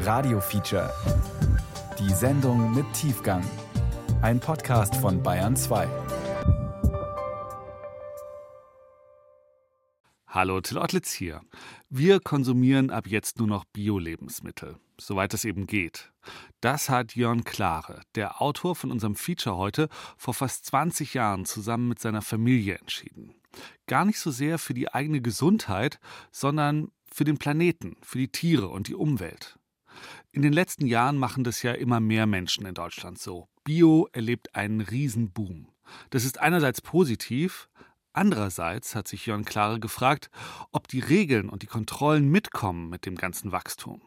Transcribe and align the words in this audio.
Radio 0.00 0.40
Feature. 0.40 0.92
Die 1.98 2.12
Sendung 2.12 2.74
mit 2.74 2.86
Tiefgang. 2.92 3.42
Ein 4.22 4.38
Podcast 4.38 4.94
von 4.96 5.22
Bayern 5.22 5.56
2. 5.56 5.88
Hallo, 10.26 10.60
Till 10.60 10.78
Ottlitz 10.78 11.12
hier. 11.12 11.40
Wir 11.88 12.20
konsumieren 12.20 12.90
ab 12.90 13.06
jetzt 13.06 13.38
nur 13.38 13.48
noch 13.48 13.64
Bio-Lebensmittel, 13.64 14.76
soweit 15.00 15.34
es 15.34 15.44
eben 15.44 15.66
geht. 15.66 16.12
Das 16.60 16.88
hat 16.88 17.16
Jörn 17.16 17.44
Klare, 17.44 18.02
der 18.14 18.40
Autor 18.40 18.76
von 18.76 18.92
unserem 18.92 19.16
Feature 19.16 19.56
heute, 19.56 19.88
vor 20.16 20.34
fast 20.34 20.66
20 20.66 21.14
Jahren 21.14 21.44
zusammen 21.44 21.88
mit 21.88 21.98
seiner 21.98 22.22
Familie 22.22 22.76
entschieden. 22.76 23.34
Gar 23.86 24.04
nicht 24.04 24.20
so 24.20 24.30
sehr 24.30 24.58
für 24.58 24.74
die 24.74 24.92
eigene 24.92 25.20
Gesundheit, 25.20 25.98
sondern 26.30 26.92
für 27.10 27.24
den 27.24 27.38
Planeten, 27.38 27.96
für 28.02 28.18
die 28.18 28.28
Tiere 28.28 28.68
und 28.68 28.86
die 28.86 28.94
Umwelt. 28.94 29.58
In 30.32 30.42
den 30.42 30.52
letzten 30.52 30.86
Jahren 30.86 31.16
machen 31.16 31.44
das 31.44 31.62
ja 31.62 31.72
immer 31.72 32.00
mehr 32.00 32.26
Menschen 32.26 32.66
in 32.66 32.74
Deutschland 32.74 33.18
so. 33.18 33.48
Bio 33.64 34.08
erlebt 34.12 34.54
einen 34.54 34.80
Riesenboom. 34.80 35.68
Das 36.10 36.24
ist 36.24 36.38
einerseits 36.38 36.80
positiv, 36.80 37.68
andererseits 38.12 38.94
hat 38.94 39.08
sich 39.08 39.26
Jörn 39.26 39.44
Klare 39.44 39.80
gefragt, 39.80 40.30
ob 40.72 40.88
die 40.88 41.00
Regeln 41.00 41.48
und 41.48 41.62
die 41.62 41.66
Kontrollen 41.66 42.28
mitkommen 42.28 42.88
mit 42.88 43.06
dem 43.06 43.16
ganzen 43.16 43.52
Wachstum. 43.52 44.02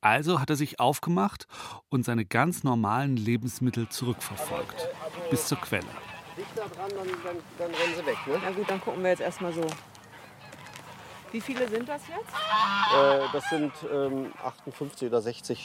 Also 0.00 0.40
hat 0.40 0.50
er 0.50 0.56
sich 0.56 0.78
aufgemacht 0.78 1.46
und 1.88 2.04
seine 2.04 2.24
ganz 2.24 2.62
normalen 2.62 3.16
Lebensmittel 3.16 3.88
zurückverfolgt, 3.88 4.88
bis 5.30 5.46
zur 5.46 5.58
Quelle. 5.58 5.86
Dichter 6.36 6.68
dran, 6.68 6.90
dann, 6.90 7.08
dann, 7.24 7.36
dann 7.58 7.70
rennen 7.74 7.94
sie 7.96 8.06
weg. 8.06 8.16
Ne? 8.26 8.40
Na 8.44 8.50
gut, 8.52 8.70
dann 8.70 8.80
gucken 8.80 9.02
wir 9.02 9.10
jetzt 9.10 9.20
erstmal 9.20 9.52
so. 9.52 9.66
Wie 11.30 11.40
viele 11.40 11.68
sind 11.68 11.88
das 11.88 12.02
jetzt? 12.08 12.34
Äh, 12.94 13.26
das 13.32 13.44
sind 13.50 13.72
ähm, 13.92 14.32
58 14.44 15.08
oder 15.08 15.20
60, 15.20 15.58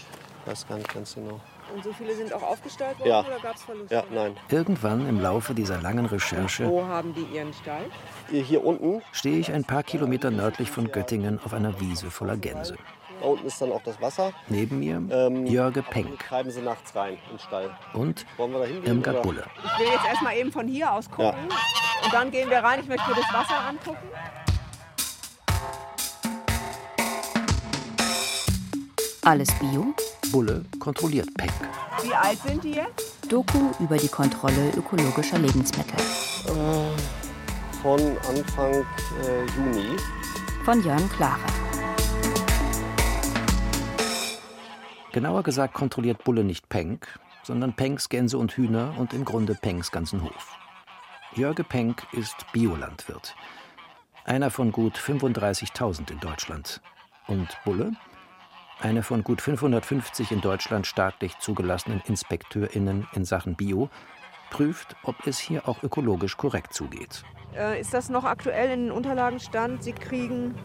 ich 0.45 0.49
weiß 0.52 0.67
gar 0.67 0.77
nicht 0.77 0.94
ganz 0.94 1.16
genau. 1.16 1.39
Und 1.73 1.84
so 1.84 1.94
viele 1.94 2.14
sind 2.16 2.33
auch 2.33 2.44
aufgestellt 2.44 3.00
worden 3.00 3.09
Ja. 3.09 3.22
oder 3.22 3.39
gab 3.39 3.55
es 3.55 3.64
Verluste? 3.64 3.95
Ja, 3.95 4.03
nein. 4.11 4.36
Irgendwann 4.50 5.08
im 5.08 5.22
Laufe 5.22 5.53
dieser 5.53 5.81
langen 5.81 6.05
Recherche 6.05 6.67
Wo 6.70 6.86
haben 6.86 7.14
die 7.14 7.23
ihren 7.36 7.53
Stall? 7.53 7.86
Hier, 8.30 8.44
hier 8.44 8.66
unten, 8.66 9.02
stehe 9.14 9.38
ich 9.38 9.52
ein 9.53 9.64
paar 9.64 9.83
Kilometer 9.83 10.31
nördlich 10.31 10.70
von 10.70 10.92
Göttingen 10.92 11.39
auf 11.45 11.53
einer 11.53 11.80
Wiese 11.80 12.11
voller 12.11 12.36
Gänse. 12.36 12.75
da 13.22 13.27
unten 13.27 13.48
ist 13.48 13.61
dann 13.61 13.72
auch 13.72 13.81
das 13.83 14.00
Wasser. 14.02 14.33
Neben 14.50 14.80
mir 14.80 15.02
Ähm, 15.09 15.45
Jörge 15.45 15.81
Penk 15.81 16.20
treiben 16.27 16.52
sie 16.52 16.61
nachts 16.61 16.94
rein 16.94 17.14
in 17.14 17.38
den 17.38 17.39
Stall. 17.39 17.70
und 17.94 18.25
Wollen 18.36 18.52
wir 18.52 18.59
da 18.59 18.66
hingehen? 18.66 18.86
Irmgard 18.86 19.16
oder? 19.16 19.23
Bulle. 19.23 19.45
Ich 19.64 19.80
will 19.80 19.94
jetzt 19.94 20.05
erstmal 20.05 20.36
eben 20.36 20.52
von 20.52 20.67
hier 20.67 20.92
aus 20.92 21.09
gucken. 21.09 21.25
Ja. 21.50 22.05
Und 22.05 22.14
dann 22.14 22.30
gehen 22.31 22.50
wir 22.50 22.59
rein. 22.59 22.81
Ich 22.81 22.88
möchte 22.89 23.09
mir 23.09 23.16
das 23.16 23.33
Wasser 23.33 23.58
angucken. 23.61 24.09
Alles 29.25 29.47
Bio? 29.57 29.93
Bulle 30.33 30.66
kontrolliert 30.79 31.33
Penk. 31.35 31.53
Wie 32.02 32.13
alt 32.13 32.38
sind 32.39 32.61
die 32.61 32.73
jetzt? 32.73 33.31
Doku 33.31 33.71
über 33.80 33.95
die 33.95 34.09
Kontrolle 34.09 34.71
ökologischer 34.75 35.39
Lebensmittel. 35.39 35.95
Äh, 35.95 37.81
von 37.81 38.02
Anfang 38.27 38.73
äh, 38.73 39.45
Juni. 39.55 39.95
Von 40.65 40.83
Jörn 40.83 41.09
Klare. 41.11 41.39
Genauer 45.13 45.43
gesagt 45.43 45.73
kontrolliert 45.73 46.25
Bulle 46.25 46.43
nicht 46.43 46.67
Penk, 46.67 47.08
sondern 47.43 47.71
Penks 47.71 48.09
Gänse 48.09 48.37
und 48.37 48.52
Hühner 48.58 48.93
und 48.97 49.13
im 49.13 49.23
Grunde 49.23 49.55
Penks 49.55 49.89
ganzen 49.93 50.21
Hof. 50.21 50.58
Jörge 51.33 51.63
Penk 51.63 52.05
ist 52.11 52.35
Biolandwirt. 52.52 53.35
Einer 54.25 54.49
von 54.49 54.73
gut 54.73 54.97
35.000 54.97 56.11
in 56.11 56.19
Deutschland. 56.19 56.81
Und 57.27 57.47
Bulle? 57.63 57.93
Eine 58.79 59.03
von 59.03 59.23
gut 59.23 59.41
550 59.41 60.31
in 60.31 60.41
Deutschland 60.41 60.88
staatlich 60.88 61.38
zugelassenen 61.39 62.02
InspekteurInnen 62.05 63.07
in 63.13 63.25
Sachen 63.25 63.55
Bio 63.55 63.89
prüft, 64.49 64.95
ob 65.03 65.25
es 65.25 65.39
hier 65.39 65.67
auch 65.67 65.83
ökologisch 65.83 66.37
korrekt 66.37 66.73
zugeht. 66.73 67.23
Äh, 67.55 67.80
ist 67.80 67.93
das 67.93 68.09
noch 68.09 68.23
aktuell 68.23 68.71
in 68.71 68.86
den 68.86 68.92
Unterlagen 68.92 69.39
stand? 69.39 69.83
Sie 69.83 69.93
kriegen 69.93 70.55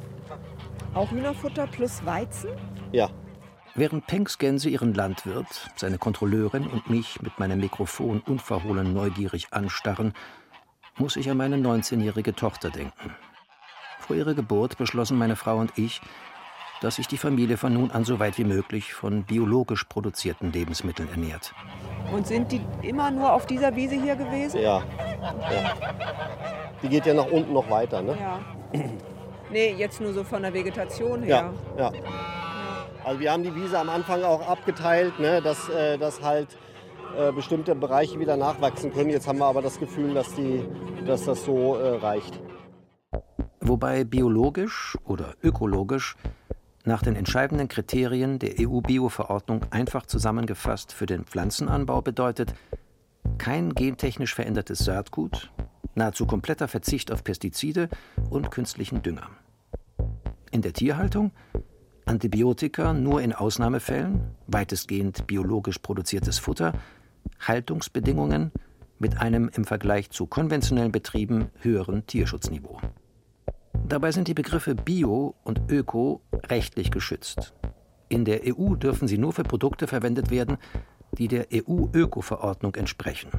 auch 0.95 1.11
Hühnerfutter 1.11 1.67
plus 1.67 2.05
Weizen? 2.05 2.51
Ja, 2.93 3.11
Während 3.79 4.09
Penks 4.09 4.39
Gänse 4.39 4.71
ihren 4.71 4.93
Landwirt, 4.93 5.71
seine 5.77 5.99
Kontrolleurin 5.99 6.67
und 6.67 6.91
mich 6.91 7.23
mit 7.23 7.39
meinem 7.39 7.61
Mikrofon 7.61 8.21
unverhohlen 8.21 8.93
neugierig 8.93 9.53
anstarren, 9.53 10.15
muss 10.97 11.15
ich 11.15 11.31
an 11.31 11.37
meine 11.37 11.59
19-jährige 11.59 12.35
Tochter 12.35 12.71
denken. 12.71 13.15
Vor 14.01 14.17
ihrer 14.17 14.35
Geburt 14.35 14.79
beschlossen 14.79 15.17
meine 15.17 15.37
Frau 15.37 15.59
und 15.59 15.79
ich, 15.79 16.01
dass 16.81 16.97
sich 16.97 17.07
die 17.09 17.17
Familie 17.19 17.57
von 17.57 17.73
nun 17.75 17.91
an 17.91 18.05
so 18.05 18.19
weit 18.19 18.39
wie 18.39 18.45
möglich 18.45 18.93
von 18.95 19.25
biologisch 19.25 19.85
produzierten 19.85 20.53
Lebensmitteln 20.53 21.09
ernährt. 21.11 21.53
Und 22.13 22.27
sind 22.27 22.53
die 22.53 22.61
immer 22.83 23.11
nur 23.11 23.33
auf 23.33 23.47
dieser 23.47 23.75
Wiese 23.77 24.01
hier 24.01 24.17
gewesen? 24.17 24.61
ja. 24.61 24.83
ja. 25.51 25.75
Die 26.83 26.89
geht 26.89 27.07
ja 27.07 27.15
nach 27.15 27.27
unten 27.27 27.53
noch 27.53 27.69
weiter, 27.71 28.01
ne? 28.03 28.17
Ja. 28.21 28.39
Nee, 29.51 29.75
jetzt 29.77 30.01
nur 30.01 30.13
so 30.13 30.23
von 30.25 30.43
der 30.43 30.55
Vegetation 30.55 31.27
Ja, 31.27 31.37
her. 31.37 31.53
ja. 31.77 31.93
Also 33.05 33.21
wir 33.21 33.33
haben 33.33 33.43
die 33.43 33.55
Wiese 33.55 33.79
am 33.79 33.89
Anfang 33.89 34.23
auch 34.23 34.47
abgeteilt, 34.47 35.19
ne, 35.19 35.41
dass, 35.43 35.69
äh, 35.71 35.97
dass 35.99 36.23
halt 36.23 36.57
äh, 37.17 37.33
bestimmte 37.33 37.75
Bereiche 37.75 38.21
wieder 38.21 38.37
nachwachsen 38.37 38.93
können. 38.93 39.11
Jetzt 39.11 39.27
haben 39.27 39.39
wir 39.39 39.47
aber 39.47 39.63
das 39.63 39.79
Gefühl, 39.81 40.15
dass, 40.15 40.35
die, 40.35 40.63
dass 41.07 41.25
das 41.25 41.45
so 41.45 41.77
äh, 41.77 41.97
reicht. 41.97 42.39
Wobei 43.61 44.05
biologisch 44.05 44.97
oder 45.05 45.35
ökologisch 45.43 46.17
nach 46.89 47.03
den 47.03 47.15
entscheidenden 47.15 47.69
Kriterien 47.69 48.39
der 48.41 48.55
EU-Bio-Verordnung 48.59 49.61
einfach 49.71 50.07
zusammengefasst 50.07 50.93
für 50.93 51.07
den 51.07 51.25
Pflanzenanbau 51.25 52.03
bedeutet, 52.03 52.55
kein 53.37 53.75
gentechnisch 53.75 54.35
verändertes 54.35 54.81
Saatgut, 54.81 55.53
nahezu 55.95 56.27
kompletter 56.27 56.67
Verzicht 56.67 57.13
auf 57.13 57.23
Pestizide 57.23 57.91
und 58.31 58.51
künstlichen 58.51 59.03
Dünger. 59.03 59.29
In 60.51 60.63
der 60.63 60.73
Tierhaltung 60.73 61.31
Antibiotika 62.07 62.95
nur 62.95 63.21
in 63.21 63.35
Ausnahmefällen, 63.35 64.23
weitestgehend 64.47 65.27
biologisch 65.27 65.79
produziertes 65.79 66.39
Futter, 66.39 66.73
Haltungsbedingungen 67.39 68.51
mit 68.99 69.21
einem 69.21 69.51
im 69.55 69.65
Vergleich 69.65 70.09
zu 70.11 70.27
konventionellen 70.27 70.91
Betrieben 70.91 71.51
höheren 71.61 72.07
Tierschutzniveau. 72.07 72.81
Dabei 73.87 74.11
sind 74.11 74.27
die 74.29 74.35
Begriffe 74.35 74.75
Bio 74.75 75.35
und 75.45 75.61
Öko 75.71 76.23
rechtlich 76.49 76.91
geschützt. 76.91 77.55
In 78.09 78.25
der 78.25 78.41
EU 78.47 78.75
dürfen 78.75 79.09
sie 79.09 79.19
nur 79.19 79.33
für 79.33 79.43
Produkte 79.43 79.87
verwendet 79.87 80.31
werden, 80.31 80.57
die 81.13 81.29
der 81.29 81.47
EU-Öko-Verordnung 81.53 82.75
entsprechen. 82.75 83.31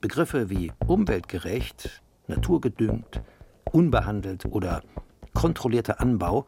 Begriffe 0.00 0.50
wie 0.50 0.72
umweltgerecht, 0.86 2.02
naturgedüngt, 2.26 3.22
unbehandelt 3.72 4.46
oder 4.46 4.82
kontrollierter 5.34 6.00
Anbau 6.00 6.46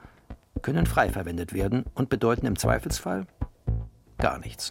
können 0.62 0.86
frei 0.86 1.08
verwendet 1.08 1.52
werden 1.52 1.84
und 1.94 2.08
bedeuten 2.08 2.46
im 2.46 2.56
Zweifelsfall 2.56 3.26
gar 4.18 4.38
nichts. 4.38 4.70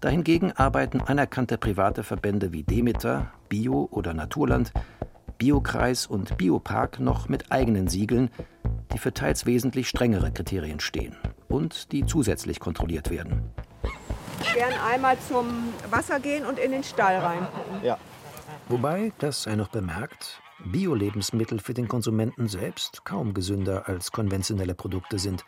Dahingegen 0.00 0.52
arbeiten 0.52 1.00
anerkannte 1.00 1.56
private 1.56 2.02
Verbände 2.02 2.52
wie 2.52 2.62
Demeter, 2.62 3.32
Bio 3.48 3.88
oder 3.90 4.12
Naturland, 4.12 4.72
Biokreis 5.38 6.06
und 6.06 6.36
Biopark 6.36 7.00
noch 7.00 7.28
mit 7.28 7.50
eigenen 7.50 7.88
Siegeln, 7.88 8.30
die 8.92 8.98
für 8.98 9.12
teils 9.12 9.46
wesentlich 9.46 9.88
strengere 9.88 10.32
Kriterien 10.32 10.80
stehen 10.80 11.16
und 11.48 11.92
die 11.92 12.06
zusätzlich 12.06 12.60
kontrolliert 12.60 13.10
werden. 13.10 13.50
Ich 14.40 14.54
werde 14.54 14.80
einmal 14.82 15.16
zum 15.28 15.72
Wasser 15.90 16.20
gehen 16.20 16.44
und 16.44 16.58
in 16.58 16.72
den 16.72 16.84
Stall 16.84 17.16
reingucken. 17.16 17.82
Ja. 17.82 17.98
Wobei, 18.68 19.12
das 19.18 19.42
sei 19.44 19.56
noch 19.56 19.68
bemerkt, 19.68 20.40
Bio-Lebensmittel 20.64 21.58
für 21.58 21.74
den 21.74 21.88
Konsumenten 21.88 22.48
selbst 22.48 23.04
kaum 23.04 23.34
gesünder 23.34 23.88
als 23.88 24.12
konventionelle 24.12 24.74
Produkte 24.74 25.18
sind. 25.18 25.44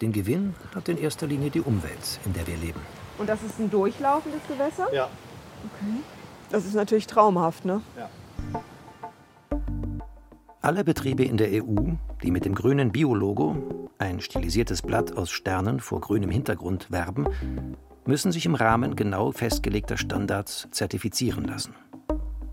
Den 0.00 0.12
Gewinn 0.12 0.54
hat 0.74 0.88
in 0.88 0.98
erster 0.98 1.26
Linie 1.26 1.50
die 1.50 1.60
Umwelt, 1.60 2.20
in 2.24 2.32
der 2.32 2.46
wir 2.46 2.56
leben. 2.56 2.80
Und 3.18 3.28
das 3.28 3.42
ist 3.42 3.58
ein 3.58 3.70
durchlaufendes 3.70 4.40
Gewässer? 4.48 4.92
Ja. 4.92 5.08
Das 6.50 6.64
ist 6.64 6.74
natürlich 6.74 7.06
traumhaft, 7.06 7.64
ne? 7.64 7.82
Alle 10.64 10.84
Betriebe 10.84 11.24
in 11.24 11.36
der 11.36 11.48
EU, 11.50 11.74
die 12.22 12.30
mit 12.30 12.44
dem 12.44 12.54
grünen 12.54 12.92
Bio-Logo, 12.92 13.90
ein 13.98 14.20
stilisiertes 14.20 14.80
Blatt 14.80 15.16
aus 15.16 15.32
Sternen 15.32 15.80
vor 15.80 16.00
grünem 16.00 16.30
Hintergrund, 16.30 16.88
werben, 16.92 17.26
müssen 18.06 18.30
sich 18.30 18.46
im 18.46 18.54
Rahmen 18.54 18.94
genau 18.94 19.32
festgelegter 19.32 19.96
Standards 19.96 20.68
zertifizieren 20.70 21.46
lassen. 21.46 21.74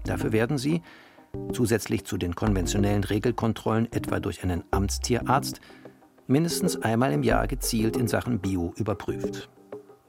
Dafür 0.06 0.32
werden 0.32 0.58
sie, 0.58 0.82
zusätzlich 1.54 2.04
zu 2.04 2.18
den 2.18 2.34
konventionellen 2.34 3.04
Regelkontrollen 3.04 3.92
etwa 3.92 4.20
durch 4.20 4.44
einen 4.44 4.64
Amtstierarzt, 4.72 5.62
mindestens 6.26 6.82
einmal 6.82 7.14
im 7.14 7.22
Jahr 7.22 7.46
gezielt 7.46 7.96
in 7.96 8.08
Sachen 8.08 8.40
Bio 8.40 8.74
überprüft. 8.76 9.52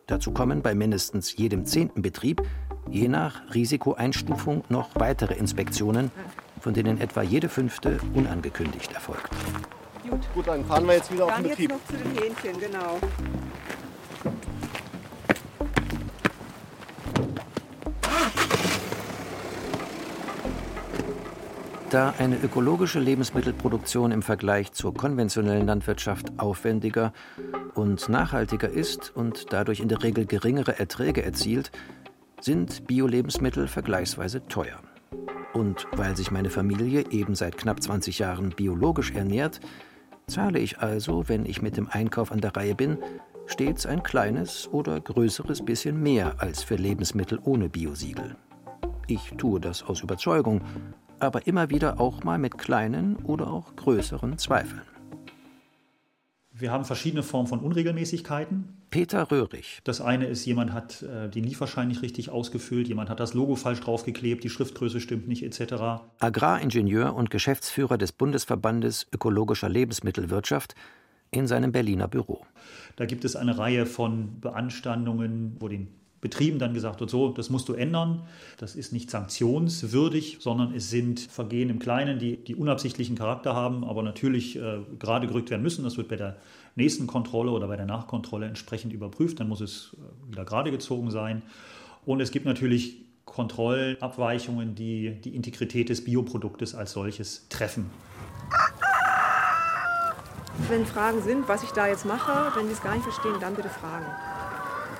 Dazu 0.07 0.33
kommen 0.33 0.63
bei 0.63 0.75
mindestens 0.75 1.37
jedem 1.37 1.67
zehnten 1.67 2.01
Betrieb 2.01 2.41
je 2.91 3.09
nach 3.09 3.43
Risikoeinstufung 3.55 4.65
noch 4.69 4.91
weitere 4.95 5.35
Inspektionen, 5.35 6.11
von 6.61 6.75
denen 6.75 7.01
etwa 7.01 7.23
jede 7.23 7.49
fünfte 7.49 7.99
unangekündigt 8.15 8.93
erfolgt. 8.93 9.31
Gut. 10.09 10.21
Gut, 10.35 10.47
dann 10.49 10.65
fahren 10.65 10.87
wir 10.87 10.95
jetzt 10.95 11.13
wieder 11.13 11.27
Dann 11.27 11.35
auf 11.35 11.41
den 11.41 11.47
jetzt 11.47 11.59
Betrieb. 11.59 11.71
noch 11.71 11.87
zu 11.87 11.97
den 11.97 12.23
Hähnchen, 12.23 12.61
genau. 12.61 12.99
Da 21.91 22.15
eine 22.19 22.37
ökologische 22.37 23.01
Lebensmittelproduktion 23.01 24.13
im 24.13 24.23
Vergleich 24.23 24.71
zur 24.71 24.95
konventionellen 24.95 25.67
Landwirtschaft 25.67 26.39
aufwendiger 26.39 27.13
und 27.75 28.09
nachhaltiger 28.09 28.69
ist 28.69 29.11
und 29.15 29.53
dadurch 29.53 29.81
in 29.81 29.89
der 29.89 30.01
Regel 30.03 30.25
geringere 30.25 30.79
Erträge 30.79 31.25
erzielt, 31.25 31.73
sind 32.41 32.87
Bio-Lebensmittel 32.87 33.69
vergleichsweise 33.69 34.47
teuer. 34.47 34.81
Und 35.53 35.87
weil 35.93 36.17
sich 36.17 36.31
meine 36.31 36.51
Familie 36.51 37.05
eben 37.11 37.35
seit 37.35 37.59
knapp 37.59 37.83
20 37.83 38.19
Jahren 38.19 38.51
biologisch 38.51 39.11
ernährt, 39.13 39.61
zahle 40.27 40.59
ich 40.59 40.79
also, 40.79 41.29
wenn 41.29 41.45
ich 41.45 41.61
mit 41.61 41.77
dem 41.77 41.89
Einkauf 41.89 42.33
an 42.33 42.41
der 42.41 42.57
Reihe 42.57 42.75
bin, 42.75 42.99
stets 43.47 43.85
ein 43.85 44.03
kleines 44.03 44.69
oder 44.69 45.01
größeres 45.01 45.65
bisschen 45.65 46.01
mehr 46.03 46.41
als 46.41 46.63
für 46.63 46.77
Lebensmittel 46.77 47.41
ohne 47.43 47.69
Biosiegel. 47.69 48.37
Ich 49.09 49.33
tue 49.37 49.61
das 49.61 49.83
aus 49.83 50.03
Überzeugung, 50.03 50.63
aber 51.19 51.47
immer 51.47 51.69
wieder 51.69 52.01
auch 52.01 52.23
mal 52.23 52.39
mit 52.39 52.59
kleinen 52.59 53.17
oder 53.17 53.53
auch 53.53 53.75
größeren 53.75 54.39
Zweifeln. 54.39 54.83
Wir 56.53 56.71
haben 56.71 56.85
verschiedene 56.85 57.23
Formen 57.23 57.49
von 57.49 57.61
Unregelmäßigkeiten. 57.61 58.80
Peter 58.91 59.31
Röhrig, 59.31 59.81
Das 59.85 60.01
eine 60.01 60.27
ist, 60.27 60.45
jemand 60.45 60.73
hat 60.73 61.03
äh, 61.03 61.29
den 61.29 61.45
Lieferschein 61.45 61.89
nicht 61.89 62.03
richtig 62.03 62.31
ausgefüllt, 62.31 62.89
jemand 62.89 63.09
hat 63.09 63.21
das 63.21 63.35
Logo 63.35 63.55
falsch 63.57 63.81
draufgeklebt, 63.81 64.43
die 64.43 64.51
Schriftgröße 64.51 65.01
stimmt 65.01 65.29
nicht 65.29 65.43
etc. 65.43 66.03
Agraringenieur 66.19 67.15
und 67.15 67.31
Geschäftsführer 67.31 67.99
des 67.99 68.13
Bundesverbandes 68.13 69.07
ökologischer 69.13 69.69
Lebensmittelwirtschaft, 69.69 70.75
in 71.31 71.47
seinem 71.47 71.73
Berliner 71.73 72.09
Büro. 72.09 72.45
Da 72.97 73.07
gibt 73.07 73.25
es 73.25 73.37
eine 73.37 73.57
Reihe 73.57 73.87
von 73.87 74.41
Beanstandungen, 74.41 75.57
wo 75.61 75.69
den 75.69 75.89
Betrieben 76.21 76.59
dann 76.59 76.75
gesagt 76.75 77.01
wird, 77.01 77.09
so, 77.09 77.31
das 77.31 77.49
musst 77.49 77.69
du 77.71 77.73
ändern. 77.73 78.23
Das 78.59 78.77
ist 78.77 78.93
nicht 78.93 79.11
sanktionswürdig, 79.11 80.39
sondern 80.41 80.75
es 80.75 80.91
sind 80.91 81.21
Vergehen 81.21 81.71
im 81.71 81.79
Kleinen, 81.79 82.19
die, 82.19 82.37
die 82.37 82.55
unabsichtlichen 82.55 83.17
Charakter 83.17 83.55
haben, 83.55 83.85
aber 83.85 84.03
natürlich 84.03 84.57
äh, 84.57 84.81
gerade 84.99 85.27
gerückt 85.27 85.51
werden 85.51 85.63
müssen. 85.63 85.83
Das 85.83 85.97
wird 85.97 86.09
bei 86.09 86.17
der 86.17 86.37
nächsten 86.75 87.07
Kontrolle 87.07 87.51
oder 87.51 87.69
bei 87.69 87.77
der 87.77 87.87
Nachkontrolle 87.87 88.47
entsprechend 88.47 88.93
überprüft. 88.93 89.41
Dann 89.41 89.49
muss 89.49 89.61
es 89.61 89.97
äh, 89.97 90.31
wieder 90.31 90.45
gerade 90.45 90.71
gezogen 90.71 91.11
sein. 91.11 91.43
Und 92.07 92.21
es 92.21 92.31
gibt 92.31 92.47
natürlich 92.47 93.05
Kontrollabweichungen, 93.25 94.75
die 94.75 95.21
die 95.21 95.37
Integrität 95.37 95.89
des 95.89 96.05
Bioproduktes 96.05 96.75
als 96.75 96.93
solches 96.93 97.49
treffen. 97.49 97.91
Wenn 100.69 100.85
Fragen 100.85 101.23
sind, 101.23 101.49
was 101.49 101.63
ich 101.63 101.71
da 101.71 101.87
jetzt 101.87 102.05
mache, 102.05 102.53
wenn 102.57 102.67
Sie 102.67 102.73
es 102.73 102.83
gar 102.83 102.95
nicht 102.95 103.05
verstehen, 103.05 103.35
dann 103.41 103.55
bitte 103.55 103.69
fragen. 103.69 104.07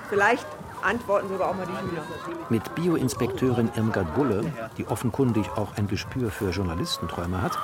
Vielleicht 0.09 0.47
antworten 0.81 1.27
sogar 1.29 1.49
auch 1.49 1.55
mal 1.55 1.65
die 1.65 1.71
Hühner. 1.71 2.03
Mit 2.49 2.75
Bioinspekteurin 2.75 3.69
Irmgard 3.75 4.15
Bulle, 4.15 4.51
die 4.77 4.87
offenkundig 4.87 5.47
auch 5.55 5.77
ein 5.77 5.87
Gespür 5.87 6.31
für 6.31 6.49
Journalistenträume 6.49 7.41
hat, 7.41 7.57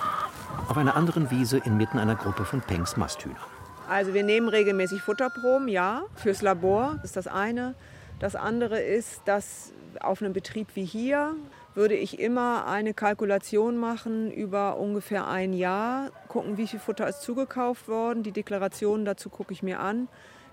auf 0.68 0.78
einer 0.78 0.96
anderen 0.96 1.32
Wiese 1.32 1.58
inmitten 1.58 1.98
einer 1.98 2.16
Gruppe 2.16 2.46
von 2.46 2.62
Pengs 2.62 2.98
Masthühnern. 2.98 3.38
Also 3.88 4.14
wir 4.14 4.24
nehmen 4.24 4.50
regelmäßig 4.50 5.02
Futterproben, 5.02 5.70
ja, 5.70 6.04
fürs 6.16 6.42
Labor, 6.42 6.96
das 6.96 7.06
ist 7.06 7.18
das 7.18 7.28
eine. 7.28 7.74
Das 8.20 8.36
andere 8.36 8.82
ist, 8.82 9.22
dass 9.26 9.72
auf 10.02 10.22
einem 10.22 10.34
Betrieb 10.34 10.68
wie 10.76 10.84
hier 10.84 11.36
würde 11.74 11.96
ich 11.96 12.20
immer 12.20 12.66
eine 12.68 12.94
Kalkulation 12.94 13.78
machen 13.78 14.32
über 14.32 14.78
ungefähr 14.78 15.28
ein 15.28 15.54
Jahr, 15.54 16.10
gucken, 16.28 16.58
wie 16.58 16.68
viel 16.68 16.80
Futter 16.80 17.08
ist 17.08 17.22
zugekauft 17.22 17.88
worden, 17.88 18.24
die 18.24 18.32
Deklarationen 18.32 19.06
dazu 19.06 19.30
gucke 19.30 19.54
ich 19.54 19.64
mir 19.64 19.80
an, 19.80 20.08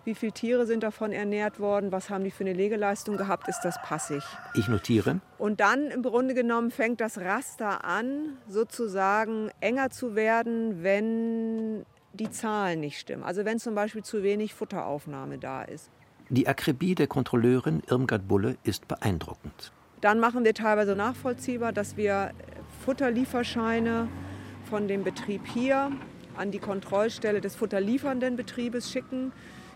wie 0.05 0.15
viele 0.15 0.33
Tiere 0.33 0.67
sind 0.67 0.83
davon 0.83 1.13
ernährt 1.13 1.59
worden, 1.59 1.91
was 1.91 2.11
haben 2.11 2.25
die 2.25 2.31
für 2.31 2.45
eine 2.45 2.53
Legeleistung 2.53 3.17
gehabt, 3.17 3.49
ist 3.49 3.63
das 3.63 3.81
passig. 3.83 4.23
Ich 4.53 4.69
notiere, 4.69 5.21
Und 5.39 5.61
dann 5.61 5.91
im 5.91 6.03
Grunde 6.03 6.35
genommen 6.35 6.71
fängt 6.71 7.01
das 7.01 7.19
Raster 7.19 7.85
an, 7.85 8.37
sozusagen 8.47 9.51
enger 9.61 9.91
zu 9.91 10.15
werden, 10.15 10.83
wenn 10.83 11.87
die 12.15 12.31
Zahlen 12.31 12.81
nicht 12.81 12.99
stimmen. 12.99 13.23
Also 13.23 13.45
wenn 13.45 13.59
zum 13.59 13.75
Beispiel 13.75 14.03
zu 14.03 14.23
wenig 14.23 14.55
Futteraufnahme 14.55 15.39
da 15.39 15.63
ist. 15.63 15.91
die 16.31 16.49
Akribie 16.49 16.95
der 16.95 17.07
Kontrolleurin 17.07 17.83
Irmgard 17.89 18.27
Bulle 18.27 18.57
ist 18.65 18.89
beeindruckend. 18.89 19.73
Dann 20.01 20.21
machen 20.21 20.45
wir 20.45 20.55
teilweise 20.55 20.97
nachvollziehbar, 20.97 21.73
dass 21.73 21.97
wir 21.97 22.31
Futterlieferscheine 22.85 24.09
von 24.69 24.89
dem 24.89 25.05
Betrieb 25.05 25.43
hier 25.47 25.93
an 26.37 26.51
die 26.51 26.59
Kontrollstelle 26.59 27.41
des 27.41 27.57
futterliefernden 27.57 28.37
Betriebes 28.37 28.91
schicken. 28.91 29.33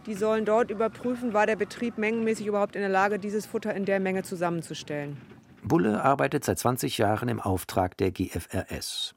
Die 0.07 0.15
sollen 0.15 0.45
dort 0.45 0.71
überprüfen, 0.71 1.35
war 1.35 1.47
der 1.47 1.57
Betrieb 1.57 1.99
mengenmäßig 1.99 2.47
überhaupt 2.47 2.77
in 2.77 2.81
der 2.81 2.91
Lage, 2.91 3.19
dieses 3.19 3.47
Futter 3.47 3.75
in 3.75 3.85
der 3.85 4.01
Menge 4.01 4.23
zusammenzustellen. 4.23 5.17
Bulle 5.63 6.03
arbeitet 6.03 6.45
seit 6.45 6.59
20 6.59 6.99
Jahren 6.99 7.29
im 7.29 7.41
Auftrag 7.41 7.97
der 7.97 8.11
GFRS, 8.11 9.15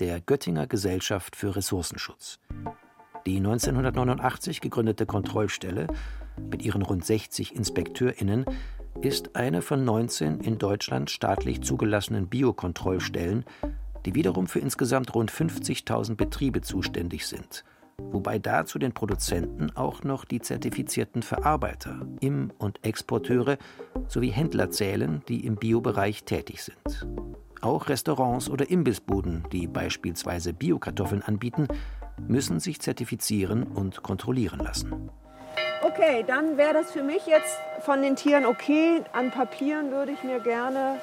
der 0.00 0.20
Göttinger 0.20 0.66
Gesellschaft 0.66 1.36
für 1.36 1.54
Ressourcenschutz. 1.54 2.40
Die 3.26 3.36
1989 3.36 4.60
gegründete 4.60 5.06
Kontrollstelle 5.06 5.86
mit 6.50 6.62
ihren 6.62 6.82
rund 6.82 7.04
60 7.04 7.54
InspekteurInnen 7.54 8.44
ist 9.00 9.36
eine 9.36 9.62
von 9.62 9.84
19 9.84 10.40
in 10.40 10.58
Deutschland 10.58 11.10
staatlich 11.10 11.62
zugelassenen 11.62 12.28
Biokontrollstellen, 12.28 13.44
die 14.04 14.14
wiederum 14.14 14.46
für 14.46 14.58
insgesamt 14.58 15.14
rund 15.14 15.30
50.000 15.30 16.16
Betriebe 16.16 16.60
zuständig 16.60 17.26
sind, 17.26 17.64
wobei 17.98 18.38
da 18.38 18.66
zu 18.66 18.78
den 18.78 18.92
Produzenten 18.92 19.70
auch 19.76 20.04
noch 20.04 20.24
die 20.24 20.40
zertifizierten 20.40 21.22
Verarbeiter, 21.22 22.06
Im- 22.20 22.52
und 22.58 22.84
Exporteure 22.84 23.58
sowie 24.08 24.30
Händler 24.30 24.70
zählen, 24.70 25.22
die 25.28 25.46
im 25.46 25.56
Biobereich 25.56 26.24
tätig 26.24 26.62
sind. 26.62 27.06
Auch 27.64 27.88
Restaurants 27.88 28.50
oder 28.50 28.68
Imbissbuden, 28.68 29.42
die 29.50 29.66
beispielsweise 29.66 30.52
Biokartoffeln 30.52 31.22
anbieten, 31.22 31.66
müssen 32.28 32.60
sich 32.60 32.78
zertifizieren 32.78 33.62
und 33.62 34.02
kontrollieren 34.02 34.60
lassen. 34.60 35.10
Okay, 35.82 36.24
dann 36.26 36.58
wäre 36.58 36.74
das 36.74 36.92
für 36.92 37.02
mich 37.02 37.26
jetzt 37.26 37.56
von 37.80 38.02
den 38.02 38.16
Tieren 38.16 38.44
okay. 38.44 39.00
An 39.14 39.30
Papieren 39.30 39.92
würde 39.92 40.12
ich 40.12 40.22
mir 40.22 40.40
gerne 40.40 40.98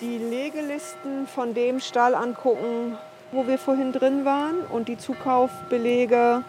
die 0.00 0.16
Legelisten 0.16 1.26
von 1.26 1.52
dem 1.52 1.80
Stall 1.80 2.14
angucken, 2.14 2.96
wo 3.30 3.46
wir 3.46 3.58
vorhin 3.58 3.92
drin 3.92 4.24
waren 4.24 4.60
und 4.72 4.88
die 4.88 4.96
Zukaufbelege 4.96 6.44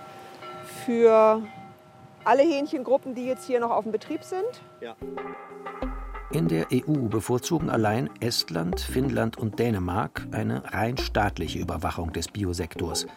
für 0.85 1.41
alle 2.23 2.43
Hähnchengruppen, 2.43 3.15
die 3.15 3.25
jetzt 3.25 3.45
hier 3.45 3.59
noch 3.59 3.71
auf 3.71 3.83
dem 3.83 3.91
Betrieb 3.91 4.23
sind. 4.23 4.61
Ja. 4.79 4.95
In 6.31 6.47
der 6.47 6.67
EU 6.71 7.07
bevorzugen 7.07 7.71
allein 7.71 8.07
Estland, 8.19 8.79
Finnland 8.79 9.37
und 9.37 9.57
Dänemark 9.57 10.27
eine 10.31 10.63
rein 10.73 10.95
staatliche 10.95 11.57
Überwachung 11.57 12.13
des 12.13 12.27
Biosektors. 12.27 13.07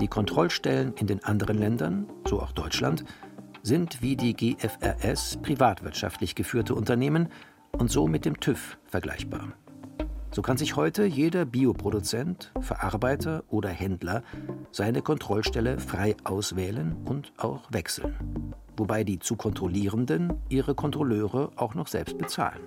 Die 0.00 0.08
Kontrollstellen 0.08 0.94
in 0.94 1.06
den 1.06 1.22
anderen 1.22 1.58
Ländern, 1.58 2.06
so 2.26 2.40
auch 2.40 2.52
Deutschland, 2.52 3.04
sind 3.62 4.00
wie 4.00 4.16
die 4.16 4.32
GFRS 4.32 5.38
privatwirtschaftlich 5.42 6.34
geführte 6.34 6.74
Unternehmen 6.74 7.28
und 7.72 7.90
so 7.90 8.08
mit 8.08 8.24
dem 8.24 8.40
TÜV 8.40 8.78
vergleichbar. 8.86 9.52
So 10.32 10.42
kann 10.42 10.56
sich 10.56 10.76
heute 10.76 11.04
jeder 11.06 11.44
Bioproduzent, 11.44 12.52
Verarbeiter 12.60 13.42
oder 13.48 13.68
Händler 13.68 14.22
seine 14.70 15.02
Kontrollstelle 15.02 15.80
frei 15.80 16.16
auswählen 16.22 16.96
und 17.04 17.32
auch 17.36 17.62
wechseln. 17.72 18.54
Wobei 18.76 19.02
die 19.02 19.18
zu 19.18 19.34
Kontrollierenden 19.34 20.34
ihre 20.48 20.76
Kontrolleure 20.76 21.50
auch 21.56 21.74
noch 21.74 21.88
selbst 21.88 22.16
bezahlen. 22.16 22.60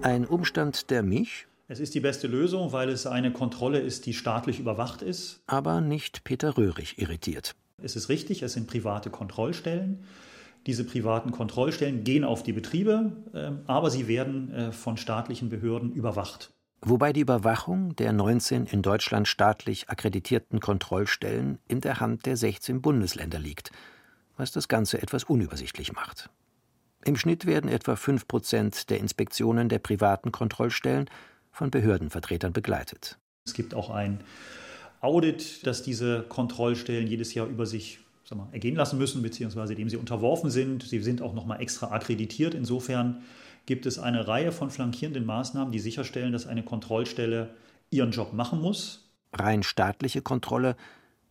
Ein 0.00 0.24
Umstand, 0.26 0.90
der 0.90 1.02
mich, 1.02 1.46
Es 1.68 1.78
ist 1.78 1.94
die 1.94 2.00
beste 2.00 2.26
Lösung, 2.26 2.72
weil 2.72 2.88
es 2.88 3.06
eine 3.06 3.32
Kontrolle 3.32 3.78
ist, 3.78 4.06
die 4.06 4.14
staatlich 4.14 4.58
überwacht 4.58 5.02
ist. 5.02 5.42
aber 5.46 5.80
nicht 5.82 6.24
Peter 6.24 6.56
Röhrig 6.56 6.98
irritiert. 6.98 7.54
Es 7.82 7.96
ist 7.96 8.08
richtig, 8.08 8.42
es 8.42 8.54
sind 8.54 8.66
private 8.66 9.10
Kontrollstellen. 9.10 10.04
Diese 10.66 10.84
privaten 10.84 11.32
Kontrollstellen 11.32 12.02
gehen 12.04 12.24
auf 12.24 12.42
die 12.42 12.52
Betriebe, 12.52 13.12
ähm, 13.34 13.60
aber 13.66 13.90
sie 13.90 14.08
werden 14.08 14.52
äh, 14.52 14.72
von 14.72 14.96
staatlichen 14.96 15.48
Behörden 15.50 15.92
überwacht. 15.92 16.52
Wobei 16.84 17.12
die 17.12 17.20
Überwachung 17.20 17.94
der 17.94 18.12
19 18.12 18.66
in 18.66 18.82
Deutschland 18.82 19.28
staatlich 19.28 19.88
akkreditierten 19.88 20.58
Kontrollstellen 20.58 21.58
in 21.68 21.80
der 21.80 22.00
Hand 22.00 22.26
der 22.26 22.36
16 22.36 22.82
Bundesländer 22.82 23.38
liegt, 23.38 23.70
was 24.36 24.50
das 24.50 24.66
Ganze 24.66 25.00
etwas 25.00 25.22
unübersichtlich 25.22 25.92
macht. 25.92 26.28
Im 27.04 27.16
Schnitt 27.16 27.46
werden 27.46 27.70
etwa 27.70 27.94
5 27.94 28.26
Prozent 28.26 28.90
der 28.90 28.98
Inspektionen 28.98 29.68
der 29.68 29.78
privaten 29.78 30.32
Kontrollstellen 30.32 31.08
von 31.52 31.70
Behördenvertretern 31.70 32.52
begleitet. 32.52 33.16
Es 33.46 33.54
gibt 33.54 33.74
auch 33.74 33.90
ein 33.90 34.20
Audit, 35.00 35.64
das 35.66 35.84
diese 35.84 36.22
Kontrollstellen 36.22 37.06
jedes 37.06 37.32
Jahr 37.34 37.46
über 37.46 37.66
sich 37.66 38.00
mal, 38.34 38.48
ergehen 38.52 38.76
lassen 38.76 38.98
müssen, 38.98 39.22
beziehungsweise 39.22 39.74
dem 39.74 39.88
sie 39.88 39.96
unterworfen 39.96 40.50
sind. 40.50 40.82
Sie 40.84 41.00
sind 41.00 41.22
auch 41.22 41.34
nochmal 41.34 41.60
extra 41.60 41.90
akkreditiert. 41.90 42.54
Insofern 42.54 43.22
gibt 43.66 43.86
es 43.86 43.98
eine 43.98 44.26
Reihe 44.28 44.52
von 44.52 44.70
flankierenden 44.70 45.24
Maßnahmen, 45.24 45.72
die 45.72 45.78
sicherstellen, 45.78 46.32
dass 46.32 46.46
eine 46.46 46.62
Kontrollstelle 46.62 47.50
ihren 47.90 48.10
Job 48.10 48.32
machen 48.32 48.60
muss. 48.60 49.10
Rein 49.32 49.62
staatliche 49.62 50.22
Kontrolle 50.22 50.76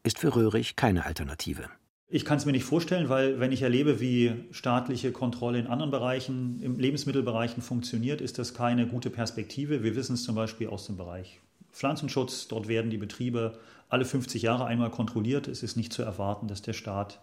ist 0.04 0.20
für 0.20 0.36
Röhrig 0.36 0.76
keine 0.76 1.06
Alternative. 1.06 1.70
Ich 2.14 2.26
kann 2.26 2.38
es 2.38 2.46
mir 2.46 2.52
nicht 2.52 2.66
vorstellen, 2.66 3.08
weil 3.08 3.40
wenn 3.40 3.54
ich 3.54 3.62
erlebe, 3.62 4.02
wie 4.02 4.34
staatliche 4.52 5.14
Kontrolle 5.14 5.60
in 5.60 5.68
anderen 5.68 5.92
Bereichen, 5.92 6.62
im 6.62 6.78
Lebensmittelbereichen 6.78 7.64
funktioniert, 7.64 8.20
ist 8.20 8.38
das 8.38 8.54
keine 8.54 8.86
gute 8.86 9.10
Perspektive. 9.10 9.82
Wir 9.82 9.96
wissen 9.96 10.16
es 10.16 10.24
zum 10.24 10.36
Beispiel 10.36 10.68
aus 10.68 10.88
dem 10.88 10.98
Bereich 10.98 11.40
Pflanzenschutz. 11.72 12.50
Dort 12.50 12.68
werden 12.68 12.92
die 12.92 12.98
Betriebe 12.98 13.60
alle 13.88 14.04
50 14.04 14.42
Jahre 14.42 14.66
einmal 14.66 14.90
kontrolliert. 14.90 15.48
Es 15.48 15.64
ist 15.64 15.78
nicht 15.78 15.94
zu 15.94 16.02
erwarten, 16.02 16.48
dass 16.48 16.62
der 16.62 16.74
Staat 16.74 17.22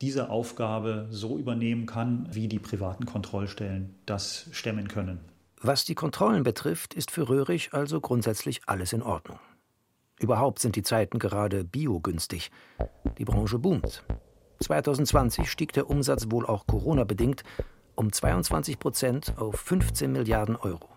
diese 0.00 0.30
Aufgabe 0.30 1.06
so 1.10 1.38
übernehmen 1.38 1.86
kann, 1.86 2.28
wie 2.30 2.48
die 2.48 2.58
privaten 2.58 3.06
Kontrollstellen 3.06 3.94
das 4.06 4.48
stemmen 4.52 4.88
können. 4.88 5.20
Was 5.60 5.84
die 5.84 5.94
Kontrollen 5.94 6.42
betrifft, 6.42 6.94
ist 6.94 7.10
für 7.10 7.28
Röhrig 7.28 7.70
also 7.72 8.00
grundsätzlich 8.00 8.60
alles 8.66 8.92
in 8.92 9.02
Ordnung. 9.02 9.38
Überhaupt 10.20 10.60
sind 10.60 10.76
die 10.76 10.82
Zeiten 10.82 11.18
gerade 11.18 11.64
biogünstig. 11.64 12.50
Die 13.18 13.24
Branche 13.24 13.58
boomt. 13.58 14.04
2020 14.60 15.50
stieg 15.50 15.72
der 15.72 15.90
Umsatz 15.90 16.26
wohl 16.30 16.46
auch 16.46 16.66
Corona-bedingt 16.66 17.42
um 17.94 18.12
22 18.12 18.78
Prozent 18.78 19.34
auf 19.38 19.56
15 19.56 20.12
Milliarden 20.12 20.56
Euro. 20.56 20.88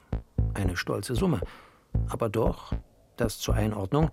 Eine 0.54 0.76
stolze 0.76 1.16
Summe. 1.16 1.42
Aber 2.08 2.30
doch, 2.30 2.74
das 3.18 3.40
zur 3.40 3.56
Einordnung, 3.56 4.12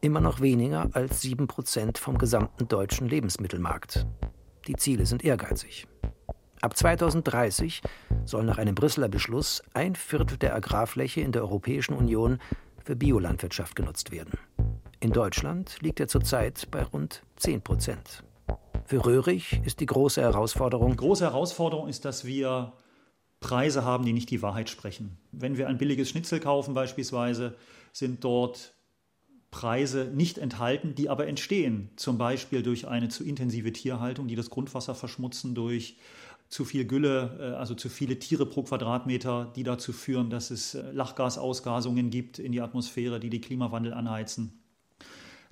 immer 0.00 0.20
noch 0.20 0.40
weniger 0.40 0.88
als 0.92 1.20
7 1.20 1.46
Prozent 1.46 1.98
vom 1.98 2.18
gesamten 2.18 2.68
deutschen 2.68 3.08
Lebensmittelmarkt. 3.08 4.06
Die 4.66 4.76
Ziele 4.76 5.06
sind 5.06 5.24
ehrgeizig. 5.24 5.86
Ab 6.60 6.76
2030 6.76 7.82
soll 8.24 8.44
nach 8.44 8.58
einem 8.58 8.74
Brüsseler 8.74 9.08
Beschluss 9.08 9.62
ein 9.74 9.94
Viertel 9.94 10.38
der 10.38 10.54
Agrarfläche 10.54 11.20
in 11.20 11.32
der 11.32 11.42
Europäischen 11.42 11.94
Union 11.94 12.38
für 12.84 12.96
Biolandwirtschaft 12.96 13.76
genutzt 13.76 14.10
werden. 14.10 14.38
In 15.00 15.12
Deutschland 15.12 15.76
liegt 15.82 16.00
er 16.00 16.08
zurzeit 16.08 16.68
bei 16.70 16.82
rund 16.82 17.22
10 17.36 17.62
Prozent. 17.62 18.24
Für 18.84 19.04
Röhrig 19.04 19.60
ist 19.64 19.80
die 19.80 19.86
große 19.86 20.22
Herausforderung. 20.22 20.92
Die 20.92 20.96
große 20.96 21.24
Herausforderung 21.24 21.88
ist, 21.88 22.04
dass 22.04 22.24
wir 22.24 22.72
Preise 23.40 23.84
haben, 23.84 24.04
die 24.04 24.12
nicht 24.12 24.30
die 24.30 24.42
Wahrheit 24.42 24.70
sprechen. 24.70 25.18
Wenn 25.32 25.56
wir 25.58 25.68
ein 25.68 25.78
billiges 25.78 26.08
Schnitzel 26.08 26.40
kaufen 26.40 26.72
beispielsweise, 26.72 27.56
sind 27.92 28.24
dort 28.24 28.75
Preise 29.56 30.10
nicht 30.14 30.36
enthalten, 30.36 30.94
die 30.94 31.08
aber 31.08 31.26
entstehen, 31.26 31.88
zum 31.96 32.18
Beispiel 32.18 32.62
durch 32.62 32.88
eine 32.88 33.08
zu 33.08 33.24
intensive 33.24 33.72
Tierhaltung, 33.72 34.28
die 34.28 34.36
das 34.36 34.50
Grundwasser 34.50 34.94
verschmutzen, 34.94 35.54
durch 35.54 35.96
zu 36.50 36.66
viel 36.66 36.84
Gülle, 36.84 37.38
äh, 37.40 37.56
also 37.56 37.74
zu 37.74 37.88
viele 37.88 38.18
Tiere 38.18 38.44
pro 38.44 38.64
Quadratmeter, 38.64 39.50
die 39.56 39.62
dazu 39.62 39.94
führen, 39.94 40.28
dass 40.28 40.50
es 40.50 40.74
äh, 40.74 40.92
Lachgasausgasungen 40.92 42.10
gibt 42.10 42.38
in 42.38 42.52
die 42.52 42.60
Atmosphäre, 42.60 43.18
die 43.18 43.30
den 43.30 43.40
Klimawandel 43.40 43.94
anheizen. 43.94 44.52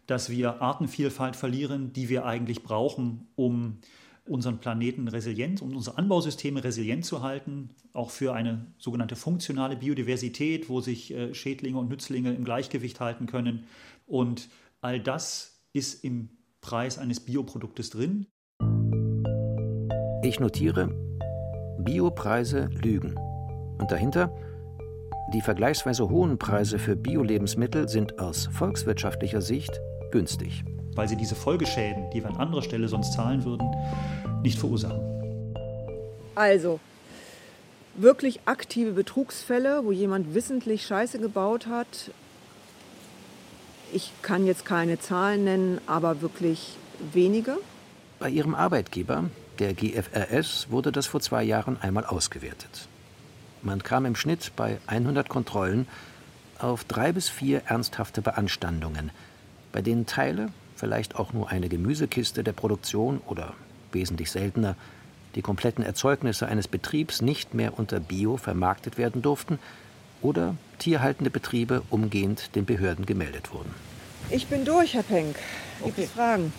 Dass 0.06 0.28
wir 0.28 0.60
Artenvielfalt 0.60 1.34
verlieren, 1.34 1.94
die 1.94 2.10
wir 2.10 2.26
eigentlich 2.26 2.62
brauchen, 2.62 3.26
um 3.36 3.78
unseren 4.26 4.58
Planeten 4.58 5.08
resilient 5.08 5.60
und 5.60 5.74
unsere 5.74 5.98
Anbausysteme 5.98 6.64
resilient 6.64 7.04
zu 7.04 7.22
halten, 7.22 7.70
auch 7.92 8.10
für 8.10 8.32
eine 8.34 8.66
sogenannte 8.78 9.16
funktionale 9.16 9.76
Biodiversität, 9.76 10.68
wo 10.68 10.80
sich 10.80 11.12
äh, 11.12 11.34
Schädlinge 11.34 11.78
und 11.78 11.90
Nützlinge 11.90 12.32
im 12.32 12.44
Gleichgewicht 12.44 13.00
halten 13.00 13.26
können. 13.26 13.64
Und 14.06 14.48
all 14.80 15.00
das 15.00 15.60
ist 15.72 16.04
im 16.04 16.30
Preis 16.60 16.98
eines 16.98 17.20
Bioproduktes 17.20 17.90
drin. 17.90 18.26
Ich 20.22 20.40
notiere, 20.40 20.88
Biopreise 21.78 22.70
lügen. 22.82 23.14
Und 23.78 23.90
dahinter, 23.90 24.34
die 25.32 25.40
vergleichsweise 25.40 26.08
hohen 26.08 26.38
Preise 26.38 26.78
für 26.78 26.96
Bio-Lebensmittel 26.96 27.88
sind 27.88 28.18
aus 28.18 28.46
volkswirtschaftlicher 28.52 29.40
Sicht 29.40 29.80
günstig. 30.12 30.64
Weil 30.94 31.08
sie 31.08 31.16
diese 31.16 31.34
Folgeschäden, 31.34 32.08
die 32.10 32.22
wir 32.22 32.30
an 32.30 32.36
anderer 32.36 32.62
Stelle 32.62 32.88
sonst 32.88 33.12
zahlen 33.14 33.44
würden, 33.44 33.68
nicht 34.42 34.58
verursachen. 34.58 35.00
Also, 36.34 36.78
wirklich 37.96 38.40
aktive 38.44 38.92
Betrugsfälle, 38.92 39.84
wo 39.84 39.92
jemand 39.92 40.34
wissentlich 40.34 40.86
Scheiße 40.86 41.18
gebaut 41.18 41.66
hat. 41.66 42.10
Ich 43.94 44.10
kann 44.22 44.44
jetzt 44.44 44.64
keine 44.64 44.98
Zahlen 44.98 45.44
nennen, 45.44 45.80
aber 45.86 46.20
wirklich 46.20 46.76
wenige. 47.12 47.58
Bei 48.18 48.28
Ihrem 48.28 48.56
Arbeitgeber 48.56 49.26
der 49.60 49.72
GFRS 49.72 50.66
wurde 50.68 50.90
das 50.90 51.06
vor 51.06 51.20
zwei 51.20 51.44
Jahren 51.44 51.80
einmal 51.80 52.04
ausgewertet. 52.04 52.88
Man 53.62 53.84
kam 53.84 54.04
im 54.04 54.16
Schnitt 54.16 54.50
bei 54.56 54.78
100 54.88 55.28
Kontrollen 55.28 55.86
auf 56.58 56.82
drei 56.82 57.12
bis 57.12 57.28
vier 57.28 57.62
ernsthafte 57.66 58.20
Beanstandungen, 58.20 59.12
bei 59.70 59.80
denen 59.80 60.06
Teile, 60.06 60.48
vielleicht 60.74 61.14
auch 61.14 61.32
nur 61.32 61.50
eine 61.50 61.68
Gemüsekiste 61.68 62.42
der 62.42 62.52
Produktion 62.52 63.20
oder 63.26 63.54
wesentlich 63.92 64.32
seltener 64.32 64.74
die 65.36 65.42
kompletten 65.42 65.84
Erzeugnisse 65.84 66.48
eines 66.48 66.66
Betriebs 66.66 67.22
nicht 67.22 67.54
mehr 67.54 67.78
unter 67.78 68.00
Bio 68.00 68.38
vermarktet 68.38 68.98
werden 68.98 69.22
durften 69.22 69.60
oder 70.24 70.56
tierhaltende 70.78 71.30
Betriebe 71.30 71.82
umgehend 71.90 72.56
den 72.56 72.64
Behörden 72.64 73.06
gemeldet 73.06 73.52
wurden. 73.52 73.72
Ich 74.30 74.48
bin 74.48 74.64
durch, 74.64 74.94
Herr 74.94 75.02
Penk. 75.04 75.36
Gibt 75.84 75.98
es 75.98 76.10
Fragen? 76.10 76.52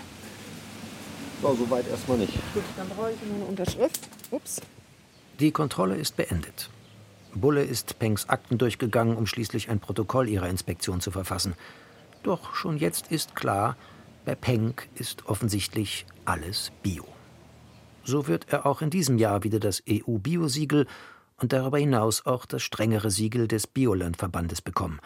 war 1.42 1.56
soweit 1.56 1.88
erstmal 1.88 2.18
nicht. 2.18 2.34
Gut, 2.54 2.64
dann 2.78 2.88
brauche 2.90 3.12
ich 3.12 3.18
nur 3.28 3.36
eine 3.36 3.46
Unterschrift. 3.46 4.08
Ups. 4.32 4.62
Die 5.40 5.52
Kontrolle 5.52 5.96
ist 5.96 6.16
beendet. 6.16 6.70
Bulle 7.34 7.64
ist 7.64 8.00
Pengs 8.00 8.30
Akten 8.30 8.58
durchgegangen, 8.58 9.18
um 9.18 9.28
schließlich 9.28 9.70
ein 9.70 9.80
Protokoll 9.80 10.30
ihrer 10.30 10.48
Inspektion 10.48 11.02
zu 11.02 11.12
verfassen. 11.12 11.54
Doch 12.24 12.56
schon 12.56 12.78
jetzt 12.78 13.12
ist 13.12 13.36
klar, 13.36 13.76
bei 14.24 14.36
Penk 14.36 14.88
ist 14.96 15.28
offensichtlich 15.28 16.06
alles 16.24 16.72
Bio. 16.82 17.06
So 18.04 18.28
wird 18.28 18.48
er 18.50 18.66
auch 18.66 18.82
in 18.82 18.90
diesem 18.90 19.18
Jahr 19.18 19.44
wieder 19.44 19.60
das 19.60 19.84
EU-Bio-Siegel 19.90 20.88
und 21.42 21.54
darüber 21.54 21.78
hinaus 21.78 22.26
auch 22.26 22.46
das 22.46 22.64
strengere 22.64 23.12
Siegel 23.12 23.48
des 23.48 23.68
Biolandverbandes 23.68 24.62
bekommen. 24.62 25.00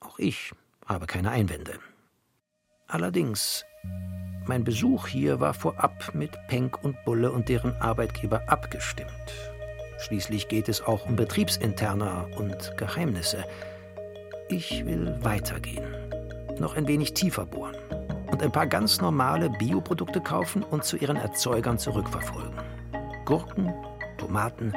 Auch 0.00 0.18
ich 0.18 0.52
habe 0.86 1.06
keine 1.06 1.30
Einwände. 1.30 1.78
Allerdings 2.88 3.64
mein 4.46 4.64
Besuch 4.64 5.06
hier 5.06 5.38
war 5.38 5.54
vorab 5.54 6.12
mit 6.14 6.32
Penk 6.48 6.82
und 6.82 6.96
Bulle 7.04 7.30
und 7.30 7.48
deren 7.48 7.76
Arbeitgeber 7.76 8.42
abgestimmt. 8.48 9.10
Schließlich 9.98 10.48
geht 10.48 10.68
es 10.68 10.80
auch 10.82 11.06
um 11.06 11.14
Betriebsinterner 11.14 12.26
und 12.36 12.76
Geheimnisse. 12.76 13.44
Ich 14.48 14.84
will 14.86 15.16
weitergehen, 15.20 15.84
noch 16.58 16.74
ein 16.74 16.88
wenig 16.88 17.14
tiefer 17.14 17.46
bohren 17.46 17.76
und 18.30 18.42
ein 18.42 18.50
paar 18.50 18.66
ganz 18.66 19.00
normale 19.00 19.50
Bioprodukte 19.50 20.20
kaufen 20.20 20.62
und 20.62 20.84
zu 20.84 20.96
ihren 20.96 21.16
Erzeugern 21.16 21.78
zurückverfolgen. 21.78 22.58
Gurken, 23.24 23.72
Tomaten, 24.16 24.74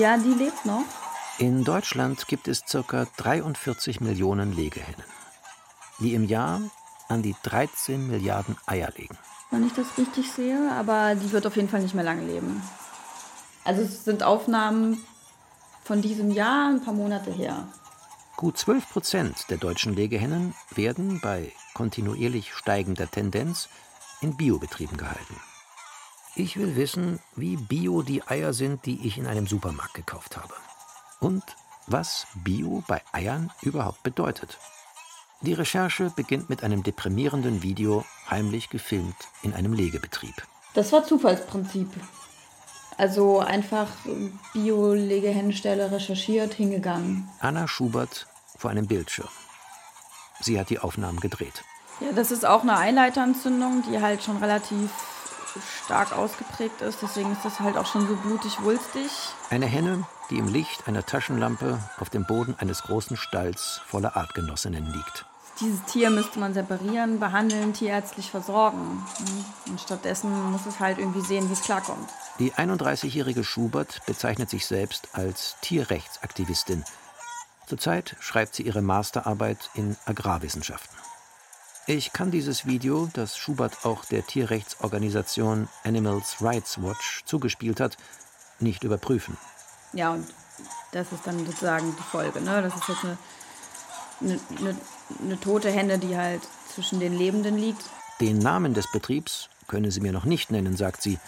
Ja, 0.00 0.16
die 0.16 0.32
lebt 0.32 0.64
noch. 0.64 0.84
In 1.36 1.62
Deutschland 1.62 2.26
gibt 2.26 2.48
es 2.48 2.62
ca. 2.64 3.06
43 3.18 4.00
Millionen 4.00 4.56
Legehennen, 4.56 5.04
die 5.98 6.14
im 6.14 6.24
Jahr 6.24 6.62
an 7.08 7.20
die 7.20 7.36
13 7.42 8.06
Milliarden 8.06 8.56
Eier 8.64 8.90
legen. 8.96 9.18
Wenn 9.50 9.66
ich 9.66 9.74
das 9.74 9.98
richtig 9.98 10.32
sehe, 10.32 10.72
aber 10.72 11.16
die 11.16 11.30
wird 11.32 11.46
auf 11.46 11.54
jeden 11.56 11.68
Fall 11.68 11.82
nicht 11.82 11.94
mehr 11.94 12.02
lange 12.02 12.24
leben. 12.24 12.62
Also 13.62 13.82
es 13.82 14.02
sind 14.04 14.22
Aufnahmen 14.22 15.04
von 15.84 16.00
diesem 16.00 16.30
Jahr, 16.30 16.70
ein 16.70 16.82
paar 16.82 16.94
Monate 16.94 17.30
her. 17.30 17.68
Gut 18.38 18.56
12 18.56 18.88
Prozent 18.88 19.50
der 19.50 19.58
deutschen 19.58 19.94
Legehennen 19.94 20.54
werden 20.70 21.20
bei 21.20 21.52
kontinuierlich 21.74 22.54
steigender 22.54 23.10
Tendenz 23.10 23.68
in 24.22 24.34
Biobetrieben 24.34 24.96
gehalten. 24.96 25.36
Ich 26.36 26.56
will 26.56 26.76
wissen, 26.76 27.18
wie 27.34 27.56
bio 27.56 28.02
die 28.02 28.22
Eier 28.26 28.52
sind, 28.52 28.86
die 28.86 29.06
ich 29.06 29.18
in 29.18 29.26
einem 29.26 29.46
Supermarkt 29.46 29.94
gekauft 29.94 30.36
habe. 30.36 30.54
Und 31.18 31.42
was 31.86 32.26
Bio 32.34 32.84
bei 32.86 33.02
Eiern 33.12 33.50
überhaupt 33.62 34.02
bedeutet. 34.02 34.58
Die 35.42 35.54
Recherche 35.54 36.12
beginnt 36.14 36.48
mit 36.48 36.62
einem 36.62 36.82
deprimierenden 36.82 37.62
Video, 37.62 38.04
heimlich 38.28 38.68
gefilmt 38.68 39.16
in 39.42 39.54
einem 39.54 39.72
Legebetrieb. 39.72 40.34
Das 40.74 40.92
war 40.92 41.04
Zufallsprinzip. 41.04 41.88
Also 42.96 43.40
einfach 43.40 43.88
Bio-Legehennenstelle 44.52 45.90
recherchiert, 45.90 46.54
hingegangen. 46.54 47.28
Anna 47.40 47.66
Schubert 47.66 48.26
vor 48.56 48.70
einem 48.70 48.86
Bildschirm. 48.86 49.28
Sie 50.40 50.60
hat 50.60 50.70
die 50.70 50.78
Aufnahmen 50.78 51.18
gedreht. 51.20 51.64
Ja, 52.00 52.12
das 52.12 52.30
ist 52.30 52.46
auch 52.46 52.62
eine 52.62 52.76
Eileiterentzündung, 52.76 53.82
die 53.90 54.00
halt 54.00 54.22
schon 54.22 54.36
relativ 54.36 54.90
stark 55.84 56.16
ausgeprägt 56.16 56.80
ist. 56.80 56.98
Deswegen 57.02 57.32
ist 57.32 57.44
das 57.44 57.60
halt 57.60 57.76
auch 57.76 57.86
schon 57.86 58.06
so 58.06 58.16
blutig 58.16 58.62
wulstig. 58.62 59.10
Eine 59.50 59.66
Henne, 59.66 60.04
die 60.30 60.38
im 60.38 60.48
Licht 60.48 60.86
einer 60.86 61.04
Taschenlampe 61.04 61.78
auf 61.98 62.10
dem 62.10 62.24
Boden 62.24 62.54
eines 62.58 62.82
großen 62.82 63.16
Stalls 63.16 63.80
voller 63.86 64.16
Artgenossinnen 64.16 64.86
liegt. 64.92 65.24
dieses 65.60 65.82
Tier 65.84 66.10
müsste 66.10 66.38
man 66.38 66.54
separieren, 66.54 67.20
behandeln, 67.20 67.74
tierärztlich 67.74 68.30
versorgen. 68.30 69.04
Und 69.68 69.80
stattdessen 69.80 70.30
muss 70.50 70.66
es 70.66 70.80
halt 70.80 70.98
irgendwie 70.98 71.20
sehen, 71.20 71.48
wie 71.48 71.52
es 71.52 71.62
klarkommt. 71.62 72.08
Die 72.38 72.52
31-jährige 72.54 73.44
Schubert 73.44 74.00
bezeichnet 74.06 74.48
sich 74.48 74.66
selbst 74.66 75.08
als 75.12 75.56
Tierrechtsaktivistin. 75.60 76.84
Zurzeit 77.66 78.16
schreibt 78.20 78.54
sie 78.54 78.62
ihre 78.62 78.82
Masterarbeit 78.82 79.70
in 79.74 79.96
Agrarwissenschaften. 80.06 80.96
Ich 81.90 82.12
kann 82.12 82.30
dieses 82.30 82.66
Video, 82.66 83.10
das 83.14 83.36
Schubert 83.36 83.84
auch 83.84 84.04
der 84.04 84.24
Tierrechtsorganisation 84.24 85.68
Animals 85.82 86.36
Rights 86.40 86.80
Watch 86.80 87.24
zugespielt 87.24 87.80
hat, 87.80 87.96
nicht 88.60 88.84
überprüfen. 88.84 89.36
Ja, 89.92 90.12
und 90.12 90.24
das 90.92 91.10
ist 91.10 91.26
dann 91.26 91.44
sozusagen 91.44 91.92
die 91.98 92.02
Folge. 92.04 92.42
Ne? 92.42 92.62
Das 92.62 92.76
ist 92.76 92.88
jetzt 92.88 93.04
eine, 93.04 93.18
eine, 94.20 94.40
eine, 94.60 94.76
eine 95.20 95.40
tote 95.40 95.68
Henne, 95.68 95.98
die 95.98 96.16
halt 96.16 96.42
zwischen 96.72 97.00
den 97.00 97.18
Lebenden 97.18 97.58
liegt. 97.58 97.82
Den 98.20 98.38
Namen 98.38 98.72
des 98.72 98.88
Betriebs 98.92 99.48
könne 99.66 99.90
sie 99.90 100.00
mir 100.00 100.12
noch 100.12 100.24
nicht 100.24 100.52
nennen, 100.52 100.76
sagt 100.76 101.02
sie. 101.02 101.18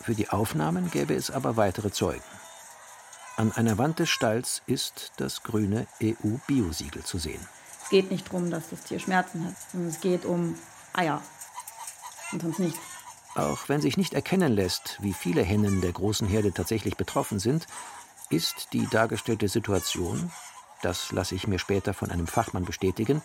Für 0.00 0.16
die 0.16 0.30
Aufnahmen 0.30 0.90
gäbe 0.90 1.14
es 1.14 1.30
aber 1.30 1.56
weitere 1.56 1.92
Zeugen. 1.92 2.24
An 3.36 3.52
einer 3.52 3.78
Wand 3.78 4.00
des 4.00 4.08
Stalls 4.08 4.62
ist 4.66 5.12
das 5.18 5.44
grüne 5.44 5.86
EU-Biosiegel 6.02 7.04
zu 7.04 7.18
sehen. 7.18 7.46
Es 7.86 7.90
geht 7.90 8.10
nicht 8.10 8.26
darum, 8.26 8.50
dass 8.50 8.68
das 8.68 8.82
Tier 8.82 8.98
Schmerzen 8.98 9.44
hat, 9.44 9.54
sondern 9.70 9.90
es 9.90 10.00
geht 10.00 10.24
um 10.24 10.58
Eier. 10.92 11.22
Und 12.32 12.42
sonst 12.42 12.58
nichts. 12.58 12.80
Auch 13.36 13.68
wenn 13.68 13.80
sich 13.80 13.96
nicht 13.96 14.12
erkennen 14.12 14.52
lässt, 14.52 15.00
wie 15.02 15.12
viele 15.12 15.42
Hennen 15.42 15.80
der 15.80 15.92
großen 15.92 16.26
Herde 16.26 16.52
tatsächlich 16.52 16.96
betroffen 16.96 17.38
sind, 17.38 17.68
ist 18.28 18.72
die 18.72 18.88
dargestellte 18.88 19.46
Situation, 19.46 20.32
das 20.82 21.12
lasse 21.12 21.36
ich 21.36 21.46
mir 21.46 21.60
später 21.60 21.94
von 21.94 22.10
einem 22.10 22.26
Fachmann 22.26 22.64
bestätigen, 22.64 23.22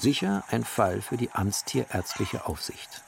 sicher 0.00 0.42
ein 0.48 0.64
Fall 0.64 1.00
für 1.00 1.16
die 1.16 1.30
amtstierärztliche 1.30 2.44
Aufsicht. 2.46 3.04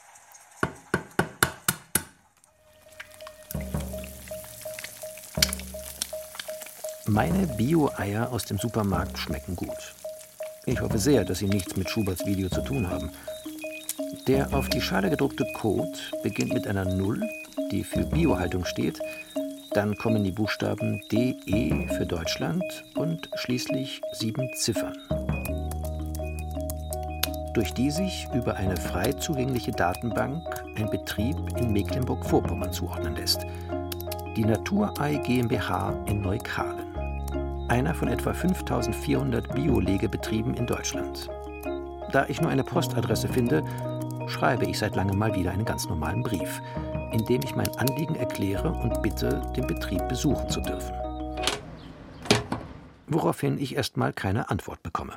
Meine 7.05 7.47
Bio-Eier 7.47 8.31
aus 8.31 8.45
dem 8.45 8.59
Supermarkt 8.59 9.19
schmecken 9.19 9.57
gut. 9.57 9.98
Ich 10.65 10.81
hoffe 10.81 10.99
sehr, 10.99 11.25
dass 11.25 11.39
sie 11.39 11.47
nichts 11.47 11.75
mit 11.77 11.89
Schuberts 11.89 12.25
Video 12.25 12.49
zu 12.49 12.61
tun 12.61 12.89
haben. 12.89 13.09
Der 14.27 14.53
auf 14.53 14.69
die 14.69 14.81
Schale 14.81 15.09
gedruckte 15.09 15.45
Code 15.53 15.97
beginnt 16.23 16.53
mit 16.53 16.67
einer 16.67 16.85
Null, 16.85 17.21
die 17.71 17.83
für 17.83 18.03
Biohaltung 18.03 18.65
steht. 18.65 18.99
Dann 19.71 19.95
kommen 19.95 20.23
die 20.23 20.31
Buchstaben 20.31 21.01
DE 21.11 21.87
für 21.95 22.05
Deutschland 22.05 22.63
und 22.95 23.29
schließlich 23.35 24.01
sieben 24.13 24.49
Ziffern, 24.55 24.97
durch 27.53 27.73
die 27.73 27.91
sich 27.91 28.27
über 28.33 28.55
eine 28.55 28.77
frei 28.77 29.13
zugängliche 29.13 29.71
Datenbank 29.71 30.43
ein 30.75 30.89
Betrieb 30.89 31.37
in 31.57 31.71
Mecklenburg-Vorpommern 31.71 32.73
zuordnen 32.73 33.15
lässt. 33.15 33.45
Die 34.35 34.45
Naturei 34.45 35.15
GmbH 35.15 35.93
in 36.07 36.21
Neukalen 36.21 36.88
einer 37.69 37.93
von 37.93 38.07
etwa 38.07 38.33
5400 38.33 39.53
Biolegebetrieben 39.53 40.55
in 40.55 40.65
Deutschland. 40.65 41.29
Da 42.11 42.25
ich 42.27 42.41
nur 42.41 42.49
eine 42.49 42.63
Postadresse 42.63 43.27
finde, 43.27 43.63
schreibe 44.27 44.65
ich 44.65 44.79
seit 44.79 44.95
langem 44.95 45.17
mal 45.17 45.35
wieder 45.35 45.51
einen 45.51 45.65
ganz 45.65 45.87
normalen 45.87 46.23
Brief, 46.23 46.61
in 47.11 47.23
dem 47.25 47.41
ich 47.43 47.55
mein 47.55 47.69
Anliegen 47.77 48.15
erkläre 48.15 48.71
und 48.71 49.01
bitte, 49.01 49.41
den 49.55 49.67
Betrieb 49.67 50.07
besuchen 50.07 50.49
zu 50.49 50.61
dürfen. 50.61 50.93
Woraufhin 53.07 53.59
ich 53.59 53.75
erstmal 53.75 54.13
keine 54.13 54.49
Antwort 54.49 54.83
bekomme. 54.83 55.13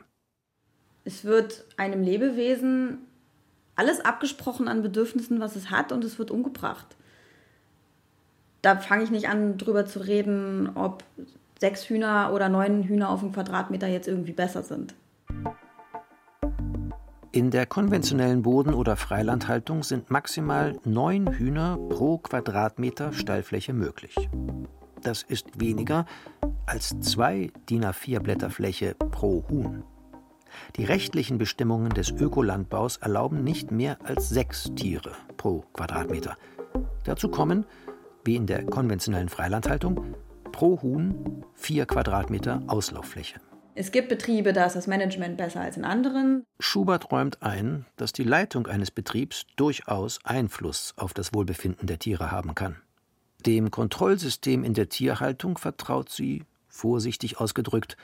Es 1.04 1.24
wird 1.24 1.64
einem 1.76 2.02
Lebewesen 2.02 2.98
alles 3.74 4.00
abgesprochen 4.00 4.68
an 4.68 4.82
Bedürfnissen, 4.82 5.40
was 5.40 5.56
es 5.56 5.70
hat, 5.70 5.92
und 5.92 6.04
es 6.04 6.18
wird 6.18 6.30
umgebracht. 6.30 6.96
Da 8.60 8.76
fange 8.76 9.04
ich 9.04 9.10
nicht 9.10 9.28
an, 9.28 9.58
drüber 9.58 9.86
zu 9.86 9.98
reden, 10.00 10.70
ob 10.76 11.02
sechs 11.62 11.88
Hühner 11.88 12.32
oder 12.34 12.48
neun 12.48 12.82
Hühner 12.82 13.08
auf 13.08 13.20
dem 13.20 13.30
Quadratmeter 13.30 13.86
jetzt 13.86 14.08
irgendwie 14.08 14.32
besser 14.32 14.64
sind. 14.64 14.96
In 17.30 17.52
der 17.52 17.66
konventionellen 17.66 18.42
Boden- 18.42 18.74
oder 18.74 18.96
Freilandhaltung 18.96 19.84
sind 19.84 20.10
maximal 20.10 20.76
neun 20.84 21.32
Hühner 21.32 21.78
pro 21.88 22.18
Quadratmeter 22.18 23.12
Stallfläche 23.12 23.74
möglich. 23.74 24.28
Das 25.02 25.22
ist 25.22 25.60
weniger 25.60 26.04
als 26.66 26.98
zwei 27.00 27.52
DIN 27.70 27.84
A4 27.84 28.18
Blätter 28.18 28.50
Fläche 28.50 28.96
pro 28.96 29.44
Huhn. 29.48 29.84
Die 30.74 30.84
rechtlichen 30.84 31.38
Bestimmungen 31.38 31.90
des 31.90 32.10
Ökolandbaus 32.10 32.96
erlauben 32.96 33.44
nicht 33.44 33.70
mehr 33.70 33.98
als 34.02 34.28
sechs 34.28 34.72
Tiere 34.74 35.12
pro 35.36 35.64
Quadratmeter. 35.72 36.36
Dazu 37.04 37.28
kommen, 37.28 37.64
wie 38.24 38.36
in 38.36 38.46
der 38.46 38.64
konventionellen 38.64 39.28
Freilandhaltung, 39.28 40.14
pro 40.52 40.80
Huhn 40.82 41.44
vier 41.54 41.86
Quadratmeter 41.86 42.62
Auslauffläche. 42.68 43.40
Es 43.74 43.90
gibt 43.90 44.10
Betriebe, 44.10 44.52
da 44.52 44.66
ist 44.66 44.76
das 44.76 44.86
Management 44.86 45.38
besser 45.38 45.62
als 45.62 45.78
in 45.78 45.84
anderen. 45.84 46.44
Schubert 46.60 47.10
räumt 47.10 47.42
ein, 47.42 47.86
dass 47.96 48.12
die 48.12 48.22
Leitung 48.22 48.66
eines 48.66 48.90
Betriebs 48.90 49.46
durchaus 49.56 50.20
Einfluss 50.24 50.92
auf 50.96 51.14
das 51.14 51.32
Wohlbefinden 51.32 51.86
der 51.86 51.98
Tiere 51.98 52.30
haben 52.30 52.54
kann. 52.54 52.76
Dem 53.46 53.70
Kontrollsystem 53.70 54.62
in 54.62 54.74
der 54.74 54.90
Tierhaltung 54.90 55.56
vertraut 55.56 56.10
sie, 56.10 56.44
vorsichtig 56.68 57.40
ausgedrückt, 57.40 57.96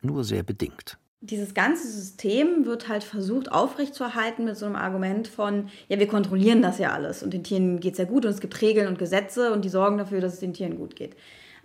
nur 0.00 0.22
sehr 0.22 0.44
bedingt. 0.44 0.96
Dieses 1.22 1.52
ganze 1.52 1.86
System 1.86 2.64
wird 2.64 2.88
halt 2.88 3.04
versucht 3.04 3.52
aufrechtzuerhalten 3.52 4.46
mit 4.46 4.56
so 4.56 4.64
einem 4.64 4.76
Argument 4.76 5.28
von, 5.28 5.68
ja, 5.88 5.98
wir 5.98 6.08
kontrollieren 6.08 6.62
das 6.62 6.78
ja 6.78 6.92
alles 6.92 7.22
und 7.22 7.34
den 7.34 7.44
Tieren 7.44 7.80
geht 7.80 7.92
es 7.92 7.98
ja 7.98 8.06
gut 8.06 8.24
und 8.24 8.30
es 8.30 8.40
gibt 8.40 8.58
Regeln 8.62 8.86
und 8.86 8.98
Gesetze 8.98 9.52
und 9.52 9.64
die 9.64 9.68
sorgen 9.68 9.98
dafür, 9.98 10.20
dass 10.22 10.34
es 10.34 10.40
den 10.40 10.54
Tieren 10.54 10.78
gut 10.78 10.96
geht. 10.96 11.16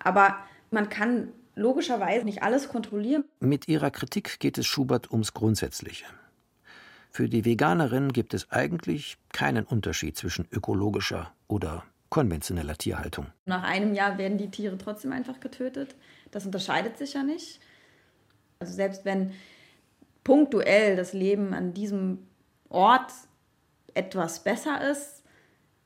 Aber 0.06 0.38
man 0.72 0.88
kann 0.88 1.34
logischerweise 1.56 2.26
nicht 2.26 2.44
alles 2.44 2.70
kontrollieren. 2.70 3.26
Mit 3.39 3.68
ihrer 3.68 3.91
Kritik 3.91 4.39
geht 4.39 4.58
es 4.58 4.68
Schubert 4.68 5.12
ums 5.12 5.34
Grundsätzliche. 5.34 6.06
Für 7.10 7.28
die 7.28 7.46
Veganerin 7.46 8.13
gibt 8.13 8.34
es 8.34 8.52
eigentlich 8.52 9.18
keinen 9.32 9.65
Unterschied 9.65 10.18
zwischen 10.18 10.48
ökologischer 10.52 11.32
oder 11.48 11.84
konventioneller 12.10 12.78
Tierhaltung. 12.78 13.28
Nach 13.46 13.63
einem 13.63 13.94
Jahr 13.94 14.18
werden 14.18 14.38
die 14.38 14.52
Tiere 14.52 14.78
trotzdem 14.78 15.12
einfach 15.12 15.39
getötet. 15.39 15.96
Das 16.32 16.46
unterscheidet 16.46 16.98
sich 16.98 17.13
ja 17.13 17.24
nicht. 17.24 17.60
Also 18.60 18.74
selbst 18.74 19.06
wenn 19.06 19.32
punktuell 20.24 20.96
das 20.96 21.13
Leben 21.13 21.54
an 21.54 21.74
diesem 21.74 22.20
Ort 22.70 23.12
etwas 23.94 24.44
besser 24.44 24.88
ist, 24.89 25.24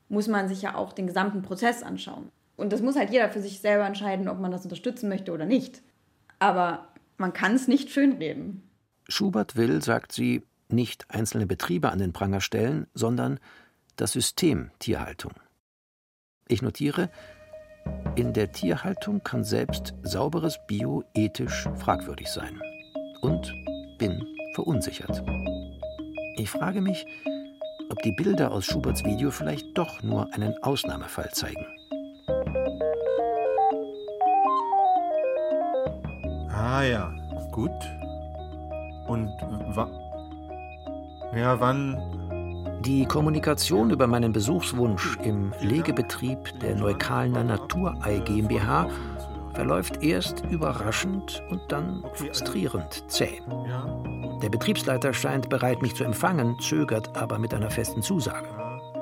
muss 0.09 0.27
man 0.27 0.47
sich 0.47 0.63
ja 0.63 0.75
auch 0.75 0.93
den 0.93 1.07
gesamten 1.07 1.41
Prozess 1.41 1.83
anschauen. 1.83 2.31
Und 2.59 2.73
das 2.73 2.81
muss 2.81 2.97
halt 2.97 3.09
jeder 3.09 3.29
für 3.29 3.41
sich 3.41 3.61
selber 3.61 3.85
entscheiden, 3.85 4.27
ob 4.27 4.39
man 4.39 4.51
das 4.51 4.63
unterstützen 4.63 5.07
möchte 5.07 5.31
oder 5.31 5.45
nicht. 5.45 5.81
Aber 6.39 6.89
man 7.17 7.31
kann 7.31 7.55
es 7.55 7.67
nicht 7.67 7.89
schönreden. 7.89 8.63
Schubert 9.07 9.55
will, 9.55 9.81
sagt 9.81 10.11
sie, 10.11 10.43
nicht 10.67 11.05
einzelne 11.09 11.47
Betriebe 11.47 11.89
an 11.89 11.99
den 11.99 12.13
Pranger 12.13 12.41
stellen, 12.41 12.85
sondern 12.93 13.39
das 13.95 14.11
System 14.11 14.71
Tierhaltung. 14.79 15.31
Ich 16.47 16.61
notiere, 16.61 17.09
in 18.15 18.33
der 18.33 18.51
Tierhaltung 18.51 19.23
kann 19.23 19.43
selbst 19.43 19.93
sauberes 20.03 20.59
Bio 20.67 21.03
ethisch 21.13 21.67
fragwürdig 21.77 22.27
sein. 22.27 22.61
Und 23.21 23.53
bin 23.97 24.21
verunsichert. 24.53 25.23
Ich 26.35 26.49
frage 26.49 26.81
mich, 26.81 27.05
ob 27.89 28.01
die 28.03 28.11
Bilder 28.11 28.51
aus 28.51 28.65
Schuberts 28.65 29.03
Video 29.03 29.31
vielleicht 29.31 29.77
doch 29.77 30.03
nur 30.03 30.33
einen 30.33 30.55
Ausnahmefall 30.61 31.29
zeigen. 31.31 31.65
Ah 36.71 36.83
ja, 36.83 37.11
gut. 37.49 37.71
Und 39.07 39.27
wa 39.73 39.89
ja, 41.35 41.59
wann? 41.59 41.97
Die 42.85 43.05
Kommunikation 43.05 43.89
über 43.89 44.05
meinen 44.05 44.31
Besuchswunsch 44.31 45.17
im 45.23 45.51
Legebetrieb 45.61 46.37
der 46.59 46.75
Neukalener 46.75 47.43
Naturei 47.43 48.19
GmbH 48.19 48.87
verläuft 49.55 50.03
erst 50.03 50.43
überraschend 50.51 51.41
und 51.49 51.59
dann 51.69 52.03
frustrierend 52.13 53.03
zäh. 53.07 53.41
Der 54.43 54.49
Betriebsleiter 54.49 55.11
scheint 55.11 55.49
bereit, 55.49 55.81
mich 55.81 55.95
zu 55.95 56.03
empfangen, 56.03 56.55
zögert 56.59 57.17
aber 57.17 57.39
mit 57.39 57.51
einer 57.51 57.71
festen 57.71 58.03
Zusage. 58.03 58.47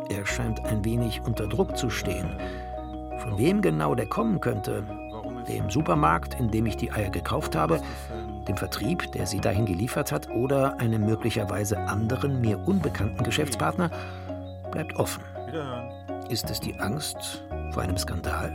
Er 0.07 0.25
scheint 0.25 0.63
ein 0.63 0.85
wenig 0.85 1.21
unter 1.25 1.47
Druck 1.47 1.75
zu 1.75 1.89
stehen. 1.89 2.29
Von 3.19 3.37
wem 3.37 3.61
genau 3.61 3.93
der 3.93 4.07
kommen 4.07 4.39
könnte, 4.39 4.85
dem 5.47 5.69
Supermarkt, 5.69 6.39
in 6.39 6.49
dem 6.51 6.65
ich 6.65 6.77
die 6.77 6.91
Eier 6.91 7.09
gekauft 7.09 7.55
habe, 7.55 7.81
dem 8.47 8.57
Vertrieb, 8.57 9.11
der 9.11 9.25
sie 9.25 9.39
dahin 9.39 9.65
geliefert 9.65 10.11
hat, 10.11 10.29
oder 10.29 10.79
einem 10.79 11.05
möglicherweise 11.05 11.77
anderen, 11.77 12.41
mir 12.41 12.59
unbekannten 12.67 13.23
Geschäftspartner, 13.23 13.89
bleibt 14.71 14.95
offen. 14.95 15.23
Ist 16.29 16.49
es 16.49 16.59
die 16.59 16.77
Angst 16.79 17.43
vor 17.71 17.83
einem 17.83 17.97
Skandal? 17.97 18.51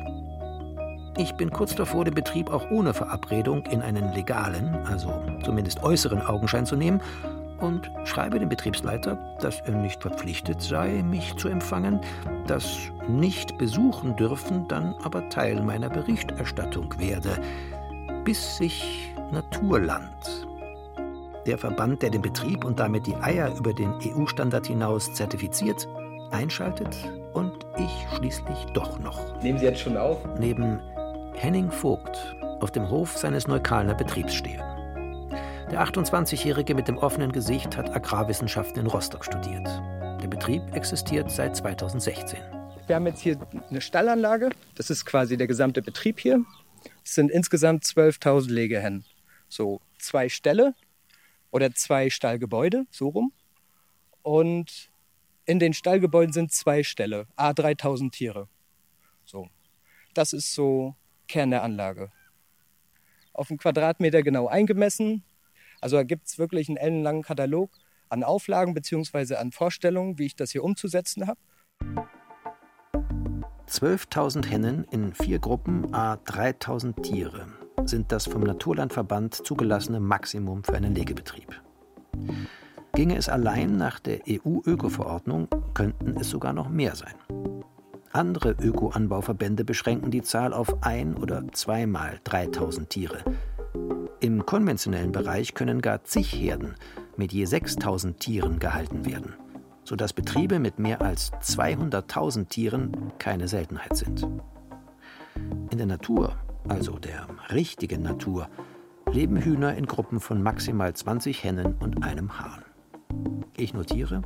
Ich 1.19 1.35
bin 1.35 1.51
kurz 1.51 1.75
davor, 1.75 2.05
den 2.05 2.15
Betrieb 2.15 2.51
auch 2.51 2.71
ohne 2.71 2.95
Verabredung 2.95 3.65
in 3.67 3.83
einen 3.83 4.13
legalen, 4.13 4.75
also 4.87 5.13
zumindest 5.45 5.83
äußeren 5.83 6.23
Augenschein 6.23 6.65
zu 6.65 6.75
nehmen 6.75 7.03
und 7.61 7.91
schreibe 8.05 8.39
dem 8.39 8.49
Betriebsleiter, 8.49 9.19
dass 9.41 9.61
er 9.61 9.75
nicht 9.75 10.01
verpflichtet 10.01 10.63
sei, 10.63 11.03
mich 11.03 11.37
zu 11.37 11.49
empfangen, 11.49 12.01
das 12.47 12.91
nicht 13.09 13.59
besuchen 13.59 14.17
dürfen 14.17 14.69
dann 14.69 14.95
aber 15.03 15.29
Teil 15.29 15.63
meiner 15.63 15.89
Berichterstattung 15.89 16.99
werde, 16.99 17.39
bis 18.25 18.57
sich 18.57 19.13
Naturland, 19.33 20.47
der 21.47 21.59
Verband, 21.59 22.03
der 22.03 22.11
den 22.11 22.23
Betrieb 22.23 22.65
und 22.65 22.79
damit 22.79 23.07
die 23.07 23.17
Eier 23.17 23.55
über 23.57 23.73
den 23.73 23.95
EU-Standard 24.05 24.67
hinaus 24.67 25.13
zertifiziert, 25.13 25.89
einschaltet 26.31 26.97
und 27.33 27.53
ich 27.77 28.07
schließlich 28.17 28.67
doch 28.75 28.99
noch. 28.99 29.19
Nehmen 29.43 29.59
Sie 29.59 29.65
jetzt 29.65 29.81
schon 29.81 29.97
auf? 29.97 30.19
Neben 30.39 30.81
Henning 31.35 31.71
Vogt 31.71 32.37
auf 32.61 32.71
dem 32.71 32.89
Hof 32.89 33.17
seines 33.17 33.49
Neukalner 33.49 33.95
Betriebs 33.95 34.35
stehe. 34.35 34.59
Der 35.71 35.83
28-Jährige 35.83 36.75
mit 36.75 36.87
dem 36.87 36.99
offenen 36.99 37.33
Gesicht 37.33 37.77
hat 37.77 37.97
Agrarwissenschaften 37.97 38.83
in 38.83 38.87
Rostock 38.87 39.25
studiert. 39.25 39.67
Der 40.23 40.29
Betrieb 40.29 40.63
existiert 40.75 41.31
seit 41.31 41.57
2016. 41.57 42.62
Wir 42.87 42.97
haben 42.97 43.07
jetzt 43.07 43.21
hier 43.21 43.39
eine 43.71 43.81
Stallanlage. 43.81 44.51
Das 44.75 44.91
ist 44.91 45.05
quasi 45.05 45.37
der 45.37 45.47
gesamte 45.47 45.83
Betrieb 45.83 46.19
hier. 46.19 46.45
Es 47.05 47.15
sind 47.15 47.31
insgesamt 47.31 47.85
12.000 47.85 48.51
Legehennen. 48.51 49.05
So 49.49 49.81
zwei 49.99 50.29
Ställe 50.29 50.75
oder 51.51 51.73
zwei 51.75 52.11
Stallgebäude, 52.11 52.87
so 52.91 53.09
rum. 53.09 53.33
Und 54.23 54.91
in 55.45 55.59
den 55.59 55.75
Stallgebäuden 55.75 56.33
sind 56.33 56.53
zwei 56.53 56.83
Ställe, 56.83 57.27
a 57.37 57.53
3000 57.53 58.13
Tiere. 58.13 58.49
So. 59.25 59.49
Das 60.15 60.33
ist 60.33 60.53
so 60.53 60.97
Kern 61.29 61.51
der 61.51 61.63
Anlage. 61.63 62.11
Auf 63.33 63.51
einen 63.51 63.59
Quadratmeter 63.59 64.23
genau 64.23 64.49
eingemessen. 64.49 65.23
Also 65.81 65.97
da 65.97 66.03
gibt 66.03 66.27
es 66.27 66.39
wirklich 66.39 66.69
einen 66.69 66.77
ellenlangen 66.77 67.23
Katalog 67.23 67.71
an 68.09 68.25
Auflagen 68.25 68.75
bzw. 68.75 69.37
an 69.37 69.53
Vorstellungen, 69.53 70.19
wie 70.19 70.27
ich 70.27 70.37
das 70.37 70.51
hier 70.51 70.65
umzusetzen 70.65 71.27
habe. 71.27 71.41
12.000 73.73 74.45
Hennen 74.49 74.85
in 74.91 75.15
vier 75.15 75.39
Gruppen 75.39 75.95
a 75.95 76.19
3.000 76.27 77.01
Tiere 77.01 77.47
sind 77.87 78.13
das 78.13 78.27
vom 78.27 78.43
Naturlandverband 78.43 79.35
zugelassene 79.35 79.99
Maximum 79.99 80.63
für 80.63 80.75
einen 80.75 80.95
Legebetrieb. 80.95 81.59
Ginge 82.95 83.17
es 83.17 83.31
allein 83.31 83.79
nach 83.79 83.99
der 83.99 84.21
EU-Öko-Verordnung, 84.29 85.49
könnten 85.73 86.19
es 86.21 86.29
sogar 86.29 86.53
noch 86.53 86.69
mehr 86.69 86.95
sein. 86.97 87.15
Andere 88.13 88.51
Öko-Anbauverbände 88.61 89.65
beschränken 89.65 90.11
die 90.11 90.23
Zahl 90.23 90.53
auf 90.53 90.83
ein- 90.83 91.17
oder 91.17 91.43
zweimal 91.53 92.21
3000 92.25 92.91
Tiere. 92.91 93.25
Im 94.21 94.45
konventionellen 94.45 95.13
Bereich 95.13 95.55
können 95.55 95.81
gar 95.81 96.05
zig 96.05 96.35
Herden 96.35 96.75
mit 97.17 97.33
je 97.33 97.47
6000 97.47 98.21
Tieren 98.21 98.59
gehalten 98.59 99.07
werden, 99.07 99.33
sodass 99.93 100.15
Betriebe 100.15 100.59
mit 100.59 100.79
mehr 100.79 101.03
als 101.03 101.35
200.000 101.35 102.49
Tieren 102.49 103.13
keine 103.19 103.47
Seltenheit 103.47 103.95
sind. 103.95 104.27
In 105.71 105.77
der 105.77 105.87
Natur, 105.87 106.35
also 106.67 106.99
der 106.99 107.27
richtigen 107.51 108.01
Natur, 108.01 108.49
leben 109.11 109.37
Hühner 109.37 109.75
in 109.75 109.85
Gruppen 109.85 110.19
von 110.19 110.43
maximal 110.43 110.95
20 110.95 111.45
Hennen 111.45 111.75
und 111.79 112.05
einem 112.05 112.39
Hahn. 112.39 112.65
Ich 113.55 113.75
notiere, 113.75 114.23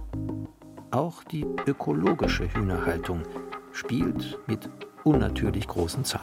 auch 0.93 1.25
die 1.25 1.45
ökologische 1.67 2.45
Hühnerhaltung 2.55 3.25
spielt 3.73 4.39
mit 4.47 4.71
unnatürlich 5.03 5.67
großen 5.67 6.05
Zahlen. 6.05 6.23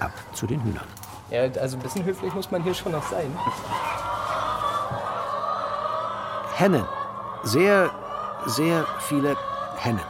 Ab 0.00 0.14
zu 0.32 0.46
den 0.46 0.64
Hühnern. 0.64 0.86
Ja, 1.30 1.42
also 1.60 1.76
ein 1.76 1.82
bisschen 1.82 2.06
höflich 2.06 2.32
muss 2.32 2.50
man 2.50 2.62
hier 2.62 2.72
schon 2.72 2.92
noch 2.92 3.06
sein. 3.10 3.30
Hennen. 6.56 6.86
Sehr, 7.44 7.90
sehr 8.46 8.86
viele 9.00 9.36
Hennen. 9.76 10.00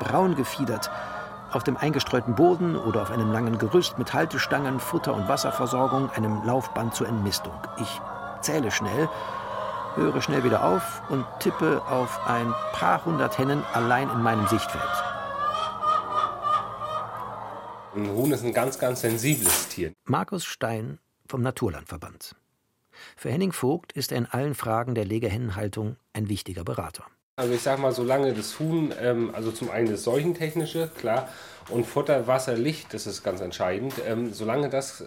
Braun 0.00 0.36
gefiedert. 0.36 0.90
Auf 1.52 1.64
dem 1.64 1.76
eingestreuten 1.76 2.34
Boden 2.34 2.76
oder 2.76 3.02
auf 3.02 3.10
einem 3.10 3.30
langen 3.30 3.58
Gerüst 3.58 3.98
mit 3.98 4.14
Haltestangen, 4.14 4.80
Futter- 4.80 5.14
und 5.14 5.28
Wasserversorgung, 5.28 6.10
einem 6.10 6.42
Laufband 6.44 6.94
zur 6.94 7.08
Entmistung. 7.08 7.54
Ich 7.78 8.00
zähle 8.40 8.70
schnell 8.70 9.08
höre 9.96 10.20
schnell 10.22 10.44
wieder 10.44 10.64
auf 10.64 11.02
und 11.08 11.24
tippe 11.40 11.82
auf 11.82 12.26
ein 12.26 12.52
paar 12.72 13.04
hundert 13.04 13.38
Hennen 13.38 13.62
allein 13.72 14.08
in 14.10 14.22
meinem 14.22 14.46
Sichtfeld. 14.46 14.82
Ein 17.94 18.08
Huhn 18.08 18.32
ist 18.32 18.44
ein 18.44 18.54
ganz, 18.54 18.78
ganz 18.78 19.02
sensibles 19.02 19.68
Tier. 19.68 19.92
Markus 20.04 20.44
Stein 20.44 20.98
vom 21.26 21.42
Naturlandverband. 21.42 22.34
Für 23.16 23.30
Henning 23.30 23.52
Vogt 23.52 23.92
ist 23.92 24.12
er 24.12 24.18
in 24.18 24.26
allen 24.26 24.54
Fragen 24.54 24.94
der 24.94 25.04
Legehennenhaltung 25.04 25.96
ein 26.12 26.28
wichtiger 26.28 26.64
Berater. 26.64 27.04
Also 27.34 27.54
ich 27.54 27.62
sag 27.62 27.78
mal, 27.78 27.92
solange 27.92 28.34
das 28.34 28.60
Huhn, 28.60 28.92
ähm, 29.00 29.30
also 29.34 29.52
zum 29.52 29.70
einen 29.70 29.90
das 29.90 30.04
Seuchentechnische, 30.04 30.90
klar, 30.98 31.30
und 31.70 31.86
Futter, 31.86 32.26
Wasser, 32.26 32.58
Licht, 32.58 32.92
das 32.92 33.06
ist 33.06 33.22
ganz 33.22 33.40
entscheidend, 33.40 33.94
ähm, 34.06 34.34
solange 34.34 34.68
das 34.68 35.00
äh, 35.00 35.06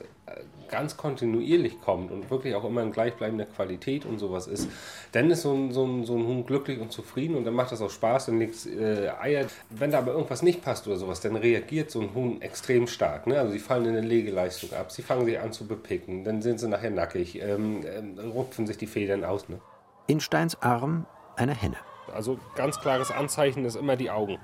ganz 0.67 0.97
kontinuierlich 0.97 1.79
kommt 1.81 2.11
und 2.11 2.31
wirklich 2.31 2.55
auch 2.55 2.63
immer 2.63 2.81
in 2.81 2.91
gleichbleibender 2.91 3.45
Qualität 3.45 4.05
und 4.05 4.17
sowas 4.17 4.47
ist, 4.47 4.67
dann 5.11 5.29
ist 5.29 5.43
so 5.43 5.53
ein, 5.53 5.71
so 5.71 5.85
ein, 5.85 6.03
so 6.03 6.15
ein 6.15 6.25
Huhn 6.25 6.47
glücklich 6.47 6.79
und 6.79 6.91
zufrieden 6.91 7.35
und 7.35 7.45
dann 7.45 7.53
macht 7.53 7.71
das 7.71 7.79
auch 7.79 7.91
Spaß 7.91 8.29
und 8.29 8.39
legt 8.39 8.65
äh, 8.65 9.09
Eier. 9.21 9.45
Wenn 9.69 9.91
da 9.91 9.99
aber 9.99 10.13
irgendwas 10.13 10.41
nicht 10.41 10.63
passt 10.63 10.87
oder 10.87 10.97
sowas, 10.97 11.21
dann 11.21 11.35
reagiert 11.35 11.91
so 11.91 12.01
ein 12.01 12.15
Huhn 12.15 12.41
extrem 12.41 12.87
stark. 12.87 13.27
Ne? 13.27 13.37
Also 13.37 13.51
sie 13.51 13.59
fallen 13.59 13.85
in 13.85 13.93
der 13.93 14.03
Legeleistung 14.03 14.73
ab, 14.73 14.91
sie 14.91 15.03
fangen 15.03 15.25
sich 15.25 15.39
an 15.39 15.53
zu 15.53 15.67
bepicken, 15.67 16.23
dann 16.23 16.41
sind 16.41 16.59
sie 16.59 16.67
nachher 16.67 16.89
nackig, 16.89 17.39
ähm, 17.39 17.83
äh, 17.85 18.19
rupfen 18.21 18.65
sich 18.65 18.79
die 18.79 18.87
Federn 18.87 19.23
aus. 19.23 19.47
Ne? 19.47 19.59
In 20.07 20.19
Steins 20.19 20.59
Arm 20.59 21.05
eine 21.35 21.53
Henne. 21.53 21.77
Also 22.15 22.39
ganz 22.55 22.79
klares 22.79 23.11
Anzeichen 23.11 23.65
ist 23.65 23.75
immer 23.75 23.97
die 23.97 24.09
Augen. 24.09 24.39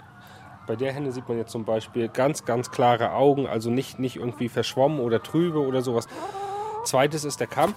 Bei 0.67 0.75
der 0.75 0.93
Henne 0.93 1.11
sieht 1.11 1.27
man 1.27 1.37
jetzt 1.37 1.51
zum 1.51 1.65
Beispiel 1.65 2.09
ganz, 2.09 2.45
ganz 2.45 2.69
klare 2.69 3.13
Augen, 3.13 3.47
also 3.47 3.69
nicht, 3.71 3.97
nicht 3.97 4.17
irgendwie 4.17 4.49
verschwommen 4.49 4.99
oder 4.99 5.23
trübe 5.23 5.59
oder 5.59 5.81
sowas. 5.81 6.07
Zweites 6.83 7.23
ist 7.23 7.39
der 7.39 7.47
Kamm. 7.47 7.73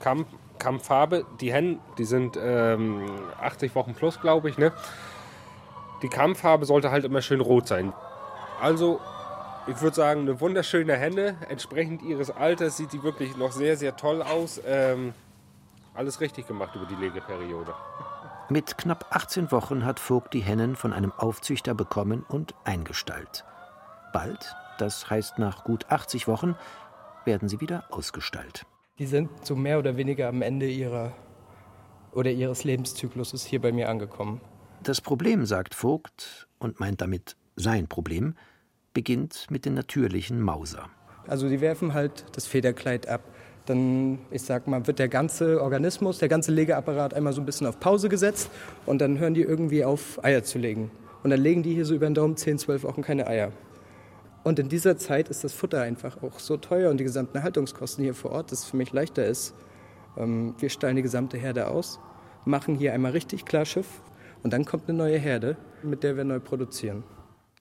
Kamm 0.00 0.26
Kammfarbe. 0.58 1.26
Die 1.40 1.52
Hennen, 1.52 1.80
die 1.98 2.04
sind 2.04 2.38
ähm, 2.40 3.02
80 3.40 3.74
Wochen 3.74 3.94
plus, 3.94 4.20
glaube 4.20 4.48
ich. 4.48 4.58
Ne? 4.58 4.72
Die 6.02 6.08
Kammfarbe 6.08 6.66
sollte 6.66 6.90
halt 6.90 7.04
immer 7.04 7.20
schön 7.20 7.40
rot 7.40 7.66
sein. 7.66 7.92
Also, 8.60 9.00
ich 9.66 9.80
würde 9.80 9.96
sagen, 9.96 10.20
eine 10.20 10.40
wunderschöne 10.40 10.94
Henne. 10.94 11.36
Entsprechend 11.48 12.02
ihres 12.02 12.30
Alters 12.30 12.76
sieht 12.76 12.92
die 12.92 13.02
wirklich 13.02 13.36
noch 13.36 13.50
sehr, 13.50 13.76
sehr 13.76 13.96
toll 13.96 14.22
aus. 14.22 14.60
Ähm, 14.64 15.14
alles 15.94 16.20
richtig 16.20 16.46
gemacht 16.46 16.74
über 16.76 16.86
die 16.86 16.94
Legeperiode. 16.94 17.74
Mit 18.52 18.76
knapp 18.76 19.06
18 19.08 19.50
Wochen 19.50 19.86
hat 19.86 19.98
Vogt 19.98 20.34
die 20.34 20.40
Hennen 20.40 20.76
von 20.76 20.92
einem 20.92 21.10
Aufzüchter 21.10 21.72
bekommen 21.72 22.22
und 22.28 22.54
eingestallt. 22.64 23.46
Bald, 24.12 24.54
das 24.76 25.08
heißt 25.08 25.38
nach 25.38 25.64
gut 25.64 25.86
80 25.88 26.28
Wochen, 26.28 26.54
werden 27.24 27.48
sie 27.48 27.62
wieder 27.62 27.84
ausgestallt. 27.88 28.66
Die 28.98 29.06
sind 29.06 29.30
so 29.46 29.56
mehr 29.56 29.78
oder 29.78 29.96
weniger 29.96 30.28
am 30.28 30.42
Ende 30.42 30.68
ihrer 30.68 31.14
oder 32.12 32.30
ihres 32.30 32.64
Lebenszykluses 32.64 33.46
hier 33.46 33.62
bei 33.62 33.72
mir 33.72 33.88
angekommen. 33.88 34.42
Das 34.82 35.00
Problem, 35.00 35.46
sagt 35.46 35.74
Vogt, 35.74 36.46
und 36.58 36.78
meint 36.78 37.00
damit 37.00 37.36
sein 37.56 37.88
Problem, 37.88 38.34
beginnt 38.92 39.46
mit 39.50 39.64
den 39.64 39.72
natürlichen 39.72 40.42
Mauser. 40.42 40.90
Also 41.26 41.48
die 41.48 41.62
werfen 41.62 41.94
halt 41.94 42.26
das 42.36 42.46
Federkleid 42.46 43.08
ab. 43.08 43.22
Dann, 43.66 44.18
ich 44.30 44.42
sag 44.42 44.66
mal, 44.66 44.86
wird 44.86 44.98
der 44.98 45.08
ganze 45.08 45.62
Organismus, 45.62 46.18
der 46.18 46.28
ganze 46.28 46.50
Legeapparat 46.50 47.14
einmal 47.14 47.32
so 47.32 47.40
ein 47.40 47.46
bisschen 47.46 47.66
auf 47.66 47.78
Pause 47.78 48.08
gesetzt 48.08 48.50
und 48.86 49.00
dann 49.00 49.18
hören 49.18 49.34
die 49.34 49.42
irgendwie 49.42 49.84
auf, 49.84 50.22
Eier 50.24 50.42
zu 50.42 50.58
legen. 50.58 50.90
Und 51.22 51.30
dann 51.30 51.40
legen 51.40 51.62
die 51.62 51.74
hier 51.74 51.84
so 51.84 51.94
über 51.94 52.06
den 52.06 52.14
Daumen 52.14 52.36
10, 52.36 52.58
12 52.58 52.82
Wochen 52.82 53.02
keine 53.02 53.26
Eier. 53.26 53.52
Und 54.42 54.58
in 54.58 54.68
dieser 54.68 54.96
Zeit 54.96 55.28
ist 55.28 55.44
das 55.44 55.52
Futter 55.52 55.82
einfach 55.82 56.22
auch 56.22 56.40
so 56.40 56.56
teuer 56.56 56.90
und 56.90 56.98
die 56.98 57.04
gesamten 57.04 57.42
Haltungskosten 57.42 58.02
hier 58.02 58.14
vor 58.14 58.32
Ort, 58.32 58.50
dass 58.50 58.60
es 58.60 58.64
für 58.64 58.76
mich 58.76 58.92
leichter 58.92 59.24
ist. 59.24 59.54
Ähm, 60.16 60.54
wir 60.58 60.68
stellen 60.68 60.96
die 60.96 61.02
gesamte 61.02 61.38
Herde 61.38 61.68
aus, 61.68 62.00
machen 62.44 62.74
hier 62.74 62.92
einmal 62.92 63.12
richtig 63.12 63.44
klar 63.44 63.64
Schiff 63.64 64.02
und 64.42 64.52
dann 64.52 64.64
kommt 64.64 64.88
eine 64.88 64.98
neue 64.98 65.18
Herde, 65.18 65.56
mit 65.82 66.02
der 66.02 66.16
wir 66.16 66.24
neu 66.24 66.40
produzieren. 66.40 67.04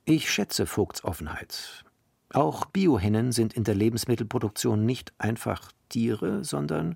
Ich 0.06 0.32
schätze 0.32 0.66
Vogts 0.66 1.04
Offenheit. 1.04 1.86
Auch 2.34 2.66
Biohennen 2.66 3.32
sind 3.32 3.54
in 3.54 3.64
der 3.64 3.76
Lebensmittelproduktion 3.76 4.86
nicht 4.86 5.14
einfach 5.20 5.72
Tiere, 5.92 6.44
sondern 6.44 6.96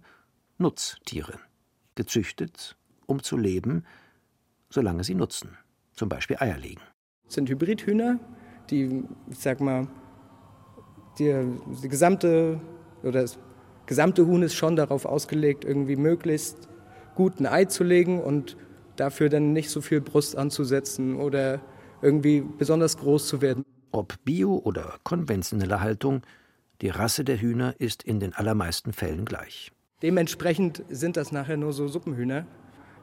Nutztiere. 0.57 1.39
Gezüchtet, 1.95 2.75
um 3.05 3.21
zu 3.21 3.37
leben, 3.37 3.85
solange 4.69 5.03
sie 5.03 5.15
nutzen. 5.15 5.57
Zum 5.93 6.09
Beispiel 6.09 6.37
Eier 6.39 6.57
legen. 6.57 6.81
Das 7.25 7.35
sind 7.35 7.49
Hybridhühner, 7.49 8.19
die, 8.69 9.03
ich 9.29 9.39
sag 9.39 9.61
mal, 9.61 9.87
die, 11.19 11.33
die 11.81 11.89
gesamte 11.89 12.59
oder 13.03 13.21
das 13.21 13.37
gesamte 13.85 14.25
Huhn 14.25 14.41
ist 14.41 14.55
schon 14.55 14.75
darauf 14.75 15.05
ausgelegt, 15.05 15.63
irgendwie 15.63 15.95
möglichst 15.95 16.67
gut 17.15 17.39
ein 17.39 17.45
Ei 17.45 17.65
zu 17.65 17.83
legen 17.83 18.21
und 18.21 18.57
dafür 18.95 19.29
dann 19.29 19.53
nicht 19.53 19.69
so 19.69 19.81
viel 19.81 20.01
Brust 20.01 20.37
anzusetzen 20.37 21.15
oder 21.15 21.61
irgendwie 22.01 22.41
besonders 22.41 22.97
groß 22.97 23.27
zu 23.27 23.41
werden. 23.41 23.63
Ob 23.91 24.15
Bio 24.25 24.57
oder 24.57 24.99
konventionelle 25.03 25.79
Haltung, 25.79 26.21
die 26.81 26.89
Rasse 26.89 27.23
der 27.23 27.39
Hühner 27.39 27.75
ist 27.79 28.03
in 28.03 28.19
den 28.19 28.33
allermeisten 28.33 28.93
Fällen 28.93 29.25
gleich. 29.25 29.71
Dementsprechend 30.01 30.83
sind 30.89 31.17
das 31.17 31.31
nachher 31.31 31.57
nur 31.57 31.73
so 31.73 31.87
Suppenhühner. 31.87 32.45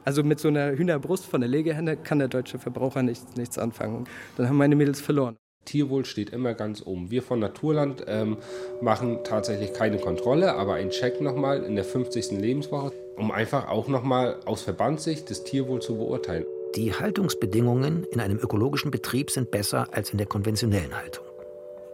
Also 0.04 0.22
mit 0.22 0.40
so 0.40 0.48
einer 0.48 0.72
Hühnerbrust 0.72 1.24
von 1.24 1.40
der 1.40 1.48
Legehenne 1.48 1.96
kann 1.96 2.18
der 2.18 2.28
deutsche 2.28 2.58
Verbraucher 2.58 3.02
nichts, 3.02 3.36
nichts 3.36 3.58
anfangen. 3.58 4.06
Dann 4.36 4.48
haben 4.48 4.56
meine 4.56 4.76
Mädels 4.76 5.00
verloren. 5.00 5.36
Tierwohl 5.64 6.04
steht 6.04 6.30
immer 6.30 6.54
ganz 6.54 6.84
oben. 6.84 7.10
Wir 7.10 7.22
von 7.22 7.38
Naturland 7.38 8.04
ähm, 8.08 8.36
machen 8.80 9.20
tatsächlich 9.24 9.72
keine 9.72 9.98
Kontrolle, 9.98 10.54
aber 10.54 10.74
einen 10.74 10.90
Check 10.90 11.20
nochmal 11.20 11.62
in 11.62 11.76
der 11.76 11.84
50. 11.84 12.32
Lebenswoche, 12.32 12.92
um 13.16 13.30
einfach 13.30 13.68
auch 13.68 13.88
nochmal 13.88 14.40
aus 14.44 14.62
Verbandssicht 14.62 15.30
das 15.30 15.44
Tierwohl 15.44 15.80
zu 15.80 15.96
beurteilen. 15.96 16.44
Die 16.74 16.94
Haltungsbedingungen 16.94 18.04
in 18.10 18.20
einem 18.20 18.38
ökologischen 18.38 18.90
Betrieb 18.90 19.30
sind 19.30 19.50
besser 19.50 19.88
als 19.92 20.10
in 20.10 20.18
der 20.18 20.26
konventionellen 20.26 20.96
Haltung. 20.96 21.24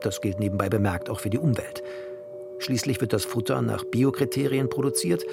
Das 0.00 0.20
gilt 0.20 0.38
nebenbei 0.38 0.68
bemerkt 0.68 1.10
auch 1.10 1.20
für 1.20 1.30
die 1.30 1.38
Umwelt. 1.38 1.82
Schließlich 2.58 3.00
wird 3.00 3.12
das 3.12 3.24
Futter 3.24 3.62
nach 3.62 3.84
Biokriterien 3.84 4.68
produziert 4.68 5.24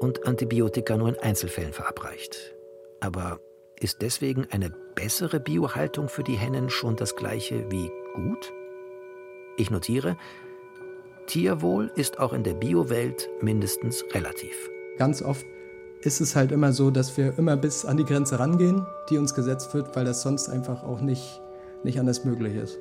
und 0.00 0.26
Antibiotika 0.26 0.96
nur 0.96 1.08
in 1.08 1.18
Einzelfällen 1.18 1.72
verabreicht. 1.72 2.54
Aber 3.00 3.40
ist 3.80 4.02
deswegen 4.02 4.46
eine 4.50 4.72
bessere 4.94 5.40
Biohaltung 5.40 6.08
für 6.08 6.22
die 6.22 6.36
Hennen 6.36 6.70
schon 6.70 6.96
das 6.96 7.16
gleiche 7.16 7.70
wie 7.70 7.90
gut? 8.14 8.52
Ich 9.56 9.70
notiere, 9.70 10.16
Tierwohl 11.26 11.90
ist 11.94 12.18
auch 12.18 12.32
in 12.32 12.42
der 12.42 12.54
Biowelt 12.54 13.28
mindestens 13.40 14.04
relativ. 14.12 14.70
Ganz 14.98 15.22
oft 15.22 15.46
ist 16.02 16.20
es 16.20 16.34
halt 16.34 16.52
immer 16.52 16.72
so, 16.72 16.90
dass 16.90 17.16
wir 17.16 17.38
immer 17.38 17.56
bis 17.56 17.84
an 17.84 17.96
die 17.96 18.04
Grenze 18.04 18.38
rangehen, 18.38 18.86
die 19.08 19.18
uns 19.18 19.34
gesetzt 19.34 19.72
wird, 19.72 19.94
weil 19.94 20.04
das 20.04 20.22
sonst 20.22 20.48
einfach 20.48 20.82
auch 20.82 21.00
nicht, 21.00 21.40
nicht 21.84 21.98
anders 22.00 22.24
möglich 22.24 22.56
ist. 22.56 22.78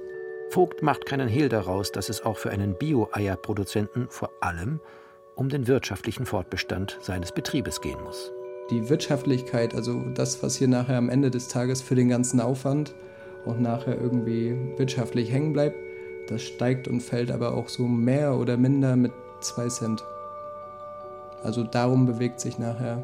Vogt 0.52 0.82
macht 0.82 1.06
keinen 1.06 1.30
Hehl 1.30 1.48
daraus, 1.48 1.94
dass 1.94 2.10
es 2.10 2.26
auch 2.26 2.38
für 2.38 2.50
einen 2.50 2.76
Bio-Eierproduzenten 2.76 4.08
vor 4.10 4.32
allem 4.42 4.82
um 5.34 5.48
den 5.48 5.66
wirtschaftlichen 5.66 6.26
Fortbestand 6.26 6.98
seines 7.00 7.32
Betriebes 7.32 7.80
gehen 7.80 8.04
muss. 8.04 8.34
Die 8.70 8.90
Wirtschaftlichkeit, 8.90 9.74
also 9.74 10.04
das, 10.14 10.44
was 10.44 10.58
hier 10.58 10.68
nachher 10.68 10.98
am 10.98 11.08
Ende 11.08 11.32
des 11.32 11.48
Tages 11.48 11.82
für 11.82 11.96
den 11.96 12.10
ganzen 12.10 12.42
Aufwand 12.42 12.94
und 13.46 13.62
nachher 13.62 13.98
irgendwie 13.98 14.54
wirtschaftlich 14.76 15.32
hängen 15.32 15.54
bleibt, 15.54 15.78
das 16.28 16.42
steigt 16.42 16.90
und 16.90 17.00
fällt 17.00 17.32
aber 17.32 17.54
auch 17.54 17.70
so 17.70 17.88
mehr 17.88 18.36
oder 18.36 18.58
minder 18.58 18.98
mit 18.98 19.14
zwei 19.40 19.70
Cent. 19.70 20.04
Also 21.44 21.64
darum 21.64 22.06
bewegt 22.06 22.42
sich 22.42 22.60
nachher 22.60 23.02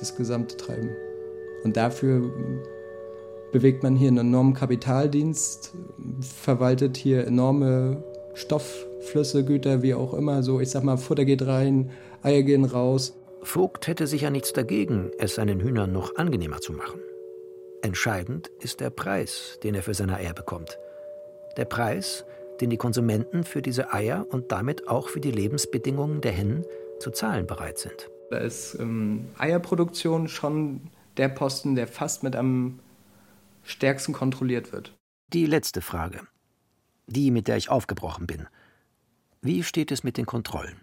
das 0.00 0.16
gesamte 0.16 0.56
Treiben. 0.56 0.90
Und 1.62 1.76
dafür 1.76 2.28
bewegt 3.52 3.82
man 3.82 3.94
hier 3.94 4.08
einen 4.08 4.18
enormen 4.18 4.54
Kapitaldienst, 4.54 5.74
verwaltet 6.20 6.96
hier 6.96 7.26
enorme 7.26 8.02
Stoffflüsse, 8.34 9.44
Güter, 9.44 9.82
wie 9.82 9.94
auch 9.94 10.14
immer. 10.14 10.42
So, 10.42 10.60
ich 10.60 10.70
sag 10.70 10.82
mal, 10.82 10.96
Futter 10.96 11.24
geht 11.24 11.46
rein, 11.46 11.90
Eier 12.22 12.42
gehen 12.42 12.64
raus. 12.64 13.14
Vogt 13.42 13.86
hätte 13.86 14.06
sicher 14.06 14.30
nichts 14.30 14.52
dagegen, 14.52 15.10
es 15.18 15.34
seinen 15.34 15.60
Hühnern 15.60 15.92
noch 15.92 16.16
angenehmer 16.16 16.60
zu 16.60 16.72
machen. 16.72 17.00
Entscheidend 17.82 18.50
ist 18.60 18.80
der 18.80 18.90
Preis, 18.90 19.58
den 19.62 19.74
er 19.74 19.82
für 19.82 19.94
seine 19.94 20.16
Eier 20.16 20.34
bekommt. 20.34 20.78
Der 21.56 21.64
Preis, 21.64 22.24
den 22.60 22.70
die 22.70 22.76
Konsumenten 22.76 23.42
für 23.42 23.60
diese 23.60 23.92
Eier 23.92 24.26
und 24.30 24.52
damit 24.52 24.88
auch 24.88 25.08
für 25.08 25.20
die 25.20 25.32
Lebensbedingungen 25.32 26.20
der 26.20 26.32
Hennen 26.32 26.64
zu 27.00 27.10
zahlen 27.10 27.46
bereit 27.46 27.78
sind. 27.78 28.08
Da 28.30 28.38
ist 28.38 28.76
ähm, 28.78 29.26
Eierproduktion 29.36 30.28
schon 30.28 30.82
der 31.16 31.28
Posten, 31.28 31.74
der 31.74 31.88
fast 31.88 32.22
mit 32.22 32.36
am 32.36 32.78
stärksten 33.64 34.12
kontrolliert 34.12 34.72
wird. 34.72 34.96
Die 35.32 35.46
letzte 35.46 35.80
Frage. 35.80 36.20
Die, 37.06 37.30
mit 37.30 37.48
der 37.48 37.56
ich 37.56 37.70
aufgebrochen 37.70 38.26
bin. 38.26 38.46
Wie 39.40 39.62
steht 39.62 39.90
es 39.90 40.04
mit 40.04 40.16
den 40.16 40.26
Kontrollen? 40.26 40.80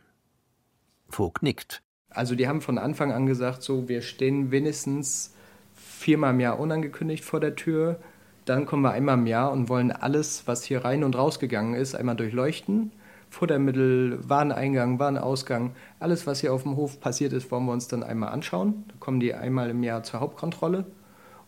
Vogt 1.08 1.44
nickt. 1.44 1.82
Also 2.10 2.36
die 2.36 2.48
haben 2.48 2.62
von 2.62 2.78
Anfang 2.78 3.12
an 3.12 3.26
gesagt, 3.26 3.63
so 3.63 3.88
wir 3.88 4.02
stehen 4.02 4.52
wenigstens 4.52 5.34
viermal 5.74 6.34
im 6.34 6.39
Jahr 6.39 6.60
unangekündigt 6.60 7.24
vor 7.24 7.39
der 7.39 7.56
Tür. 7.56 8.00
Dann 8.46 8.65
kommen 8.65 8.82
wir 8.82 8.92
einmal 8.92 9.18
im 9.18 9.28
Jahr 9.28 9.52
und 9.52 9.70
wollen 9.70 9.92
alles, 9.92 10.48
was 10.48 10.63
hier 10.63 10.84
rein 10.84 11.04
und 11.04 11.15
rausgegangen 11.15 11.76
ist, 11.76 11.96
einmal 11.96 12.15
durchleuchten. 12.15 12.92
Futtermittel, 13.30 14.18
Wareneingang, 14.28 14.98
Warenausgang, 14.98 15.76
alles, 16.00 16.26
was 16.26 16.42
hier 16.42 16.52
auf 16.52 16.63
dem 16.63 16.76
Hof 16.76 17.00
passiert 17.00 17.32
ist, 17.32 17.52
wollen 17.52 17.65
wir 17.65 17.74
uns 17.74 17.88
dann 17.88 18.02
einmal 18.02 18.30
anschauen. 18.30 18.86
Da 18.88 18.96
kommen 19.00 19.20
die 19.20 19.36
einmal 19.36 19.70
im 19.70 19.84
Jahr 19.84 20.02
zur 20.02 20.20
Hauptkontrolle 20.20 20.86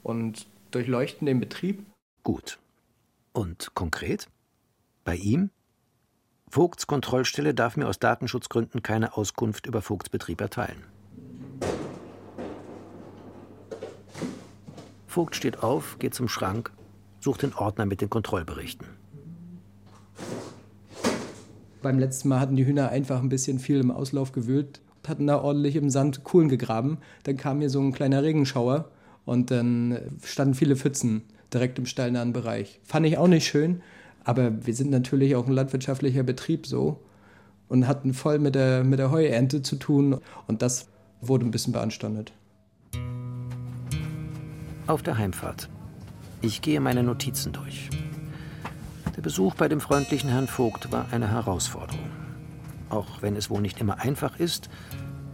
und 0.03 0.45
durchleuchten 0.71 1.25
den 1.25 1.39
Betrieb. 1.39 1.85
Gut. 2.23 2.59
Und 3.33 3.73
konkret? 3.75 4.27
Bei 5.03 5.15
ihm? 5.15 5.49
Vogts 6.49 6.85
Kontrollstelle 6.85 7.53
darf 7.53 7.77
mir 7.77 7.87
aus 7.87 7.99
Datenschutzgründen 7.99 8.83
keine 8.83 9.15
Auskunft 9.15 9.67
über 9.67 9.81
Vogts 9.81 10.09
Betrieb 10.09 10.41
erteilen. 10.41 10.83
Vogt 15.07 15.35
steht 15.35 15.61
auf, 15.61 15.99
geht 15.99 16.13
zum 16.13 16.29
Schrank, 16.29 16.71
sucht 17.19 17.41
den 17.41 17.53
Ordner 17.53 17.85
mit 17.85 17.99
den 17.99 18.09
Kontrollberichten. 18.09 18.87
Beim 21.81 21.99
letzten 21.99 22.29
Mal 22.29 22.39
hatten 22.39 22.55
die 22.55 22.65
Hühner 22.65 22.89
einfach 22.89 23.21
ein 23.21 23.27
bisschen 23.27 23.59
viel 23.59 23.79
im 23.79 23.91
Auslauf 23.91 24.31
gewühlt, 24.31 24.81
hatten 25.07 25.27
da 25.27 25.41
ordentlich 25.41 25.75
im 25.75 25.89
Sand 25.89 26.23
Kuhlen 26.23 26.47
gegraben. 26.47 26.99
Dann 27.23 27.35
kam 27.35 27.59
hier 27.59 27.69
so 27.69 27.81
ein 27.81 27.91
kleiner 27.91 28.23
Regenschauer 28.23 28.89
und 29.25 29.51
dann 29.51 29.97
standen 30.23 30.53
viele 30.53 30.75
Pfützen 30.75 31.23
direkt 31.53 31.79
im 31.79 31.85
stallnahen 31.85 32.33
Bereich. 32.33 32.79
Fand 32.83 33.05
ich 33.05 33.17
auch 33.17 33.27
nicht 33.27 33.47
schön, 33.47 33.81
aber 34.23 34.65
wir 34.65 34.73
sind 34.73 34.89
natürlich 34.89 35.35
auch 35.35 35.47
ein 35.47 35.53
landwirtschaftlicher 35.53 36.23
Betrieb 36.23 36.65
so 36.65 36.99
und 37.67 37.87
hatten 37.87 38.13
voll 38.13 38.39
mit 38.39 38.55
der, 38.55 38.83
mit 38.83 38.99
der 38.99 39.11
Heuernte 39.11 39.61
zu 39.61 39.75
tun 39.75 40.19
und 40.47 40.61
das 40.61 40.87
wurde 41.21 41.45
ein 41.45 41.51
bisschen 41.51 41.73
beanstandet. 41.73 42.33
Auf 44.87 45.03
der 45.03 45.17
Heimfahrt. 45.17 45.69
Ich 46.41 46.61
gehe 46.61 46.81
meine 46.81 47.03
Notizen 47.03 47.53
durch. 47.53 47.89
Der 49.15 49.21
Besuch 49.21 49.55
bei 49.55 49.67
dem 49.67 49.79
freundlichen 49.79 50.29
Herrn 50.29 50.47
Vogt 50.47 50.91
war 50.91 51.05
eine 51.11 51.29
Herausforderung. 51.29 52.09
Auch 52.89 53.21
wenn 53.21 53.35
es 53.35 53.49
wohl 53.49 53.61
nicht 53.61 53.79
immer 53.79 53.99
einfach 53.99 54.39
ist, 54.39 54.69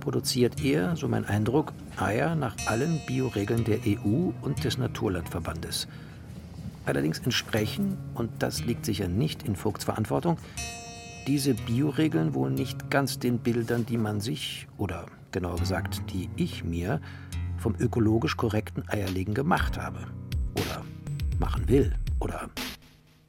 produziert 0.08 0.63
er, 0.63 0.96
so 0.96 1.10
mein 1.10 1.26
Eindruck, 1.26 1.74
Eier 1.98 2.34
nach 2.34 2.56
allen 2.67 3.02
Bioregeln 3.06 3.65
der 3.65 3.80
EU 3.86 4.32
und 4.41 4.63
des 4.63 4.78
Naturlandverbandes. 4.78 5.89
Allerdings 6.86 7.20
entsprechen, 7.20 7.98
und 8.13 8.32
das 8.39 8.63
liegt 8.63 8.86
sicher 8.86 9.10
nicht 9.10 9.43
in 9.43 9.58
Vogts 9.58 9.84
Verantwortung, 9.84 10.38
diese 11.28 11.56
Bioregeln 11.56 12.34
wohl 12.34 12.52
nicht 12.52 12.89
ganz 12.89 13.20
den 13.20 13.39
Bildern, 13.39 13.86
die 13.86 13.98
man 13.98 14.22
sich, 14.22 14.70
oder 14.78 15.08
genauer 15.34 15.58
gesagt, 15.58 16.02
die 16.13 16.30
ich 16.38 16.63
mir, 16.63 17.02
vom 17.58 17.76
ökologisch 17.78 18.38
korrekten 18.38 18.88
Eierlegen 18.88 19.34
gemacht 19.34 19.78
habe. 19.78 20.00
Oder 20.56 20.86
machen 21.38 21.67
will. 21.67 21.93
Oder 22.22 22.50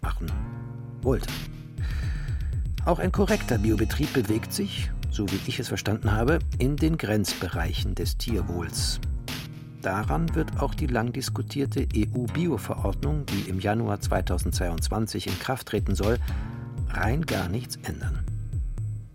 machen 0.01 0.31
wollte. 1.03 1.27
Auch 2.85 3.01
ein 3.01 3.11
korrekter 3.11 3.59
Biobetrieb 3.59 4.13
bewegt 4.13 4.53
sich, 4.53 4.93
so 5.19 5.29
wie 5.33 5.41
ich 5.49 5.59
es 5.59 5.67
verstanden 5.67 6.13
habe, 6.13 6.39
in 6.61 6.77
den 6.77 6.97
Grenzbereichen 6.97 7.97
des 7.97 8.19
Tierwohls. 8.19 9.01
Daran 9.83 10.33
wird 10.37 10.61
auch 10.61 10.77
die 10.77 10.87
lang 10.87 11.13
diskutierte 11.13 11.89
EU-Bio-Verordnung, 11.93 13.27
die 13.27 13.51
im 13.51 13.59
Januar 13.59 14.01
2022 14.01 15.27
in 15.27 15.37
Kraft 15.41 15.67
treten 15.67 15.97
soll, 15.97 16.19
rein 16.91 17.27
gar 17.27 17.49
nichts 17.49 17.81
ändern. 17.83 18.21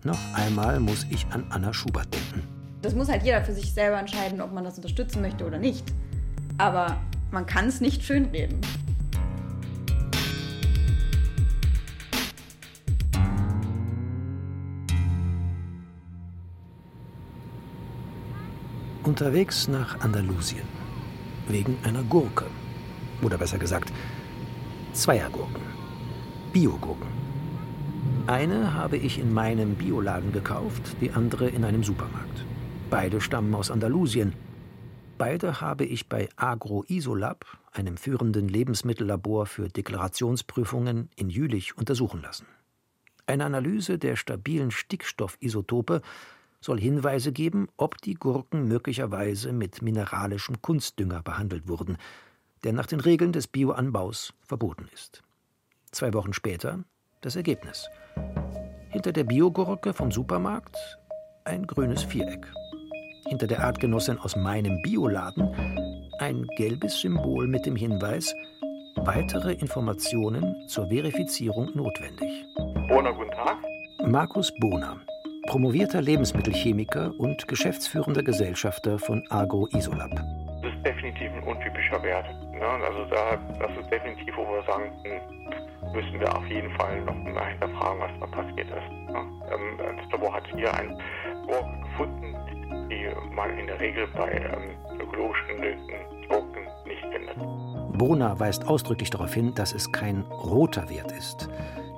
Noch 0.03 0.19
einmal 0.33 0.81
muss 0.81 1.05
ich 1.09 1.25
an 1.27 1.45
Anna 1.51 1.73
Schubert 1.73 2.13
denken. 2.13 2.45
Das 2.81 2.93
muss 2.93 3.07
halt 3.07 3.23
jeder 3.23 3.41
für 3.41 3.53
sich 3.53 3.73
selber 3.73 3.97
entscheiden, 3.97 4.41
ob 4.41 4.51
man 4.51 4.65
das 4.65 4.75
unterstützen 4.75 5.21
möchte 5.21 5.47
oder 5.47 5.57
nicht. 5.57 5.85
Aber 6.57 6.97
man 7.31 7.45
kann 7.45 7.67
es 7.67 7.79
nicht 7.79 8.03
schönreden. 8.03 8.59
Unterwegs 19.03 19.67
nach 19.67 19.99
Andalusien. 19.99 20.63
Wegen 21.49 21.77
einer 21.83 22.03
Gurke. 22.03 22.45
Oder 23.21 23.37
besser 23.37 23.57
gesagt, 23.57 23.91
zweier 24.93 25.29
Gurken. 25.29 25.61
Biogurken. 26.53 27.09
Eine 28.27 28.73
habe 28.73 28.95
ich 28.95 29.19
in 29.19 29.33
meinem 29.33 29.75
Bioladen 29.75 30.31
gekauft, 30.31 30.95
die 31.01 31.11
andere 31.11 31.49
in 31.49 31.65
einem 31.65 31.83
Supermarkt. 31.83 32.45
Beide 32.89 33.19
stammen 33.19 33.53
aus 33.55 33.71
Andalusien. 33.71 34.33
Beide 35.17 35.59
habe 35.59 35.83
ich 35.83 36.07
bei 36.07 36.29
Agro 36.37 36.85
Isolab, 36.87 37.45
einem 37.73 37.97
führenden 37.97 38.47
Lebensmittellabor 38.47 39.47
für 39.47 39.67
Deklarationsprüfungen, 39.67 41.09
in 41.17 41.29
Jülich 41.29 41.77
untersuchen 41.77 42.21
lassen. 42.21 42.45
Eine 43.25 43.43
Analyse 43.43 43.97
der 43.97 44.15
stabilen 44.15 44.71
Stickstoffisotope 44.71 46.01
soll 46.63 46.79
Hinweise 46.79 47.31
geben, 47.31 47.67
ob 47.77 48.01
die 48.01 48.13
Gurken 48.13 48.67
möglicherweise 48.67 49.51
mit 49.51 49.81
mineralischem 49.81 50.61
Kunstdünger 50.61 51.21
behandelt 51.21 51.67
wurden, 51.67 51.97
der 52.63 52.73
nach 52.73 52.85
den 52.85 53.01
Regeln 53.01 53.33
des 53.33 53.47
Bioanbaus 53.47 54.33
verboten 54.41 54.87
ist. 54.93 55.21
Zwei 55.91 56.13
Wochen 56.13 56.33
später 56.33 56.79
das 57.21 57.35
Ergebnis. 57.35 57.87
Hinter 58.89 59.11
der 59.11 59.25
Biogurke 59.25 59.93
vom 59.93 60.11
Supermarkt 60.11 60.77
ein 61.45 61.67
grünes 61.67 62.03
Viereck. 62.03 62.51
Hinter 63.27 63.47
der 63.47 63.63
Artgenossin 63.63 64.17
aus 64.17 64.35
meinem 64.35 64.81
Bioladen 64.81 65.53
ein 66.19 66.47
gelbes 66.57 67.01
Symbol 67.01 67.47
mit 67.47 67.65
dem 67.65 67.75
Hinweis 67.75 68.33
Weitere 69.05 69.53
Informationen 69.53 70.67
zur 70.69 70.87
Verifizierung 70.87 71.75
notwendig. 71.75 72.45
Bohner, 72.87 73.11
guten 73.11 73.31
Tag. 73.31 73.57
Markus 74.05 74.51
Bohner, 74.59 75.01
promovierter 75.47 76.01
Lebensmittelchemiker 76.01 77.13
und 77.17 77.47
geschäftsführender 77.47 78.23
Gesellschafter 78.23 78.97
von 78.97 79.23
Agro 79.29 79.67
Isolab. 79.73 80.11
Das 80.61 80.73
ist 80.73 80.85
definitiv 80.85 81.31
ein 81.31 81.43
untypischer 81.43 82.01
Wert. 82.01 82.25
Ne? 82.51 82.65
Also 82.65 83.05
da, 83.09 83.37
das 83.59 83.71
ist 83.77 83.91
definitiv, 83.91 84.35
wo 84.37 84.43
wir 84.43 84.63
sagen, 84.63 84.91
hm, 85.03 85.93
müssen 85.93 86.19
wir 86.19 86.35
auf 86.35 86.47
jeden 86.47 86.71
Fall 86.77 87.01
noch 87.01 87.15
mal 87.15 87.45
hinterfragen, 87.51 87.99
was 87.99 88.11
da 88.19 88.27
passiert 88.27 88.67
ist. 88.67 89.11
Ne? 89.11 89.19
Ähm, 89.51 89.97
das 89.97 90.11
Labor 90.11 90.33
hat 90.33 90.43
hier 90.55 90.73
ein 90.73 90.97
Gurke 91.45 91.81
gefunden, 91.81 92.35
die 92.89 93.35
man 93.35 93.57
in 93.57 93.67
der 93.67 93.79
Regel 93.79 94.07
bei 94.15 94.31
ähm, 94.31 94.99
ökologischen 94.99 95.57
Gurken 96.29 96.63
nicht 96.85 97.03
findet. 97.11 97.97
Bohner 97.97 98.39
weist 98.39 98.67
ausdrücklich 98.67 99.09
darauf 99.09 99.33
hin, 99.33 99.53
dass 99.53 99.73
es 99.73 99.91
kein 99.91 100.21
roter 100.21 100.89
Wert 100.89 101.11
ist, 101.11 101.49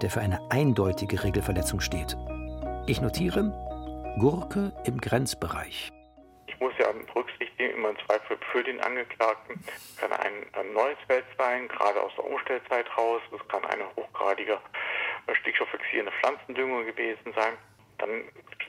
der 0.01 0.09
für 0.09 0.21
eine 0.21 0.39
eindeutige 0.49 1.23
Regelverletzung 1.23 1.79
steht. 1.79 2.17
Ich 2.87 3.01
notiere 3.01 3.51
Gurke 4.19 4.71
im 4.85 5.01
Grenzbereich. 5.01 5.89
Ich 6.45 6.59
muss 6.59 6.71
ja 6.77 6.85
berücksichtigen, 6.91 7.73
immer 7.73 7.89
im 7.89 7.97
Zweifel 8.05 8.37
für 8.51 8.63
den 8.63 8.79
Angeklagten, 8.79 9.59
kann 9.97 10.11
ein, 10.11 10.45
ein 10.53 10.71
neues 10.71 10.97
Feld 11.07 11.25
sein, 11.35 11.67
gerade 11.67 11.99
aus 11.99 12.11
der 12.15 12.29
Umstellzeit 12.29 12.85
raus. 12.95 13.21
Es 13.33 13.47
kann 13.47 13.65
eine 13.65 13.85
hochgradige 13.95 14.59
stickstofffixierende 15.41 16.11
Pflanzendüngung 16.21 16.85
gewesen 16.85 17.33
sein. 17.35 17.53
Dann 17.97 18.09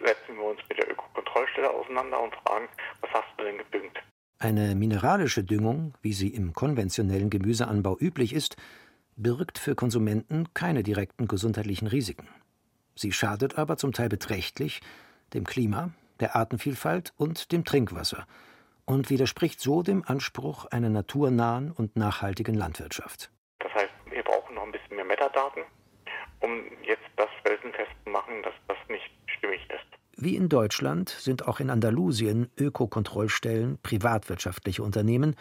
setzen 0.02 0.38
wir 0.38 0.44
uns 0.44 0.60
mit 0.66 0.78
der 0.78 0.90
Ökokontrollstelle 0.90 1.68
auseinander 1.68 2.22
und 2.22 2.34
fragen, 2.36 2.68
was 3.02 3.10
hast 3.10 3.28
du 3.36 3.44
denn 3.44 3.58
gedüngt? 3.58 3.98
Eine 4.38 4.74
mineralische 4.74 5.44
Düngung, 5.44 5.92
wie 6.00 6.14
sie 6.14 6.28
im 6.28 6.54
konventionellen 6.54 7.28
Gemüseanbau 7.28 7.98
üblich 8.00 8.32
ist, 8.32 8.56
birgt 9.16 9.58
für 9.58 9.74
Konsumenten 9.74 10.54
keine 10.54 10.82
direkten 10.82 11.28
gesundheitlichen 11.28 11.88
Risiken. 11.88 12.28
Sie 12.96 13.12
schadet 13.12 13.58
aber 13.58 13.76
zum 13.76 13.92
Teil 13.92 14.08
beträchtlich 14.08 14.80
dem 15.34 15.44
Klima, 15.44 15.90
der 16.18 16.34
Artenvielfalt 16.34 17.12
und 17.16 17.52
dem 17.52 17.64
Trinkwasser 17.64 18.26
und 18.86 19.10
widerspricht 19.10 19.60
so 19.60 19.82
dem 19.82 20.02
Anspruch 20.06 20.64
einer 20.66 20.88
naturnahen 20.88 21.72
und 21.72 21.96
nachhaltigen 21.96 22.54
Landwirtschaft. 22.54 23.30
Das 23.58 23.72
heißt, 23.74 23.92
wir 24.10 24.22
brauchen 24.22 24.54
noch 24.54 24.62
ein 24.62 24.72
bisschen 24.72 24.96
mehr 24.96 25.04
Metadaten, 25.04 25.62
um 26.40 26.64
jetzt 26.82 27.04
das 27.16 27.28
felsenfest 27.42 27.90
zu 28.04 28.10
machen, 28.10 28.42
dass 28.42 28.54
das 28.68 28.78
nicht 28.88 29.10
stimmig 29.26 29.60
ist. 29.68 29.84
Wie 30.16 30.36
in 30.36 30.48
Deutschland 30.48 31.10
sind 31.10 31.46
auch 31.46 31.60
in 31.60 31.68
Andalusien 31.68 32.50
Ökokontrollstellen 32.56 33.78
privatwirtschaftliche 33.82 34.82
Unternehmen, 34.82 35.36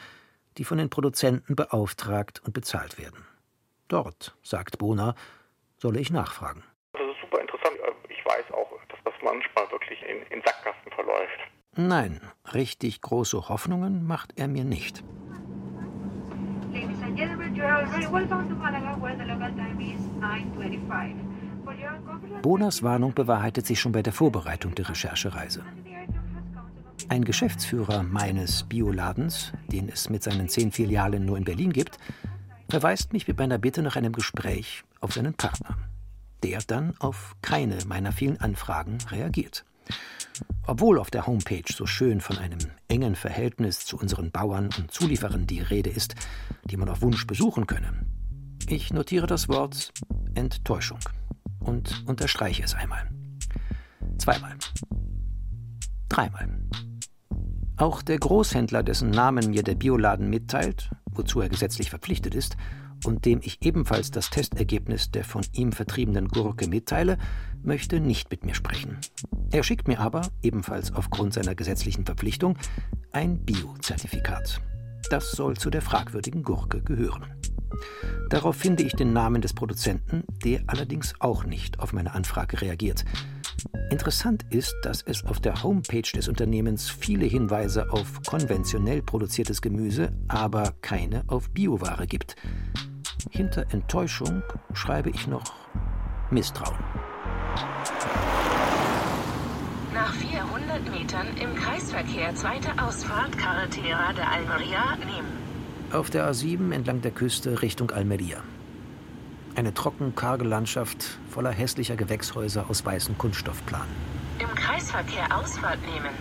die 0.58 0.66
von 0.66 0.78
den 0.78 0.90
Produzenten 0.90 1.56
beauftragt 1.56 2.42
und 2.46 2.54
bezahlt 2.54 2.98
werden. 2.98 3.26
Dort, 3.88 4.36
sagt 4.42 4.80
Bona, 4.80 5.16
solle 5.78 6.00
ich 6.00 6.12
nachfragen. 6.12 6.64
Das 6.94 7.04
ist 7.04 7.22
super 7.22 7.40
interessant. 7.40 7.78
Ich 8.26 8.32
weiß 8.32 8.52
auch, 8.54 8.72
dass 8.90 8.98
das 9.04 9.14
manchmal 9.24 9.70
wirklich 9.72 10.02
in, 10.02 10.18
in 10.36 10.42
Sackgassen 10.44 10.92
verläuft. 10.96 11.40
Nein, 11.76 12.20
richtig 12.54 13.02
große 13.02 13.50
Hoffnungen 13.50 14.08
macht 14.08 14.34
er 14.38 14.48
mir 14.48 14.64
nicht. 14.64 15.04
Ladies 16.74 17.02
and 17.04 17.16
gentlemen, 17.16 17.56
you 17.56 17.64
are 17.64 17.86
very 17.86 18.12
welcome 18.12 18.50
to 18.50 18.56
Malaga, 18.56 18.98
where 19.00 19.16
the 19.16 19.26
local 19.26 19.52
time 19.56 19.80
is 19.80 20.02
9.25. 20.20 21.14
Bonas 22.42 22.82
Warnung 22.84 23.14
bewahrheitet 23.14 23.68
sich 23.68 23.80
schon 23.80 23.92
bei 23.92 24.02
der 24.02 24.14
Vorbereitung 24.14 24.74
der 24.76 24.90
Recherchereise. 24.90 25.64
Ein 27.10 27.26
Geschäftsführer 27.26 28.02
meines 28.04 28.64
Bioladens, 28.64 29.54
den 29.68 29.90
es 29.90 30.10
mit 30.10 30.24
seinen 30.24 30.50
zehn 30.50 30.72
Filialen 30.72 31.26
nur 31.26 31.38
in 31.38 31.44
Berlin 31.44 31.72
gibt, 31.74 32.00
verweist 32.70 33.14
mich 33.14 33.28
mit 33.28 33.38
meiner 33.38 33.60
Bitte 33.60 33.84
nach 33.84 33.96
einem 33.96 34.14
Gespräch 34.14 34.84
auf 35.00 35.14
seinen 35.14 35.36
Partner, 35.36 35.78
der 36.46 36.62
dann 36.68 36.94
auf 37.00 37.36
keine 37.42 37.78
meiner 37.88 38.12
vielen 38.12 38.40
Anfragen 38.40 39.00
reagiert. 39.10 39.66
Obwohl 40.68 41.00
auf 41.00 41.10
der 41.10 41.26
Homepage 41.26 41.74
so 41.74 41.88
schön 41.88 42.22
von 42.22 42.38
einem 42.38 42.60
engen 42.88 43.16
Verhältnis 43.16 43.86
zu 43.86 43.98
unseren 43.98 44.30
Bauern 44.30 44.70
und 44.78 44.92
Zulieferern 44.92 45.48
die 45.48 45.62
Rede 45.62 45.90
ist, 45.90 46.14
die 46.66 46.78
man 46.78 46.90
auf 46.90 47.02
Wunsch 47.02 47.26
besuchen 47.26 47.66
könne. 47.66 48.06
Ich 48.68 48.94
notiere 48.94 49.26
das 49.26 49.50
Wort 49.50 49.92
Enttäuschung 50.36 51.00
und 51.60 52.04
unterstreiche 52.06 52.64
es 52.64 52.76
einmal. 52.76 53.10
Zweimal. 54.20 54.56
Dreimal. 56.10 56.60
Auch 57.78 58.04
der 58.04 58.20
Großhändler, 58.20 58.84
dessen 58.84 59.10
Namen 59.10 59.50
mir 59.50 59.64
der 59.64 59.76
Bioladen 59.76 60.30
mitteilt, 60.30 60.92
wozu 61.12 61.42
er 61.42 61.50
gesetzlich 61.50 61.90
verpflichtet 61.90 62.36
ist, 62.36 62.56
und 63.06 63.26
dem 63.26 63.40
ich 63.44 63.66
ebenfalls 63.66 64.12
das 64.12 64.30
Testergebnis 64.30 65.12
der 65.12 65.24
von 65.24 65.44
ihm 65.54 65.72
vertriebenen 65.72 66.28
Gurke 66.28 66.68
mitteile, 66.68 67.18
möchte 67.64 68.00
nicht 68.00 68.32
mit 68.32 68.46
mir 68.46 68.56
sprechen. 68.56 68.98
Er 69.52 69.64
schickt 69.64 69.88
mir 69.88 70.00
aber, 70.00 70.30
ebenfalls 70.42 70.94
aufgrund 70.94 71.34
seiner 71.34 71.56
gesetzlichen 71.56 72.06
Verpflichtung, 72.06 72.58
ein 73.12 73.40
Bio-Zertifikat. 73.46 74.62
Das 75.10 75.32
soll 75.32 75.58
zu 75.58 75.70
der 75.70 75.82
fragwürdigen 75.82 76.44
Gurke 76.44 76.82
gehören. 76.82 77.26
Darauf 78.30 78.56
finde 78.56 78.84
ich 78.84 78.94
den 78.94 79.14
Namen 79.14 79.42
des 79.42 79.54
Produzenten, 79.54 80.24
der 80.44 80.64
allerdings 80.68 81.14
auch 81.20 81.46
nicht 81.46 81.80
auf 81.80 81.94
meine 81.94 82.14
Anfrage 82.14 82.62
reagiert. 82.62 83.06
Interessant 83.90 84.46
ist, 84.50 84.76
dass 84.84 85.02
es 85.04 85.26
auf 85.26 85.40
der 85.40 85.64
Homepage 85.64 86.10
des 86.14 86.28
Unternehmens 86.28 86.90
viele 86.90 87.26
Hinweise 87.26 87.92
auf 87.92 88.22
konventionell 88.24 89.02
produziertes 89.02 89.62
Gemüse, 89.62 90.12
aber 90.28 90.74
keine 90.82 91.24
auf 91.28 91.50
Bioware 91.50 92.08
gibt. 92.08 92.36
Hinter 93.30 93.66
Enttäuschung 93.72 94.44
schreibe 94.74 95.10
ich 95.10 95.28
noch 95.28 95.54
Misstrauen. 96.30 96.78
Nach 99.94 100.14
400 100.14 100.90
Metern 100.92 101.28
im 101.42 101.56
Kreisverkehr 101.56 102.36
zweite 102.36 102.70
Ausfahrt 102.82 103.38
Carretera 103.38 104.14
de 104.14 104.24
Almeria 104.24 104.96
nehmen. 104.98 105.46
Auf 105.92 106.10
der 106.10 106.30
A7 106.32 106.74
entlang 106.74 107.02
der 107.02 107.12
Küste 107.12 107.62
Richtung 107.62 107.92
Almeria. 107.92 108.38
Eine 109.56 109.74
trocken 109.74 110.16
karge 110.16 110.44
Landschaft 110.44 111.18
voller 111.30 111.52
hässlicher 111.52 111.96
Gewächshäuser 111.96 112.70
aus 112.70 112.86
weißen 112.86 113.18
Kunststoffplanen. 113.18 113.88
Im 114.40 114.54
Kreisverkehr 114.56 115.36
Ausfahrt 115.36 115.80
nehmen. 115.82 116.14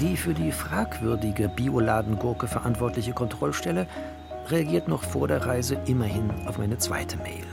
Die 0.00 0.16
für 0.16 0.32
die 0.32 0.50
fragwürdige 0.50 1.50
Bioladengurke 1.50 2.46
verantwortliche 2.46 3.12
Kontrollstelle 3.12 3.86
reagiert 4.50 4.88
noch 4.88 5.02
vor 5.02 5.28
der 5.28 5.44
Reise 5.46 5.80
immerhin 5.86 6.30
auf 6.46 6.58
meine 6.58 6.78
zweite 6.78 7.16
Mail. 7.18 7.44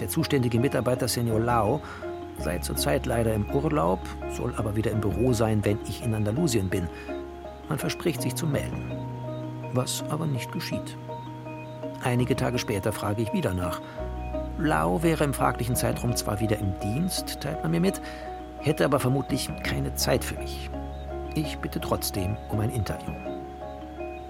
Der 0.00 0.08
zuständige 0.08 0.60
Mitarbeiter 0.60 1.08
Senor 1.08 1.40
Lao 1.40 1.80
sei 2.38 2.58
zurzeit 2.58 3.06
leider 3.06 3.34
im 3.34 3.50
Urlaub, 3.50 4.00
soll 4.30 4.54
aber 4.56 4.76
wieder 4.76 4.92
im 4.92 5.00
Büro 5.00 5.32
sein, 5.32 5.64
wenn 5.64 5.78
ich 5.88 6.04
in 6.04 6.14
Andalusien 6.14 6.68
bin. 6.68 6.88
Man 7.68 7.78
verspricht 7.78 8.22
sich 8.22 8.34
zu 8.34 8.46
melden 8.46 8.92
was 9.72 10.04
aber 10.10 10.26
nicht 10.26 10.52
geschieht. 10.52 10.96
Einige 12.02 12.36
Tage 12.36 12.58
später 12.58 12.92
frage 12.92 13.22
ich 13.22 13.32
wieder 13.32 13.54
nach. 13.54 13.80
Lau 14.58 15.02
wäre 15.02 15.24
im 15.24 15.34
fraglichen 15.34 15.76
Zeitraum 15.76 16.16
zwar 16.16 16.40
wieder 16.40 16.58
im 16.58 16.78
Dienst, 16.80 17.40
teilt 17.40 17.62
man 17.62 17.70
mir 17.70 17.80
mit, 17.80 18.00
hätte 18.58 18.84
aber 18.84 18.98
vermutlich 18.98 19.48
keine 19.62 19.94
Zeit 19.94 20.24
für 20.24 20.36
mich. 20.36 20.70
Ich 21.34 21.58
bitte 21.58 21.80
trotzdem 21.80 22.36
um 22.48 22.60
ein 22.60 22.70
Interview. 22.70 23.12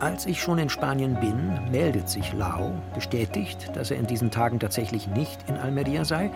Als 0.01 0.27
ich 0.27 0.41
schon 0.41 0.59
in 0.59 0.69
Spanien 0.69 1.19
bin, 1.19 1.73
meldet 1.73 2.09
sich 2.09 2.33
Lau, 2.33 2.71
bestätigt, 2.95 3.69
dass 3.75 3.91
er 3.91 3.97
in 3.97 4.07
diesen 4.07 4.31
Tagen 4.31 4.61
tatsächlich 4.61 5.09
nicht 5.09 5.41
in 5.49 5.57
Almeria 5.57 6.05
sei 6.05 6.31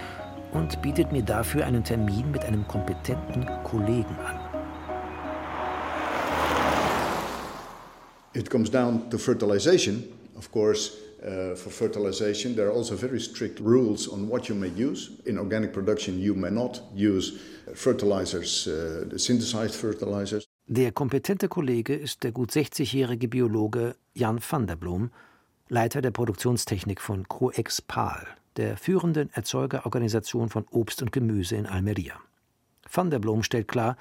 und 0.52 0.82
bietet 0.82 1.12
mir 1.12 1.22
dafür 1.22 1.64
einen 1.64 1.84
Termin 1.84 2.32
mit 2.32 2.42
einem 2.42 2.66
kompetenten 2.66 3.46
Kollegen 3.62 4.16
an. 4.26 4.40
It 8.34 8.50
comes 8.50 8.68
down 8.68 9.08
to 9.10 9.18
fertilization. 9.18 10.02
Of 10.36 10.50
course, 10.50 10.94
uh, 11.22 11.54
for 11.54 11.70
fertilization, 11.70 12.56
there 12.56 12.66
are 12.66 12.74
also 12.76 12.96
very 12.96 13.20
strict 13.20 13.60
rules 13.60 14.08
on 14.08 14.28
what 14.28 14.48
you 14.48 14.56
may 14.56 14.70
use. 14.70 15.12
In 15.24 15.38
organic 15.38 15.72
production, 15.72 16.18
you 16.18 16.34
may 16.34 16.50
not 16.50 16.82
use 16.92 17.34
fertilizers, 17.74 18.66
uh, 18.66 19.16
synthesized 19.16 19.76
fertilizers. 19.76 20.51
Der 20.68 20.92
kompetente 20.92 21.48
Kollege 21.48 21.94
ist 21.94 22.22
der 22.22 22.30
gut 22.30 22.52
60-jährige 22.52 23.26
Biologe 23.26 23.96
Jan 24.14 24.38
van 24.48 24.66
der 24.66 24.76
Blom, 24.76 25.10
Leiter 25.68 26.00
der 26.00 26.12
Produktionstechnik 26.12 27.00
von 27.00 27.26
Coex 27.26 27.82
Pal, 27.82 28.26
der 28.56 28.76
führenden 28.76 29.30
Erzeugerorganisation 29.32 30.50
von 30.50 30.64
Obst 30.70 31.02
und 31.02 31.10
Gemüse 31.10 31.56
in 31.56 31.66
Almeria. 31.66 32.14
Van 32.90 33.10
der 33.10 33.18
Blom 33.18 33.42
stellt 33.42 33.66
klar, 33.66 33.96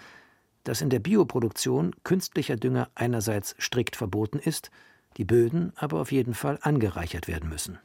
dass 0.63 0.81
in 0.81 0.91
der 0.91 0.99
Bioproduktion 0.99 1.95
künstlicher 2.03 2.57
Dünger 2.57 2.89
einerseits 2.93 3.55
strikt 3.57 3.95
verboten 3.95 4.37
ist, 4.37 4.69
die 5.17 5.25
Böden 5.25 5.73
aber 5.75 5.99
auf 5.99 6.11
jeden 6.11 6.35
Fall 6.35 6.59
angereichert 6.61 7.27
werden 7.27 7.49
müssen. 7.49 7.79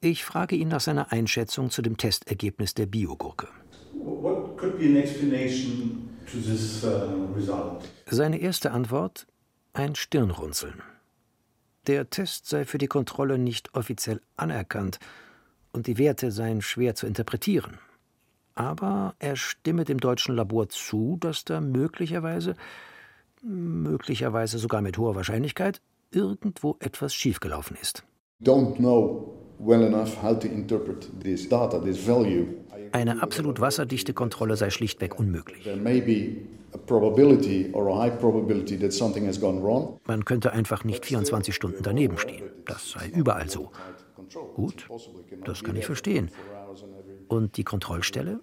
Ich 0.00 0.24
frage 0.24 0.54
ihn 0.54 0.68
nach 0.68 0.80
seiner 0.80 1.10
Einschätzung 1.10 1.70
zu 1.70 1.82
dem 1.82 1.96
Testergebnis 1.96 2.74
der 2.74 2.86
Biogurke. 2.86 3.48
What 3.94 4.56
could 4.56 4.78
be 4.78 4.86
an 4.86 4.96
explanation 4.96 6.11
Seine 8.06 8.38
erste 8.38 8.72
Antwort 8.72 9.26
ein 9.72 9.94
Stirnrunzeln. 9.94 10.82
Der 11.86 12.10
Test 12.10 12.46
sei 12.46 12.64
für 12.64 12.78
die 12.78 12.86
Kontrolle 12.86 13.38
nicht 13.38 13.74
offiziell 13.74 14.20
anerkannt 14.36 14.98
und 15.72 15.86
die 15.86 15.98
Werte 15.98 16.30
seien 16.30 16.62
schwer 16.62 16.94
zu 16.94 17.06
interpretieren. 17.06 17.78
Aber 18.54 19.14
er 19.18 19.36
stimme 19.36 19.84
dem 19.84 19.98
deutschen 19.98 20.36
Labor 20.36 20.68
zu, 20.68 21.16
dass 21.20 21.44
da 21.44 21.60
möglicherweise, 21.60 22.54
möglicherweise 23.42 24.58
sogar 24.58 24.82
mit 24.82 24.98
hoher 24.98 25.16
Wahrscheinlichkeit, 25.16 25.80
irgendwo 26.10 26.76
etwas 26.80 27.14
schiefgelaufen 27.14 27.76
ist. 27.80 28.04
Don't 28.42 28.76
know 28.76 29.38
well 29.58 29.82
enough 29.82 30.22
how 30.22 30.38
to 30.38 30.48
interpret 30.48 31.08
this 31.20 31.48
data, 31.48 31.78
this 31.78 31.98
value. 32.06 32.46
Eine 32.92 33.22
absolut 33.22 33.60
wasserdichte 33.60 34.12
Kontrolle 34.12 34.56
sei 34.56 34.70
schlichtweg 34.70 35.18
unmöglich. 35.18 35.68
Man 40.06 40.24
könnte 40.24 40.52
einfach 40.52 40.84
nicht 40.84 41.06
24 41.06 41.54
Stunden 41.54 41.82
daneben 41.82 42.18
stehen. 42.18 42.42
Das 42.66 42.90
sei 42.90 43.08
überall 43.14 43.48
so. 43.48 43.70
Gut, 44.54 44.88
das 45.44 45.62
kann 45.62 45.76
ich 45.76 45.86
verstehen. 45.86 46.30
Und 47.28 47.56
die 47.56 47.64
Kontrollstelle? 47.64 48.40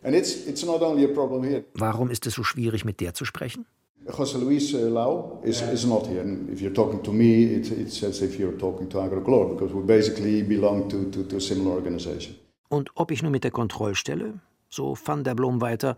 Warum 1.73 2.09
ist 2.09 2.27
es 2.27 2.33
so 2.33 2.43
schwierig, 2.43 2.85
mit 2.85 2.99
der 2.99 3.13
zu 3.13 3.25
sprechen? 3.25 3.65
José 4.07 4.39
Luis 4.39 4.73
uh, 4.73 4.89
Lau 4.89 5.39
is, 5.43 5.61
is 5.61 5.85
not 5.85 6.07
here. 6.07 6.21
And 6.21 6.49
if 6.49 6.61
you're 6.61 6.73
talking 6.73 7.03
to 7.03 7.11
me, 7.11 7.43
it, 7.43 7.71
it's 7.71 8.01
as 8.03 8.21
if 8.21 8.39
you're 8.39 8.57
talking 8.57 8.89
to 8.89 8.99
AgroClor, 8.99 9.49
because 9.49 9.73
we 9.73 9.83
basically 9.83 10.41
belong 10.41 10.89
to, 10.89 11.11
to, 11.11 11.23
to 11.25 11.37
a 11.37 11.41
similar 11.41 11.75
organization. 11.75 12.35
Und 12.69 12.91
ob 12.95 13.11
ich 13.11 13.23
nun 13.23 13.31
mit 13.31 13.43
der 13.43 13.51
Kontrollstelle, 13.51 14.39
so 14.69 14.97
Van 15.03 15.23
der 15.23 15.35
Blom 15.35 15.59
weiter, 15.59 15.97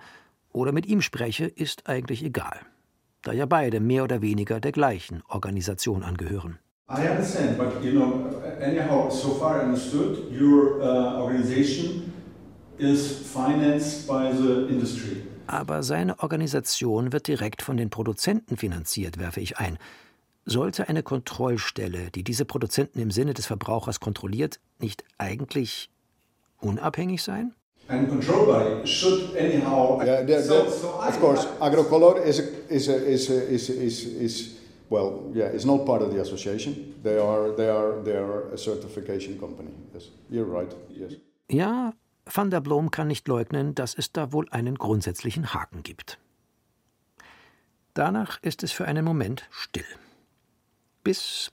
oder 0.54 0.72
mit 0.72 0.86
ihm 0.86 1.02
spreche, 1.02 1.46
ist 1.46 1.88
eigentlich 1.88 2.24
egal, 2.24 2.60
da 3.22 3.34
ja 3.34 3.46
beide 3.46 3.80
mehr 3.80 4.04
oder 4.04 4.22
weniger 4.22 4.60
der 4.60 4.72
gleichen 4.72 5.22
Organisation 5.28 6.04
angehören. 6.04 6.60
I 6.90 7.08
understand, 7.08 7.58
but 7.58 7.82
you 7.84 7.92
know, 7.92 8.30
anyhow, 8.62 9.10
so 9.10 9.36
far 9.36 9.64
understood, 9.64 10.30
your 10.30 10.82
uh, 10.82 11.22
organization 11.22 12.12
is 12.78 13.30
financed 13.34 14.08
by 14.08 14.32
the 14.34 14.68
industry. 14.68 15.24
Aber 15.48 15.84
seine 15.84 16.20
Organisation 16.20 17.14
wird 17.14 17.28
direkt 17.28 17.62
von 17.62 17.78
den 17.78 17.90
Produzenten 17.90 18.58
finanziert, 18.58 19.18
werfe 19.18 19.40
ich 19.40 19.58
ein. 19.58 19.78
Sollte 20.46 20.90
eine 20.90 21.04
Kontrollstelle, 21.04 22.10
die 22.12 22.24
diese 22.24 22.46
Produzenten 22.46 23.00
im 23.00 23.12
Sinne 23.12 23.34
des 23.34 23.46
Verbrauchers 23.46 24.00
kontrolliert, 24.00 24.60
nicht 24.80 25.04
eigentlich 25.18 25.90
unabhängig 26.62 27.22
sein? 27.24 27.54
And 27.88 28.08
control 28.10 28.46
body 28.46 28.88
should 28.88 29.36
anyhow. 29.36 30.00
Yeah, 30.04 30.22
so, 30.42 30.54
they're- 30.64 30.70
so 30.72 30.88
I, 31.02 31.08
of 31.10 31.20
course, 31.20 31.46
AgroColor 31.60 32.24
is, 32.26 32.40
a, 32.40 32.44
is, 32.70 32.88
a, 32.88 32.96
is, 32.96 33.30
a, 33.30 33.44
is, 33.50 33.70
is, 33.70 34.06
is, 34.06 34.58
well, 34.90 35.24
yeah, 35.34 35.48
it's 35.54 35.66
not 35.66 35.86
part 35.86 36.02
of 36.02 36.12
the 36.14 36.22
association. 36.22 36.96
They 37.04 37.18
are, 37.18 37.52
they 37.56 37.68
are, 37.70 38.02
they 38.04 38.16
are 38.16 38.48
a 38.54 38.58
certification 38.58 39.38
company. 39.40 39.72
Yes, 39.94 40.10
you're 40.30 40.46
right. 40.46 40.74
Yes. 40.90 41.14
Ja, 41.50 41.92
Van 42.26 42.50
der 42.50 42.62
Blom 42.62 42.92
kann 42.92 43.08
nicht 43.08 43.28
leugnen, 43.28 43.76
dass 43.76 43.94
es 43.98 44.12
da 44.14 44.32
wohl 44.32 44.48
einen 44.52 44.76
grundsätzlichen 44.78 45.54
Haken 45.54 45.84
gibt. 45.84 46.18
Danach 47.94 48.40
ist 48.42 48.64
es 48.64 48.72
für 48.72 48.86
einen 48.86 49.04
Moment 49.04 49.44
still. 49.52 49.84
Bis 51.04 51.52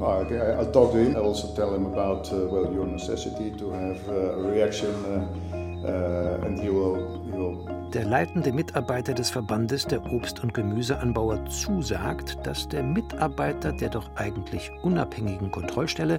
Okay, 0.00 0.40
I- 0.40 0.58
I'll 0.58 0.72
talk 0.72 0.92
to 0.92 0.98
him. 0.98 1.16
I'll 1.16 1.24
also 1.24 1.54
tell 1.54 1.74
him 1.74 1.86
about 1.86 2.30
uh, 2.32 2.46
well 2.50 2.72
your 2.72 2.86
necessity 2.86 3.50
to 3.52 3.70
have 3.70 3.98
uh, 4.08 4.38
a 4.38 4.42
reaction, 4.52 4.90
uh, 5.04 5.56
uh, 5.86 6.44
and 6.46 6.58
he 6.58 6.68
will 6.70 7.22
he 7.24 7.32
will 7.32 7.68
der 7.94 8.04
leitende 8.04 8.52
Mitarbeiter 8.52 9.14
des 9.14 9.30
Verbandes 9.30 9.86
der 9.86 10.04
Obst- 10.12 10.42
und 10.42 10.52
Gemüseanbauer 10.52 11.46
zusagt, 11.46 12.44
dass 12.44 12.68
der 12.68 12.82
Mitarbeiter 12.82 13.72
der 13.72 13.88
doch 13.88 14.10
eigentlich 14.16 14.72
unabhängigen 14.82 15.52
Kontrollstelle 15.52 16.18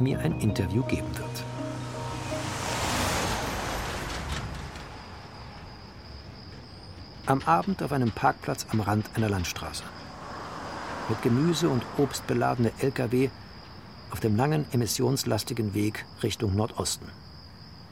mir 0.00 0.18
ein 0.18 0.40
Interview 0.40 0.82
geben 0.82 1.16
wird. 1.16 1.44
Am 7.26 7.42
Abend 7.44 7.82
auf 7.82 7.92
einem 7.92 8.10
Parkplatz 8.10 8.66
am 8.72 8.80
Rand 8.80 9.06
einer 9.14 9.28
Landstraße. 9.28 9.84
Mit 11.08 11.22
Gemüse 11.22 11.68
und 11.68 11.82
Obst 11.96 12.26
beladene 12.26 12.70
Lkw 12.80 13.30
auf 14.10 14.20
dem 14.20 14.36
langen 14.36 14.66
emissionslastigen 14.72 15.74
Weg 15.74 16.04
Richtung 16.22 16.54
Nordosten. 16.54 17.08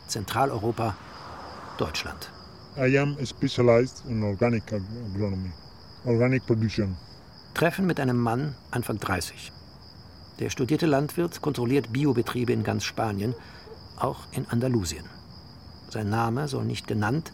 Zentraleuropa, 0.06 0.94
Deutschland. 1.78 2.30
I 2.76 2.98
am 2.98 3.16
specialized 3.24 4.04
in 4.06 4.22
organic 4.22 4.70
ag- 4.72 4.82
agronomy, 5.14 5.50
organic 6.04 6.46
production. 6.46 6.96
Treffen 7.54 7.86
mit 7.86 7.98
einem 8.00 8.18
Mann 8.18 8.54
Anfang 8.70 8.98
30. 8.98 9.50
Der 10.38 10.50
studierte 10.50 10.84
Landwirt 10.86 11.40
kontrolliert 11.40 11.92
Biobetriebe 11.92 12.52
in 12.52 12.62
ganz 12.62 12.84
Spanien, 12.84 13.34
auch 13.98 14.26
in 14.32 14.46
Andalusien. 14.48 15.04
Sein 15.88 16.10
Name 16.10 16.48
soll 16.48 16.64
nicht 16.66 16.86
genannt, 16.86 17.32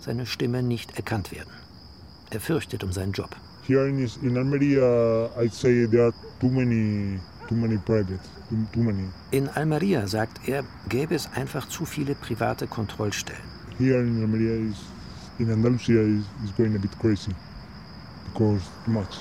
seine 0.00 0.26
Stimme 0.26 0.64
nicht 0.64 0.96
erkannt 0.96 1.30
werden. 1.30 1.52
Er 2.30 2.40
fürchtet 2.40 2.82
um 2.82 2.92
seinen 2.92 3.12
Job. 3.12 3.36
Here 3.64 3.86
in, 3.86 4.10
in 4.22 4.36
Almeria, 4.36 5.30
I'd 5.38 5.52
say 5.52 5.86
there 5.86 6.06
are 6.06 6.14
too 6.40 6.50
many, 6.50 7.20
too 7.48 7.54
many 7.54 7.78
private, 7.78 8.18
too, 8.48 8.66
too 8.72 8.82
many. 8.82 9.08
In 9.30 9.48
Almeria, 9.50 10.08
sagt 10.08 10.48
er, 10.48 10.64
gäbe 10.88 11.14
es 11.14 11.28
einfach 11.36 11.68
zu 11.68 11.84
viele 11.84 12.16
private 12.16 12.66
Kontrollstellen. 12.66 13.40
Here 13.78 14.00
in 14.00 14.20
Almeria, 14.20 14.68
is, 14.68 14.78
in 15.38 15.52
Andalusia, 15.52 16.00
is, 16.00 16.24
is 16.44 16.50
going 16.56 16.74
a 16.74 16.78
bit 16.78 16.90
crazy 16.98 17.32
because 18.32 18.62
too 18.84 18.90
much, 18.90 19.14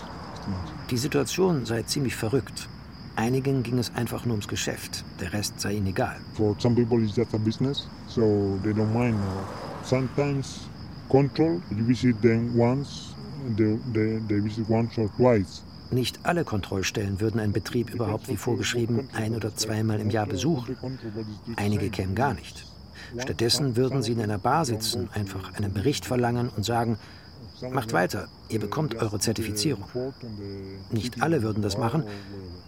too 0.43 0.49
much. 0.49 0.89
Die 0.89 0.97
Situation 0.97 1.65
sei 1.67 1.83
ziemlich 1.83 2.15
verrückt. 2.15 2.67
Einigen 3.15 3.61
ging 3.61 3.77
es 3.77 3.93
einfach 3.93 4.25
nur 4.25 4.33
ums 4.33 4.47
Geschäft, 4.47 5.05
der 5.19 5.33
Rest 5.33 5.59
sei 5.59 5.73
ihnen 5.73 5.87
egal. 5.87 6.15
For 6.33 6.55
some 6.59 6.75
people, 6.75 7.03
it's 7.03 7.15
just 7.15 7.35
a 7.35 7.37
business, 7.37 7.87
so 8.07 8.57
they 8.63 8.73
don't 8.73 8.91
mind. 8.91 9.19
Sometimes 9.83 10.67
control, 11.09 11.61
you 11.69 11.85
visit 11.85 12.19
them 12.23 12.57
once, 12.57 13.13
they, 13.57 13.77
they, 13.93 14.19
they 14.27 14.39
visit 14.39 14.69
once 14.69 14.97
or 14.97 15.09
twice. 15.17 15.63
Nicht 15.91 16.19
alle 16.23 16.45
Kontrollstellen 16.45 17.19
würden 17.19 17.39
einen 17.39 17.51
Betrieb 17.51 17.89
überhaupt 17.93 18.29
wie 18.29 18.37
vorgeschrieben 18.37 19.09
ein 19.13 19.35
oder 19.35 19.53
zweimal 19.55 19.99
im 19.99 20.09
Jahr 20.09 20.25
besuchen. 20.25 20.77
Einige 21.57 21.89
kämen 21.89 22.15
gar 22.15 22.33
nicht. 22.33 22.65
Stattdessen 23.17 23.75
würden 23.75 24.01
sie 24.01 24.13
in 24.13 24.21
einer 24.21 24.37
Bar 24.37 24.63
sitzen, 24.65 25.09
einfach 25.13 25.53
einen 25.55 25.73
Bericht 25.73 26.05
verlangen 26.05 26.49
und 26.55 26.63
sagen, 26.63 26.97
macht 27.71 27.91
weiter, 27.91 28.29
ihr 28.47 28.59
bekommt 28.59 28.95
eure 28.95 29.19
Zertifizierung. 29.19 29.83
Nicht 30.91 31.21
alle 31.21 31.41
würden 31.41 31.61
das 31.61 31.77
machen, 31.77 32.03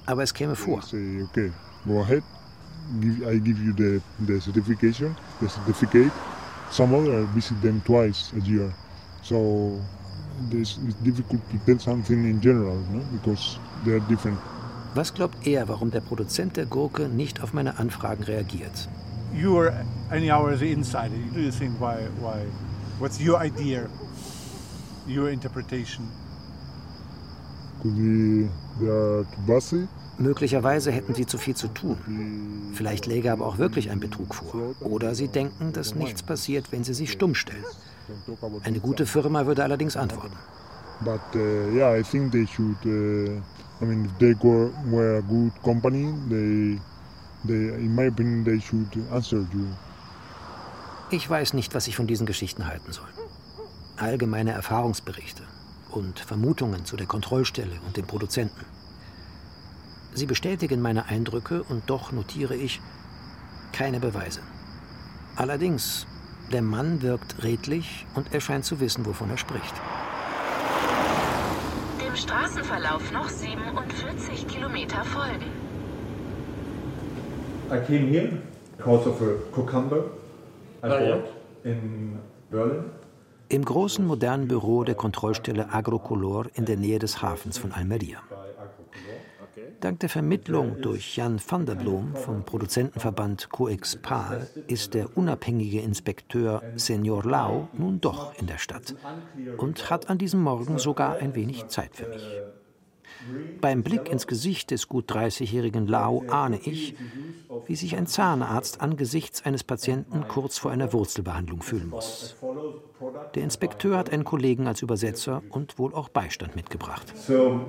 aber 0.05 0.23
es 0.23 0.33
käme 0.33 0.55
vor. 0.55 0.79
Okay, 0.79 1.51
go 1.85 2.01
ahead, 2.01 2.23
I 3.01 3.39
give 3.39 3.61
you 3.63 3.73
the, 3.77 4.01
the 4.27 4.39
certification, 4.41 5.15
the 5.39 5.47
certificate. 5.47 6.11
Some 6.71 6.93
other 6.93 7.25
visit 7.33 7.61
them 7.61 7.81
twice 7.85 8.33
a 8.33 8.45
year. 8.45 8.73
So 9.21 9.79
it's 10.51 10.77
difficult 11.03 11.41
to 11.51 11.57
tell 11.65 11.79
something 11.79 12.25
in 12.25 12.41
general, 12.41 12.77
no? 12.91 13.01
because 13.11 13.59
they 13.85 13.93
are 13.93 14.01
different. 14.01 14.37
Was 14.95 15.13
glaubt 15.13 15.47
er, 15.47 15.67
warum 15.67 15.89
der 15.89 16.01
Produzent 16.01 16.55
der 16.55 16.65
Gurke 16.65 17.07
nicht 17.09 17.41
auf 17.41 17.53
meine 17.53 17.79
Anfragen 17.79 18.23
reagiert? 18.23 18.87
You 19.35 19.57
are 19.57 19.73
anyhow 20.11 20.47
as 20.47 20.61
an 20.61 20.67
insider. 20.67 21.15
Do 21.33 21.39
you 21.39 21.51
think 21.51 21.79
why? 21.79 22.07
Why? 22.21 22.45
What's 22.99 23.19
your 23.19 23.41
idea? 23.43 23.87
Your 25.07 25.29
interpretation? 25.29 26.07
Could 27.81 27.95
be 27.95 28.49
they 28.79 28.89
are 28.89 29.23
too 29.23 29.41
busy. 29.47 29.87
Möglicherweise 30.19 30.91
hätten 30.91 31.15
sie 31.15 31.25
zu 31.25 31.39
viel 31.39 31.55
zu 31.55 31.67
tun. 31.69 31.97
Vielleicht 32.73 33.07
läge 33.07 33.31
aber 33.31 33.47
auch 33.47 33.57
wirklich 33.57 33.89
ein 33.89 33.99
Betrug 33.99 34.35
vor. 34.35 34.75
Oder 34.81 35.15
sie 35.15 35.27
denken, 35.27 35.73
dass 35.73 35.95
nichts 35.95 36.21
passiert, 36.21 36.71
wenn 36.71 36.83
sie 36.83 36.93
sich 36.93 37.11
stumm 37.11 37.33
stellen. 37.33 37.63
Eine 38.63 38.79
gute 38.79 39.05
Firma 39.05 39.45
würde 39.45 39.63
allerdings 39.63 39.95
antworten. 39.95 40.35
But 41.01 41.21
uh, 41.35 41.75
yeah, 41.75 41.99
I 41.99 42.03
think 42.03 42.31
they 42.31 42.45
should. 42.45 42.77
Uh, 42.85 43.41
I 43.81 43.85
mean, 43.85 44.05
if 44.05 44.17
they 44.19 44.33
go, 44.33 44.71
were 44.89 45.17
a 45.17 45.21
good 45.21 45.51
company, 45.63 46.13
they, 46.29 46.79
they, 47.45 47.75
in 47.75 47.93
my 47.95 48.07
opinion, 48.07 48.43
they 48.43 48.59
should 48.59 48.87
answer 49.11 49.45
you. 49.53 49.67
Ich 51.11 51.29
weiß 51.29 51.53
nicht, 51.53 51.75
was 51.75 51.87
ich 51.87 51.95
von 51.95 52.07
diesen 52.07 52.25
Geschichten 52.25 52.65
halten 52.65 52.91
soll. 52.91 53.07
Allgemeine 53.97 54.51
Erfahrungsberichte 54.51 55.43
und 55.91 56.19
Vermutungen 56.19 56.85
zu 56.85 56.95
der 56.95 57.07
Kontrollstelle 57.07 57.79
und 57.85 57.97
dem 57.97 58.07
Produzenten. 58.07 58.65
Sie 60.13 60.25
bestätigen 60.25 60.81
meine 60.81 61.05
Eindrücke 61.07 61.63
und 61.63 61.89
doch 61.89 62.11
notiere 62.11 62.55
ich 62.55 62.81
keine 63.73 63.99
Beweise. 63.99 64.41
Allerdings, 65.35 66.07
der 66.51 66.61
Mann 66.61 67.01
wirkt 67.01 67.43
redlich 67.43 68.05
und 68.15 68.33
er 68.33 68.41
scheint 68.41 68.65
zu 68.65 68.79
wissen, 68.79 69.05
wovon 69.05 69.29
er 69.29 69.37
spricht. 69.37 69.73
Dem 72.05 72.15
Straßenverlauf 72.15 73.11
noch 73.11 73.29
47 73.29 74.47
Kilometer 74.47 75.03
folgen. 75.03 75.45
I 77.71 77.79
came 77.87 78.07
here 78.07 78.29
because 78.77 79.07
of 79.09 79.21
a 79.21 79.35
cucumber 79.51 80.05
I 80.83 80.87
Ah, 80.87 80.89
bought 80.99 81.23
in 81.63 82.19
Berlin. 82.51 82.83
Im 83.49 83.63
großen 83.65 84.05
modernen 84.05 84.47
Büro 84.47 84.83
der 84.83 84.95
Kontrollstelle 84.95 85.71
Agrocolor 85.71 86.47
in 86.55 86.65
der 86.65 86.77
Nähe 86.77 86.99
des 86.99 87.21
Hafens 87.21 87.57
von 87.57 87.71
Almeria. 87.71 88.17
Dank 89.79 89.99
der 89.99 90.09
Vermittlung 90.09 90.81
durch 90.81 91.17
Jan 91.17 91.39
van 91.45 91.65
der 91.65 91.75
Bloem 91.75 92.15
vom 92.15 92.43
Produzentenverband 92.43 93.49
Coexpal 93.49 94.47
ist 94.67 94.93
der 94.93 95.17
unabhängige 95.17 95.81
Inspekteur 95.81 96.63
Senior 96.75 97.23
Lau 97.23 97.67
nun 97.73 98.01
doch 98.01 98.33
in 98.39 98.47
der 98.47 98.57
Stadt 98.57 98.95
und 99.57 99.89
hat 99.89 100.09
an 100.09 100.17
diesem 100.17 100.41
Morgen 100.41 100.79
sogar 100.79 101.17
ein 101.17 101.35
wenig 101.35 101.67
Zeit 101.67 101.95
für 101.95 102.07
mich. 102.07 102.23
Beim 103.61 103.83
Blick 103.83 104.09
ins 104.09 104.27
Gesicht 104.27 104.71
des 104.71 104.89
gut 104.89 105.09
30-jährigen 105.11 105.87
Lau 105.87 106.23
ahne 106.27 106.59
ich, 106.63 106.95
wie 107.67 107.75
sich 107.75 107.95
ein 107.95 108.07
Zahnarzt 108.07 108.81
angesichts 108.81 109.45
eines 109.45 109.63
Patienten 109.63 110.27
kurz 110.27 110.57
vor 110.57 110.71
einer 110.71 110.91
Wurzelbehandlung 110.91 111.61
fühlen 111.61 111.89
muss. 111.89 112.35
Der 113.35 113.43
Inspekteur 113.43 113.97
hat 113.97 114.11
einen 114.11 114.25
Kollegen 114.25 114.67
als 114.67 114.81
Übersetzer 114.81 115.41
und 115.49 115.79
wohl 115.79 115.93
auch 115.93 116.09
Beistand 116.09 116.55
mitgebracht. 116.55 117.13
So, 117.15 117.61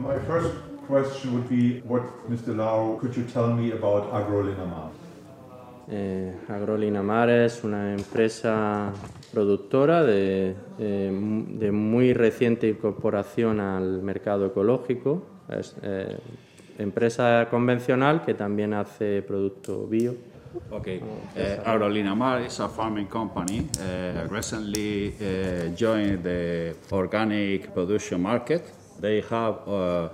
question 0.87 1.35
would 1.35 1.49
be 1.49 1.81
what, 1.81 2.03
Mr. 2.31 2.57
Lau, 2.57 2.99
could 3.01 3.17
you 3.17 3.25
tell 3.25 3.53
me 3.53 3.73
about 3.73 4.13
Agrolinamar? 4.13 4.91
Eh, 5.91 6.33
Agrolinamar 6.49 7.29
es 7.29 7.63
una 7.63 7.93
empresa 7.93 8.91
productora 9.33 10.03
de, 10.03 10.55
eh, 10.79 11.11
de, 11.49 11.73
muy 11.73 12.15
reciente 12.15 12.69
incorporación 12.69 13.61
al 13.61 14.03
mercado 14.03 14.47
ecológico. 14.47 15.23
Es 15.49 15.77
eh, 15.83 16.17
empresa 16.79 17.49
convencional 17.51 18.25
que 18.25 18.33
también 18.35 18.73
hace 18.73 19.23
producto 19.23 19.87
bio. 19.87 20.15
Okay, 20.71 21.01
uh, 21.01 21.69
Agrolinamar 21.69 22.43
is 22.43 22.61
a 22.61 22.69
farming 22.69 23.09
company. 23.09 23.69
Uh, 23.81 24.29
recently 24.29 25.09
uh, 25.09 25.75
joined 25.75 26.23
the 26.23 26.77
organic 26.93 27.75
production 27.75 28.23
market. 28.23 28.63
They 29.01 29.21
have 29.29 29.67
uh, 29.67 30.09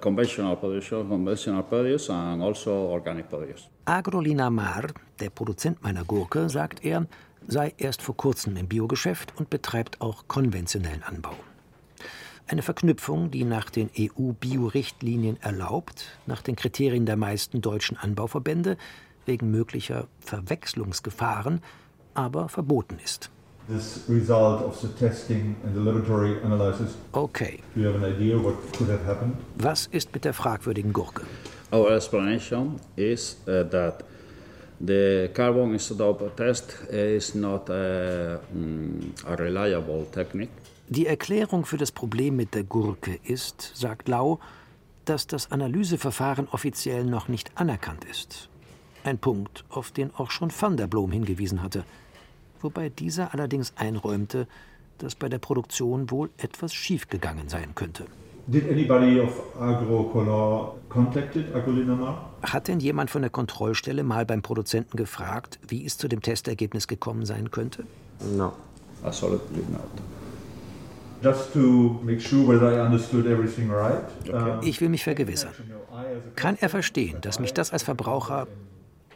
conventional 0.00 0.56
production, 0.56 1.08
conventional 1.08 1.62
produce 1.62 2.10
and 2.10 2.42
also 2.42 2.70
organic 2.70 3.28
produce. 3.28 3.68
Agrolinamar, 3.84 4.88
der 5.20 5.30
Produzent 5.30 5.82
meiner 5.82 6.04
Gurke, 6.04 6.48
sagt 6.48 6.84
er, 6.84 7.06
sei 7.46 7.72
erst 7.78 8.02
vor 8.02 8.16
kurzem 8.16 8.56
im 8.56 8.66
Biogeschäft 8.66 9.32
und 9.36 9.48
betreibt 9.48 10.00
auch 10.00 10.26
konventionellen 10.26 11.02
Anbau. 11.02 11.34
Eine 12.48 12.62
Verknüpfung, 12.62 13.30
die 13.30 13.44
nach 13.44 13.70
den 13.70 13.90
EU-Bio-Richtlinien 13.96 15.36
erlaubt, 15.40 16.18
nach 16.26 16.42
den 16.42 16.56
Kriterien 16.56 17.06
der 17.06 17.16
meisten 17.16 17.60
deutschen 17.60 17.96
Anbauverbände, 17.96 18.76
wegen 19.26 19.50
möglicher 19.50 20.08
Verwechslungsgefahren, 20.20 21.60
aber 22.14 22.48
verboten 22.48 22.98
ist. 23.04 23.30
This 23.68 24.04
result 24.08 24.62
of 24.62 24.80
the 24.80 24.88
testing 24.88 25.54
and 25.62 25.74
the 25.74 25.80
laboratory 25.80 26.40
analysis. 26.42 26.96
Okay. 27.12 27.60
Do 27.74 27.80
you 27.80 27.86
have 27.88 28.02
an 28.02 28.14
idea 28.14 28.38
what 28.38 28.54
could 28.72 28.88
have 28.88 29.04
happened? 29.04 29.36
Was 29.56 29.88
ist 29.92 30.12
mit 30.14 30.24
der 30.24 30.32
fragwürdigen 30.32 30.92
Gurke? 30.94 31.26
Our 31.70 31.92
explanation 31.92 32.80
is 32.96 33.36
uh, 33.46 33.64
that 33.64 34.04
the 34.80 35.28
carbon 35.34 35.74
isotope 35.74 36.34
test 36.34 36.78
is 36.90 37.34
not 37.34 37.68
a, 37.68 38.40
um, 38.54 39.12
a 39.26 39.34
reliable 39.34 40.06
technique. 40.12 40.50
Die 40.88 41.06
Erklärung 41.06 41.66
für 41.66 41.76
das 41.76 41.92
Problem 41.92 42.36
mit 42.36 42.54
der 42.54 42.64
Gurke 42.64 43.18
ist, 43.22 43.72
sagt 43.74 44.08
Lau, 44.08 44.38
dass 45.04 45.26
das 45.26 45.52
Analyseverfahren 45.52 46.48
offiziell 46.50 47.04
noch 47.04 47.28
nicht 47.28 47.50
anerkannt 47.56 48.06
ist. 48.06 48.48
Ein 49.04 49.18
Punkt, 49.18 49.64
auf 49.68 49.90
den 49.90 50.14
auch 50.14 50.30
schon 50.30 50.50
Van 50.58 50.78
der 50.78 50.86
Blom 50.86 51.12
hingewiesen 51.12 51.62
hatte. 51.62 51.84
Wobei 52.60 52.88
dieser 52.88 53.34
allerdings 53.34 53.72
einräumte, 53.76 54.46
dass 54.98 55.14
bei 55.14 55.28
der 55.28 55.38
Produktion 55.38 56.10
wohl 56.10 56.30
etwas 56.38 56.74
schiefgegangen 56.74 57.48
sein 57.48 57.74
könnte. 57.74 58.06
Did 58.48 58.70
anybody 58.70 59.20
of 59.20 59.42
Agrocolor 59.60 60.76
contacted 60.88 61.54
Agrolinamar? 61.54 62.32
Hat 62.42 62.68
denn 62.68 62.80
jemand 62.80 63.10
von 63.10 63.20
der 63.20 63.30
Kontrollstelle 63.30 64.02
mal 64.02 64.24
beim 64.24 64.40
Produzenten 64.40 64.96
gefragt, 64.96 65.58
wie 65.68 65.84
es 65.84 65.98
zu 65.98 66.08
dem 66.08 66.22
Testergebnis 66.22 66.88
gekommen 66.88 67.26
sein 67.26 67.50
könnte? 67.50 67.84
No, 68.36 68.54
absolutely 69.04 69.62
not. 69.70 69.90
Just 71.22 71.52
to 71.52 72.00
make 72.02 72.20
sure 72.20 72.48
whether 72.48 72.72
I 72.72 72.86
understood 72.86 73.26
everything 73.26 73.70
right. 73.70 74.04
Okay. 74.26 74.66
Ich 74.66 74.80
will 74.80 74.88
mich 74.88 75.04
vergewissern. 75.04 75.52
Kann 76.34 76.56
er 76.58 76.70
verstehen, 76.70 77.20
dass 77.20 77.40
mich 77.40 77.52
das 77.52 77.72
als 77.72 77.82
Verbraucher 77.82 78.46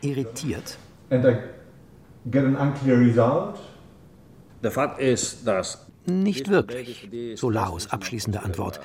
irritiert? 0.03 0.77
And 1.09 1.25
I 1.25 1.37
get 2.31 2.45
an 2.45 2.57
unclear 2.57 2.99
result? 2.99 3.59
The 4.63 4.71
fact 4.71 5.01
is 5.01 5.43
that 5.45 5.79
Nicht 6.07 6.49
wirklich, 6.49 7.09
so 7.37 7.49
Laos 7.51 7.89
abschließende 7.89 8.43
Antwort. 8.43 8.81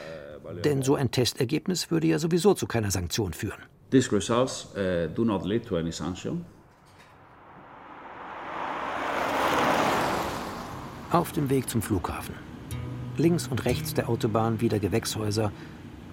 Denn 0.64 0.82
so 0.82 0.96
ein 0.96 1.12
Testergebnis 1.12 1.92
würde 1.92 2.08
ja 2.08 2.20
sowieso 2.20 2.54
zu 2.54 2.68
keiner 2.68 2.92
Sanktion 2.92 3.34
führen. 3.34 3.60
These 3.90 4.12
results 4.12 4.68
uh, 4.76 5.08
do 5.14 5.24
not 5.24 5.46
lead 5.46 5.66
to 5.66 5.78
any 5.78 5.92
sanction. 5.92 6.46
Auf 11.12 11.32
dem 11.32 11.50
Weg 11.50 11.70
zum 11.70 11.82
Flughafen. 11.82 12.36
Links 13.18 13.48
und 13.48 13.66
rechts 13.66 13.94
der 13.94 14.10
Autobahn 14.10 14.62
wieder 14.62 14.78
Gewächshäuser, 14.78 15.52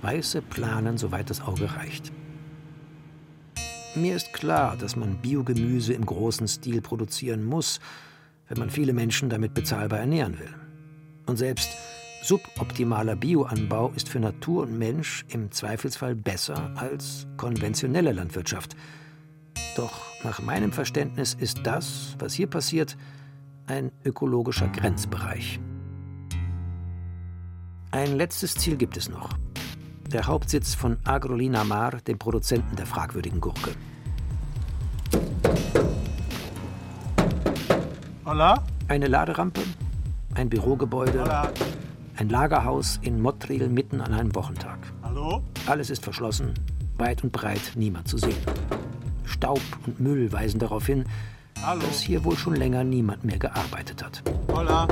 weiße 0.02 0.40
Planen, 0.40 0.96
soweit 0.98 1.30
das 1.30 1.42
Auge 1.42 1.76
reicht. 1.76 2.12
Mir 3.96 4.16
ist 4.16 4.32
klar, 4.32 4.76
dass 4.76 4.96
man 4.96 5.18
Biogemüse 5.18 5.92
im 5.92 6.04
großen 6.04 6.48
Stil 6.48 6.80
produzieren 6.80 7.44
muss, 7.44 7.78
wenn 8.48 8.58
man 8.58 8.70
viele 8.70 8.92
Menschen 8.92 9.28
damit 9.28 9.54
bezahlbar 9.54 10.00
ernähren 10.00 10.38
will. 10.40 10.52
Und 11.26 11.36
selbst 11.36 11.70
suboptimaler 12.24 13.14
Bioanbau 13.14 13.92
ist 13.94 14.08
für 14.08 14.18
Natur 14.18 14.64
und 14.64 14.78
Mensch 14.78 15.24
im 15.28 15.52
Zweifelsfall 15.52 16.16
besser 16.16 16.72
als 16.74 17.28
konventionelle 17.36 18.10
Landwirtschaft. 18.10 18.74
Doch 19.76 20.02
nach 20.24 20.42
meinem 20.42 20.72
Verständnis 20.72 21.34
ist 21.34 21.60
das, 21.62 22.16
was 22.18 22.34
hier 22.34 22.48
passiert, 22.48 22.96
ein 23.66 23.92
ökologischer 24.04 24.68
Grenzbereich. 24.68 25.60
Ein 27.92 28.16
letztes 28.16 28.54
Ziel 28.54 28.76
gibt 28.76 28.96
es 28.96 29.08
noch. 29.08 29.38
Der 30.14 30.28
Hauptsitz 30.28 30.76
von 30.76 30.96
Agrolinamar, 31.02 32.00
dem 32.02 32.20
Produzenten 32.20 32.76
der 32.76 32.86
fragwürdigen 32.86 33.40
Gurke. 33.40 33.72
Hola? 38.24 38.62
Eine 38.86 39.08
Laderampe, 39.08 39.62
ein 40.36 40.48
Bürogebäude, 40.48 41.20
Hola. 41.20 41.50
ein 42.14 42.28
Lagerhaus 42.28 43.00
in 43.02 43.20
Mottregel 43.20 43.68
mitten 43.68 44.00
an 44.00 44.14
einem 44.14 44.32
Wochentag. 44.36 44.78
Hallo? 45.02 45.42
Alles 45.66 45.90
ist 45.90 46.04
verschlossen, 46.04 46.54
weit 46.96 47.24
und 47.24 47.32
breit 47.32 47.72
niemand 47.74 48.06
zu 48.06 48.16
sehen. 48.16 48.38
Staub 49.24 49.62
und 49.84 49.98
Müll 49.98 50.30
weisen 50.30 50.60
darauf 50.60 50.86
hin, 50.86 51.06
Hallo? 51.60 51.80
dass 51.80 52.00
hier 52.00 52.22
wohl 52.22 52.36
schon 52.36 52.54
länger 52.54 52.84
niemand 52.84 53.24
mehr 53.24 53.40
gearbeitet 53.40 54.04
hat. 54.04 54.22
Hola? 54.46 54.86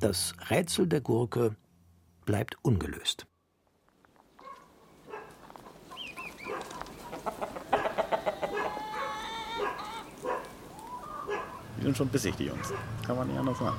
Das 0.00 0.32
Rätsel 0.48 0.86
der 0.86 1.02
Gurke 1.02 1.56
bleibt 2.24 2.56
ungelöst. 2.62 3.26
Die 11.76 11.82
sind 11.82 11.98
schon 11.98 12.08
bissig, 12.08 12.34
die 12.36 12.44
Jungs. 12.44 12.72
Kann 13.06 13.16
man 13.16 13.28
nicht 13.28 13.38
anders 13.38 13.58
sagen. 13.58 13.76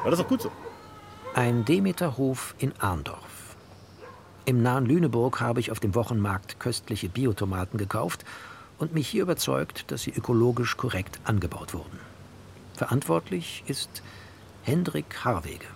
Aber 0.00 0.10
das 0.10 0.18
ist 0.18 0.24
auch 0.24 0.28
gut 0.30 0.40
so. 0.40 0.50
Ein 1.34 1.66
Demeterhof 1.66 2.54
in 2.56 2.72
Arndorf. 2.80 3.56
Im 4.46 4.62
nahen 4.62 4.86
Lüneburg 4.86 5.42
habe 5.42 5.60
ich 5.60 5.70
auf 5.70 5.80
dem 5.80 5.94
Wochenmarkt 5.94 6.58
köstliche 6.60 7.10
Biotomaten 7.10 7.78
gekauft 7.78 8.24
und 8.78 8.94
mich 8.94 9.06
hier 9.06 9.24
überzeugt, 9.24 9.90
dass 9.90 10.00
sie 10.00 10.12
ökologisch 10.12 10.78
korrekt 10.78 11.20
angebaut 11.24 11.74
wurden. 11.74 12.00
Verantwortlich 12.72 13.64
ist 13.66 14.02
Hendrik 14.66 15.24
Harwege. 15.24 15.68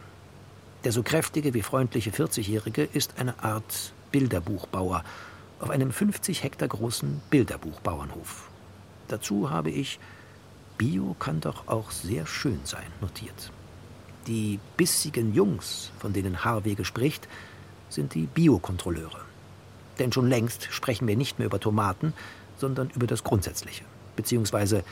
Der 0.82 0.91
so 0.91 1.05
kräftige 1.05 1.55
wie 1.55 1.62
freundliche 1.62 2.11
40-Jährige 2.11 2.82
ist 2.82 3.20
eine 3.20 3.41
Art 3.41 3.93
Bilderbuchbauer 4.11 5.05
auf 5.61 5.70
einem 5.70 5.93
50 5.93 6.43
Hektar 6.43 6.66
großen 6.66 7.22
Bilderbuchbauernhof. 7.30 8.51
Dazu 9.07 9.49
habe 9.49 9.70
ich 9.70 10.01
Bio 10.76 11.14
kann 11.20 11.41
doch 11.41 11.68
auch 11.68 11.93
sehr 11.93 12.26
schön 12.26 12.59
sein 12.64 12.88
notiert. 13.01 13.53
Die 14.26 14.59
bissigen 14.76 15.34
Jungs, 15.34 15.93
von 16.01 16.12
denen 16.12 16.45
Harwege 16.45 16.84
spricht, 16.84 17.28
sind 17.91 18.14
die 18.14 18.26
Biokontrolleure. 18.26 19.20
Denn 20.01 20.11
schon 20.11 20.28
längst 20.28 20.66
sprechen 20.72 21.07
wir 21.07 21.16
nicht 21.16 21.38
mehr 21.38 21.47
über 21.47 21.61
Tomaten, 21.61 22.12
sondern 22.59 22.91
über 22.97 23.07
das 23.07 23.22
Grundsätzliche, 23.22 23.84
beziehungsweise 24.16 24.82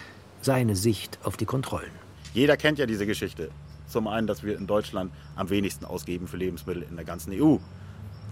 seine 0.41 0.77
Sicht 0.77 1.19
auf 1.25 1.37
die 1.37 1.47
Kontrollen. 1.47 1.91
Jeder 2.33 2.57
kennt 2.57 2.79
ja 2.79 2.87
diese 2.87 3.05
Geschichte. 3.05 3.51
Zum 3.89 4.07
einen, 4.07 4.27
dass 4.27 4.43
wir 4.43 4.57
in 4.57 4.67
Deutschland 4.67 5.13
am 5.35 5.51
wenigsten 5.51 5.85
ausgeben 5.85 6.29
für 6.29 6.37
Lebensmittel 6.37 6.83
in 6.83 6.97
der 6.97 7.05
ganzen 7.05 7.33
EU. 7.33 7.57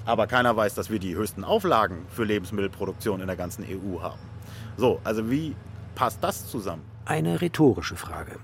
Aber 0.05 0.27
keiner 0.27 0.57
weiß, 0.57 0.75
dass 0.75 0.91
wir 0.91 1.01
die 1.01 1.17
höchsten 1.17 1.43
Auflagen 1.43 2.07
für 2.09 2.25
Lebensmittelproduktion 2.25 3.21
in 3.21 3.27
der 3.27 3.37
ganzen 3.37 3.65
EU 3.65 4.01
haben. 4.01 4.21
So, 4.77 5.01
also 5.03 5.31
wie 5.31 5.57
passt 5.95 6.23
das 6.23 6.47
zusammen? 6.49 6.83
Eine 7.07 7.41
rhetorische 7.41 7.97
Frage. 7.97 8.39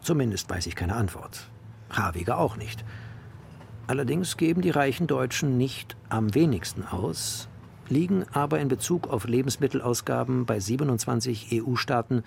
Zumindest 0.00 0.48
weiß 0.48 0.66
ich 0.66 0.76
keine 0.76 0.94
Antwort. 0.94 1.50
Haviger 1.90 2.38
auch 2.38 2.56
nicht. 2.56 2.84
Allerdings 3.86 4.36
geben 4.36 4.62
die 4.62 4.70
reichen 4.70 5.06
Deutschen 5.06 5.58
nicht 5.58 5.96
am 6.08 6.34
wenigsten 6.34 6.84
aus, 6.86 7.48
liegen 7.88 8.24
aber 8.32 8.60
in 8.60 8.68
Bezug 8.68 9.08
auf 9.08 9.26
Lebensmittelausgaben 9.26 10.46
bei 10.46 10.60
27 10.60 11.48
EU-Staaten 11.52 12.22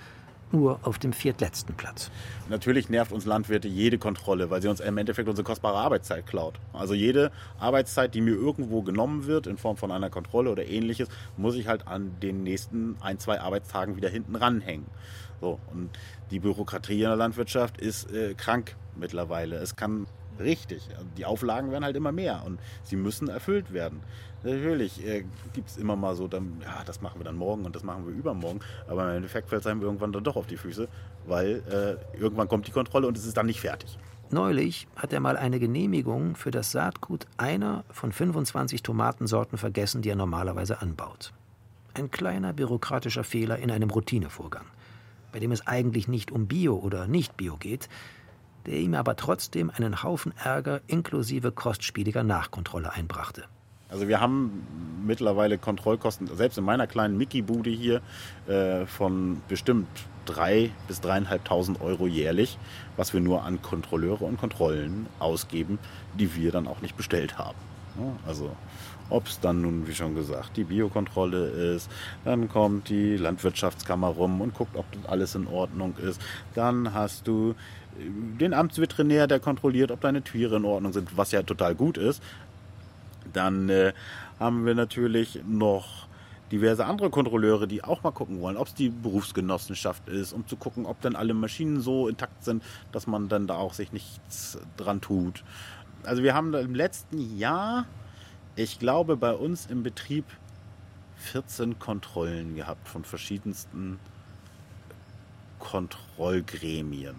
nur 0.52 0.80
auf 0.84 1.00
dem 1.00 1.14
viertletzten 1.14 1.74
Platz. 1.76 2.12
Natürlich 2.50 2.90
nervt 2.90 3.12
uns 3.12 3.26
Landwirte 3.26 3.68
jede 3.68 3.98
Kontrolle, 3.98 4.50
weil 4.50 4.62
sie 4.62 4.68
uns 4.68 4.80
im 4.80 4.98
Endeffekt 4.98 5.28
unsere 5.28 5.46
kostbare 5.46 5.78
Arbeitszeit 5.78 6.26
klaut. 6.28 6.60
Also 6.74 6.94
jede 6.94 7.32
Arbeitszeit, 7.60 8.14
die 8.14 8.22
mir 8.22 8.36
irgendwo 8.36 8.82
genommen 8.82 9.26
wird 9.26 9.48
in 9.48 9.58
Form 9.58 9.78
von 9.78 9.92
einer 9.92 10.10
Kontrolle 10.10 10.52
oder 10.52 10.66
ähnliches, 10.66 11.10
muss 11.38 11.56
ich 11.56 11.68
halt 11.68 11.88
an 11.88 12.20
den 12.22 12.44
nächsten 12.44 12.98
ein, 13.02 13.20
zwei 13.20 13.40
Arbeitstagen 13.40 13.96
wieder 13.96 14.10
hinten 14.10 14.36
ranhängen. 14.36 14.86
So, 15.42 15.60
und 15.72 15.90
die 16.32 16.40
Bürokratie 16.40 17.02
in 17.02 17.10
der 17.10 17.16
Landwirtschaft 17.16 17.78
ist 17.80 18.12
äh, 18.12 18.34
krank 18.36 18.76
mittlerweile. 18.96 19.58
Es 19.58 19.76
kann 19.76 20.08
richtig, 20.40 20.88
die 21.18 21.26
Auflagen 21.26 21.72
werden 21.72 21.84
halt 21.84 21.96
immer 21.96 22.12
mehr 22.12 22.44
und 22.46 22.60
sie 22.84 22.96
müssen 22.96 23.28
erfüllt 23.28 23.74
werden. 23.74 24.02
Natürlich 24.44 25.04
äh, 25.06 25.26
gibt 25.54 25.70
es 25.70 25.78
immer 25.78 25.96
mal 25.96 26.16
so, 26.16 26.28
dann, 26.28 26.62
ja, 26.62 26.84
das 26.86 27.02
machen 27.02 27.20
wir 27.20 27.26
dann 27.26 27.36
morgen 27.36 27.66
und 27.66 27.76
das 27.76 27.84
machen 27.84 28.06
wir 28.06 28.14
übermorgen. 28.14 28.60
Aber 28.88 29.10
im 29.10 29.18
Endeffekt 29.18 29.50
fällt 29.50 29.62
es 29.62 29.68
einem 29.68 29.82
irgendwann 29.82 30.12
dann 30.12 30.24
doch 30.24 30.36
auf 30.36 30.46
die 30.46 30.58
Füße, 30.58 30.88
weil 31.26 31.64
äh, 31.68 32.18
irgendwann 32.18 32.48
kommt 32.48 32.68
die 32.68 32.72
Kontrolle 32.72 33.08
und 33.08 33.18
es 33.18 33.26
ist 33.26 33.36
dann 33.38 33.48
nicht 33.48 33.60
fertig. 33.60 33.98
Neulich 34.30 34.88
hat 34.96 35.14
er 35.14 35.20
mal 35.20 35.38
eine 35.38 35.60
Genehmigung 35.60 36.36
für 36.36 36.52
das 36.52 36.72
Saatgut 36.72 37.26
einer 37.38 37.86
von 37.90 38.12
25 38.12 38.84
Tomatensorten 38.84 39.58
vergessen, 39.58 40.02
die 40.02 40.10
er 40.10 40.16
normalerweise 40.16 40.82
anbaut. 40.82 41.32
Ein 41.94 42.12
kleiner 42.12 42.52
bürokratischer 42.52 43.24
Fehler 43.24 43.58
in 43.58 43.72
einem 43.72 43.90
Routinevorgang, 43.90 44.66
bei 45.32 45.40
dem 45.40 45.52
es 45.52 45.66
eigentlich 45.66 46.08
nicht 46.08 46.32
um 46.32 46.48
Bio 46.48 46.76
oder 46.76 47.08
Nicht-Bio 47.08 47.58
geht, 47.58 47.88
der 48.66 48.76
ihm 48.76 48.94
aber 48.94 49.16
trotzdem 49.16 49.70
einen 49.70 50.04
Haufen 50.04 50.34
Ärger 50.44 50.82
inklusive 50.88 51.52
kostspieliger 51.52 52.24
Nachkontrolle 52.24 52.94
einbrachte. 52.94 53.44
Also 53.90 54.08
wir 54.08 54.20
haben 54.20 54.66
mittlerweile 55.06 55.58
Kontrollkosten, 55.58 56.28
selbst 56.36 56.58
in 56.58 56.64
meiner 56.64 56.88
kleinen 56.88 57.18
Mickey-Bude 57.18 57.70
hier, 57.70 58.02
äh, 58.48 58.86
von 58.86 59.42
bestimmt 59.48 59.88
drei 60.26 60.72
bis 60.88 61.02
dreieinhalbtausend 61.02 61.82
Euro 61.82 62.08
jährlich, 62.08 62.58
was 62.98 63.14
wir 63.14 63.22
nur 63.22 63.44
an 63.44 63.62
Kontrolleure 63.62 64.26
und 64.26 64.38
Kontrollen 64.38 65.06
ausgeben, 65.20 65.78
die 66.18 66.36
wir 66.36 66.52
dann 66.52 66.68
auch 66.68 66.82
nicht 66.82 66.98
bestellt 66.98 67.38
haben. 67.38 67.58
Also 68.28 68.52
ob 69.10 69.28
es 69.28 69.40
dann 69.40 69.62
nun, 69.62 69.88
wie 69.88 69.94
schon 69.94 70.16
gesagt, 70.16 70.58
die 70.58 70.64
Biokontrolle 70.64 71.46
ist, 71.76 71.90
dann 72.24 72.50
kommt 72.50 72.90
die 72.90 73.18
Landwirtschaftskammer 73.18 74.08
rum 74.08 74.42
und 74.42 74.56
guckt, 74.56 74.76
ob 74.76 74.92
das 74.92 75.06
alles 75.06 75.36
in 75.36 75.48
Ordnung 75.48 75.96
ist. 75.98 76.20
Dann 76.56 76.94
hast 76.94 77.28
du 77.28 77.54
den 77.98 78.54
Amtsveterinär, 78.54 79.28
der 79.28 79.40
kontrolliert, 79.40 79.92
ob 79.92 80.02
deine 80.02 80.22
Tiere 80.22 80.58
in 80.58 80.66
Ordnung 80.66 80.94
sind, 80.94 81.18
was 81.18 81.32
ja 81.32 81.44
total 81.44 81.76
gut 81.76 81.98
ist. 81.98 82.22
Dann 83.34 83.70
äh, 83.70 83.94
haben 84.40 84.66
wir 84.66 84.76
natürlich 84.76 85.42
noch 85.48 86.08
diverse 86.52 86.86
andere 86.86 87.10
Kontrolleure, 87.10 87.68
die 87.68 87.84
auch 87.84 88.04
mal 88.04 88.12
gucken 88.12 88.40
wollen, 88.42 88.58
ob 88.58 88.68
es 88.68 88.74
die 88.74 88.90
Berufsgenossenschaft 88.90 90.08
ist, 90.10 90.34
um 90.34 90.48
zu 90.48 90.56
gucken, 90.56 90.86
ob 90.86 91.02
dann 91.02 91.16
alle 91.16 91.34
Maschinen 91.34 91.82
so 91.82 92.08
intakt 92.08 92.44
sind, 92.44 92.64
dass 92.92 93.08
man 93.08 93.30
dann 93.30 93.48
da 93.48 93.56
auch 93.56 93.74
sich 93.74 93.92
nichts 93.92 94.60
dran 94.78 95.02
tut. 95.02 95.44
Also 96.04 96.22
wir 96.22 96.36
haben 96.36 96.54
im 96.54 96.76
letzten 96.76 97.38
Jahr, 97.38 97.86
ich 98.56 98.80
glaube, 98.80 99.18
bei 99.18 99.34
uns 99.34 99.66
im 99.66 99.82
Betrieb 99.82 100.26
14 101.18 101.80
Kontrollen 101.80 102.56
gehabt 102.56 102.88
von 102.88 103.04
verschiedensten 103.04 104.00
Kontrollgremien. 105.58 107.16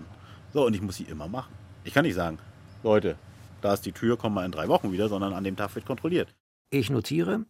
So, 0.57 0.64
und 0.64 0.72
ich 0.72 0.80
muss 0.80 0.96
sie 0.96 1.02
immer 1.02 1.28
machen. 1.28 1.52
Ich 1.84 1.92
kann 1.92 2.07
nicht 2.07 2.14
sagen, 2.14 2.38
Leute, 2.82 3.16
da 3.61 3.74
ist 3.74 3.84
die 3.84 3.92
Tür, 3.92 4.16
kommen 4.16 4.36
wir 4.36 4.44
in 4.46 4.52
drei 4.52 4.68
Wochen 4.68 4.90
wieder, 4.90 5.11
sondern 5.11 5.34
an 5.34 5.44
dem 5.44 5.54
Tag 5.54 5.74
wird 5.74 5.84
kontrolliert. 5.84 6.34
Ich 6.70 6.88
notiere, 6.88 7.44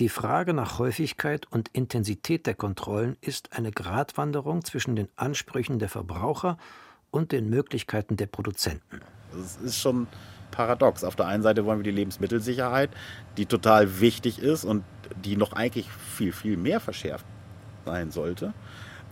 die 0.00 0.08
Frage 0.08 0.52
nach 0.52 0.80
Häufigkeit 0.80 1.46
und 1.52 1.68
Intensität 1.68 2.48
der 2.48 2.54
Kontrollen 2.54 3.16
ist 3.20 3.56
eine 3.56 3.70
Gratwanderung 3.70 4.64
zwischen 4.64 4.96
den 4.96 5.08
Ansprüchen 5.14 5.78
der 5.78 5.88
Verbraucher 5.88 6.58
und 7.12 7.30
den 7.30 7.48
Möglichkeiten 7.48 8.16
der 8.16 8.26
Produzenten. 8.26 9.02
Es 9.40 9.58
ist 9.58 9.78
schon 9.78 10.08
paradox. 10.50 11.04
Auf 11.04 11.14
der 11.14 11.28
einen 11.28 11.44
Seite 11.44 11.64
wollen 11.64 11.78
wir 11.78 11.84
die 11.84 11.92
Lebensmittelsicherheit, 11.92 12.90
die 13.36 13.46
total 13.46 14.00
wichtig 14.00 14.40
ist 14.40 14.64
und 14.64 14.82
die 15.24 15.36
noch 15.36 15.52
eigentlich 15.52 15.88
viel, 15.88 16.32
viel 16.32 16.56
mehr 16.56 16.80
verschärft 16.80 17.24
sein 17.84 18.10
sollte. 18.10 18.52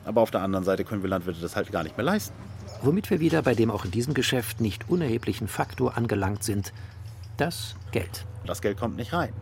Aber 0.04 0.20
auf 0.20 0.32
der 0.32 0.40
anderen 0.40 0.64
Seite 0.64 0.82
können 0.82 1.02
wir 1.04 1.10
Landwirte 1.10 1.40
das 1.40 1.54
halt 1.54 1.70
gar 1.70 1.84
nicht 1.84 1.96
mehr 1.96 2.04
leisten. 2.04 2.34
Womit 2.80 3.10
wir 3.10 3.18
wieder 3.18 3.42
bei 3.42 3.54
dem 3.54 3.72
auch 3.72 3.84
in 3.84 3.90
diesem 3.90 4.14
Geschäft 4.14 4.60
nicht 4.60 4.88
unerheblichen 4.88 5.48
Faktor 5.48 5.96
angelangt 5.96 6.44
sind, 6.44 6.72
das 7.36 7.74
Geld. 7.90 8.24
Das 8.46 8.62
Geld 8.62 8.78
kommt 8.78 8.96
nicht 8.96 9.12
rein, 9.12 9.32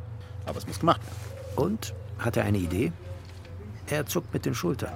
aber 0.47 0.57
es 0.57 0.66
muss 0.66 0.80
gemacht 0.80 1.03
werden. 1.03 1.66
Und 1.68 1.95
hat 2.18 2.39
er 2.39 2.45
eine 2.45 2.59
Idee? 2.59 2.93
Er 3.89 4.07
zuckt 4.07 4.32
mit 4.32 4.47
den 4.47 4.55
Schultern, 4.55 4.93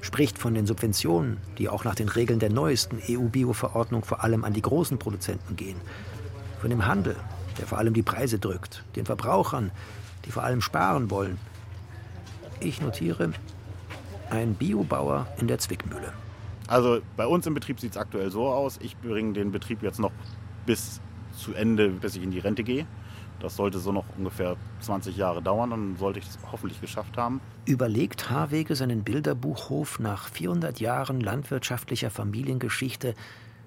spricht 0.00 0.38
von 0.38 0.54
den 0.54 0.66
Subventionen, 0.66 1.36
die 1.58 1.68
auch 1.68 1.84
nach 1.84 1.94
den 1.94 2.08
Regeln 2.08 2.38
der 2.38 2.50
neuesten 2.50 2.98
EU-Bio-Verordnung 3.08 4.04
vor 4.04 4.24
allem 4.24 4.44
an 4.44 4.54
die 4.54 4.62
großen 4.62 4.98
Produzenten 4.98 5.56
gehen, 5.56 5.80
von 6.60 6.70
dem 6.70 6.86
Handel, 6.86 7.16
der 7.58 7.66
vor 7.66 7.76
allem 7.76 7.92
die 7.92 8.02
Preise 8.02 8.38
drückt, 8.38 8.84
den 8.96 9.04
Verbrauchern, 9.04 9.70
die 10.24 10.32
vor 10.32 10.44
allem 10.44 10.62
sparen 10.62 11.10
wollen. 11.10 11.38
Ich 12.60 12.80
notiere, 12.80 13.32
ein 14.30 14.54
Biobauer 14.54 15.26
in 15.38 15.46
der 15.46 15.58
Zwickmühle. 15.58 16.12
Also 16.72 17.02
bei 17.18 17.26
uns 17.26 17.46
im 17.46 17.52
Betrieb 17.52 17.78
sieht 17.80 17.90
es 17.90 17.96
aktuell 17.98 18.30
so 18.30 18.48
aus. 18.48 18.78
Ich 18.80 18.96
bringe 18.96 19.34
den 19.34 19.52
Betrieb 19.52 19.82
jetzt 19.82 20.00
noch 20.00 20.10
bis 20.64 21.02
zu 21.36 21.52
Ende, 21.52 21.90
bis 21.90 22.16
ich 22.16 22.22
in 22.22 22.30
die 22.30 22.38
Rente 22.38 22.64
gehe. 22.64 22.86
Das 23.40 23.56
sollte 23.56 23.78
so 23.78 23.92
noch 23.92 24.06
ungefähr 24.16 24.56
20 24.80 25.14
Jahre 25.18 25.42
dauern, 25.42 25.68
dann 25.68 25.96
sollte 25.96 26.20
ich 26.20 26.26
es 26.26 26.38
hoffentlich 26.50 26.80
geschafft 26.80 27.18
haben. 27.18 27.42
Überlegt 27.66 28.30
Harwege 28.30 28.74
seinen 28.74 29.04
Bilderbuchhof 29.04 29.98
nach 29.98 30.28
400 30.28 30.80
Jahren 30.80 31.20
landwirtschaftlicher 31.20 32.08
Familiengeschichte, 32.08 33.16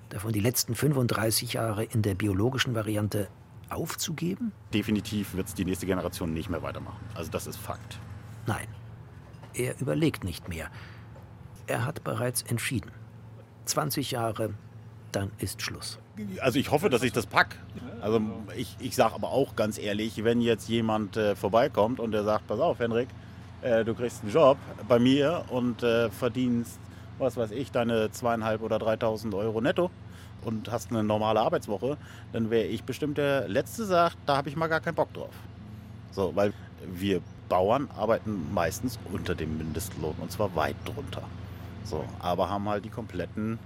davon 0.10 0.32
die 0.32 0.40
letzten 0.40 0.74
35 0.74 1.54
Jahre 1.54 1.84
in 1.84 2.02
der 2.02 2.16
biologischen 2.16 2.74
Variante, 2.74 3.28
aufzugeben? 3.70 4.52
Definitiv 4.74 5.36
wird 5.36 5.48
es 5.48 5.54
die 5.54 5.66
nächste 5.66 5.86
Generation 5.86 6.34
nicht 6.34 6.50
mehr 6.50 6.64
weitermachen. 6.64 7.04
Also 7.14 7.30
das 7.30 7.46
ist 7.46 7.58
Fakt. 7.58 8.00
Nein, 8.48 8.68
er 9.54 9.80
überlegt 9.80 10.24
nicht 10.24 10.50
mehr. 10.50 10.72
Er 11.68 11.86
hat 11.86 12.04
bereits 12.04 12.44
entschieden. 12.44 12.92
20 13.66 14.12
Jahre, 14.12 14.54
dann 15.12 15.32
ist 15.40 15.62
Schluss. 15.62 16.00
Also 16.40 16.60
ich 16.60 16.72
hoffe, 16.72 16.90
dass 16.90 17.04
ich 17.04 17.12
das 17.12 17.26
pack. 17.26 17.58
Also 18.02 18.22
ich, 18.56 18.76
ich 18.80 18.96
sage 18.96 19.16
aber 19.16 19.30
auch 19.30 19.56
ganz 19.56 19.78
ehrlich, 19.78 20.24
wenn 20.24 20.42
jetzt 20.42 20.70
jemand 20.70 21.18
äh, 21.18 21.36
vorbeikommt 21.36 22.00
und 22.00 22.12
der 22.12 22.24
sagt, 22.24 22.48
pass 22.48 22.60
auf, 22.60 22.80
Henrik, 22.80 23.10
äh, 23.62 23.84
du 23.84 23.94
kriegst 23.96 24.22
einen 24.22 24.32
Job 24.32 24.58
bei 24.88 25.00
mir 25.00 25.46
und 25.50 25.84
äh, 25.84 26.10
verdienst, 26.10 26.80
was 27.18 27.38
weiß 27.38 27.52
ich, 27.52 27.72
deine 27.72 28.12
zweieinhalb 28.12 28.62
oder 28.62 28.78
3.000 28.78 29.36
Euro 29.36 29.62
netto 29.62 29.90
und 30.44 30.72
hast 30.72 30.92
eine 30.92 31.04
normale 31.04 31.40
Arbeitswoche, 31.40 31.98
dann 32.32 32.50
wäre 32.50 32.68
ich 32.68 32.84
bestimmt 32.84 33.18
der 33.18 33.48
Letzte, 33.48 33.86
sagt, 33.86 34.18
da 34.26 34.38
habe 34.38 34.50
ich 34.50 34.56
mal 34.56 34.68
gar 34.68 34.82
keinen 34.82 34.96
Bock 34.96 35.12
drauf. 35.14 35.34
So, 36.12 36.36
weil 36.36 36.54
wir 36.86 37.22
Bauern 37.50 37.90
arbeiten 37.96 38.54
meistens 38.54 39.00
unter 39.12 39.36
dem 39.36 39.58
Mindestlohn 39.58 40.16
und 40.20 40.32
zwar 40.32 40.56
weit 40.56 40.76
drunter. 40.86 41.24
So, 41.86 42.04
aber 42.20 42.50
haben 42.50 42.68
halt 42.68 42.84
die 42.84 42.90
kompletten 42.90 43.60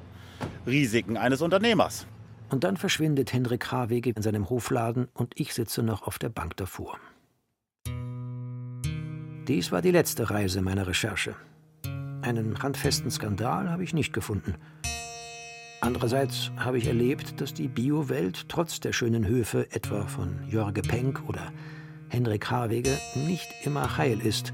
Risiken 0.68 1.18
eines 1.18 1.42
Unternehmers. 1.42 2.06
Und 2.50 2.64
dann 2.64 2.78
verschwindet 2.78 3.32
Hendrik 3.32 3.72
Harwege 3.72 4.12
in 4.12 4.22
seinem 4.22 4.50
Hofladen 4.50 5.08
und 5.14 5.34
ich 5.40 5.54
sitze 5.54 5.84
noch 5.84 6.04
auf 6.04 6.20
der 6.20 6.30
Bank 6.30 6.58
davor. 6.58 6.98
Dies 9.48 9.72
war 9.72 9.82
die 9.82 9.92
letzte 9.92 10.30
Reise 10.30 10.62
meiner 10.62 10.86
Recherche. 10.88 11.36
Einen 12.22 12.62
handfesten 12.62 13.10
Skandal 13.10 13.70
habe 13.70 13.84
ich 13.84 13.94
nicht 13.94 14.14
gefunden. 14.14 14.56
Andererseits 15.82 16.52
habe 16.58 16.78
ich 16.78 16.88
erlebt, 16.88 17.40
dass 17.40 17.54
die 17.54 17.70
Bio-Welt 17.70 18.50
trotz 18.50 18.82
der 18.82 18.92
schönen 18.92 19.26
Höfe 19.26 19.72
etwa 19.72 20.06
von 20.08 20.40
Jörge 20.50 20.82
Penck 20.82 21.24
oder 21.28 21.54
Henrik 22.10 22.52
Harwege 22.52 22.98
nicht 23.16 23.48
immer 23.64 23.98
heil 23.98 24.20
ist, 24.20 24.52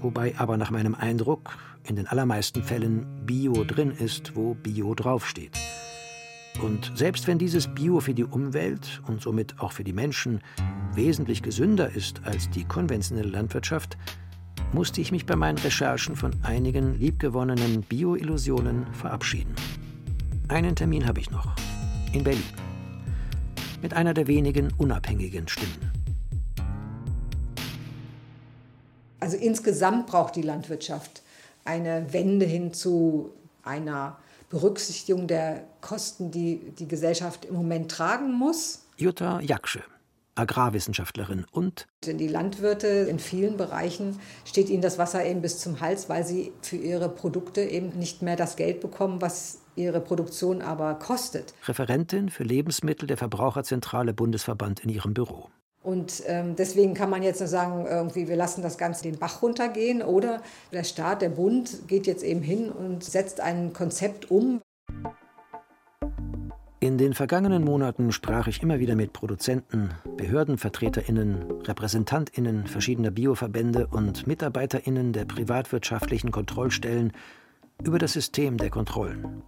wobei 0.00 0.34
aber 0.38 0.56
nach 0.56 0.70
meinem 0.70 0.94
Eindruck 0.94 1.56
in 1.84 1.96
den 1.96 2.06
allermeisten 2.06 2.62
Fällen 2.62 3.06
Bio 3.24 3.64
drin 3.64 3.90
ist, 3.90 4.36
wo 4.36 4.54
Bio 4.54 4.94
draufsteht. 4.94 5.58
Und 6.62 6.92
selbst 6.94 7.26
wenn 7.26 7.38
dieses 7.38 7.68
Bio 7.68 8.00
für 8.00 8.12
die 8.12 8.24
Umwelt 8.24 9.00
und 9.06 9.22
somit 9.22 9.60
auch 9.60 9.72
für 9.72 9.84
die 9.84 9.92
Menschen 9.92 10.40
wesentlich 10.94 11.42
gesünder 11.42 11.90
ist 11.90 12.24
als 12.24 12.50
die 12.50 12.64
konventionelle 12.64 13.30
Landwirtschaft, 13.30 13.96
musste 14.72 15.00
ich 15.00 15.10
mich 15.10 15.26
bei 15.26 15.36
meinen 15.36 15.58
Recherchen 15.58 16.16
von 16.16 16.32
einigen 16.42 16.98
liebgewonnenen 16.98 17.82
Bio-Illusionen 17.82 18.86
verabschieden. 18.92 19.54
Einen 20.48 20.76
Termin 20.76 21.06
habe 21.06 21.20
ich 21.20 21.30
noch. 21.30 21.54
In 22.12 22.24
Berlin. 22.24 22.42
Mit 23.80 23.94
einer 23.94 24.12
der 24.12 24.26
wenigen 24.26 24.72
unabhängigen 24.76 25.48
Stimmen. 25.48 25.90
Also 29.18 29.36
insgesamt 29.36 30.06
braucht 30.06 30.36
die 30.36 30.42
Landwirtschaft 30.42 31.22
eine 31.70 32.12
Wende 32.12 32.46
hin 32.46 32.72
zu 32.72 33.30
einer 33.62 34.18
Berücksichtigung 34.48 35.28
der 35.28 35.62
Kosten, 35.80 36.32
die 36.32 36.72
die 36.78 36.88
Gesellschaft 36.88 37.44
im 37.44 37.54
Moment 37.54 37.90
tragen 37.92 38.32
muss. 38.32 38.86
Jutta 38.96 39.40
Jaksche, 39.40 39.82
Agrarwissenschaftlerin 40.34 41.46
und 41.52 41.86
Denn 42.06 42.18
die 42.18 42.26
Landwirte 42.26 42.88
in 42.88 43.20
vielen 43.20 43.56
Bereichen 43.56 44.18
steht 44.44 44.68
ihnen 44.68 44.82
das 44.82 44.98
Wasser 44.98 45.24
eben 45.24 45.42
bis 45.42 45.60
zum 45.60 45.80
Hals, 45.80 46.08
weil 46.08 46.26
sie 46.26 46.52
für 46.62 46.76
ihre 46.76 47.08
Produkte 47.08 47.62
eben 47.62 47.96
nicht 47.96 48.22
mehr 48.22 48.34
das 48.34 48.56
Geld 48.56 48.80
bekommen, 48.80 49.22
was 49.22 49.58
ihre 49.76 50.00
Produktion 50.00 50.62
aber 50.62 50.94
kostet. 50.94 51.54
Referentin 51.68 52.28
für 52.30 52.42
Lebensmittel 52.42 53.06
der 53.06 53.16
Verbraucherzentrale 53.16 54.12
Bundesverband 54.12 54.80
in 54.80 54.90
ihrem 54.90 55.14
Büro. 55.14 55.48
Und 55.82 56.22
ähm, 56.26 56.56
deswegen 56.56 56.92
kann 56.92 57.08
man 57.08 57.22
jetzt 57.22 57.40
nur 57.40 57.48
sagen, 57.48 57.86
irgendwie, 57.86 58.28
wir 58.28 58.36
lassen 58.36 58.62
das 58.62 58.76
Ganze 58.76 59.02
den 59.02 59.18
Bach 59.18 59.40
runtergehen 59.40 60.02
oder 60.02 60.42
der 60.72 60.84
Staat, 60.84 61.22
der 61.22 61.30
Bund 61.30 61.88
geht 61.88 62.06
jetzt 62.06 62.22
eben 62.22 62.42
hin 62.42 62.70
und 62.70 63.02
setzt 63.02 63.40
ein 63.40 63.72
Konzept 63.72 64.30
um. 64.30 64.60
In 66.82 66.96
den 66.96 67.12
vergangenen 67.12 67.62
Monaten 67.62 68.10
sprach 68.10 68.46
ich 68.46 68.62
immer 68.62 68.78
wieder 68.78 68.94
mit 68.94 69.12
Produzenten, 69.12 69.90
Behördenvertreterinnen, 70.16 71.62
Repräsentantinnen 71.62 72.66
verschiedener 72.66 73.10
Bioverbände 73.10 73.86
und 73.86 74.26
Mitarbeiterinnen 74.26 75.12
der 75.12 75.26
privatwirtschaftlichen 75.26 76.30
Kontrollstellen 76.30 77.12
über 77.82 77.98
das 77.98 78.14
System 78.14 78.56
der 78.56 78.70
Kontrollen. 78.70 79.42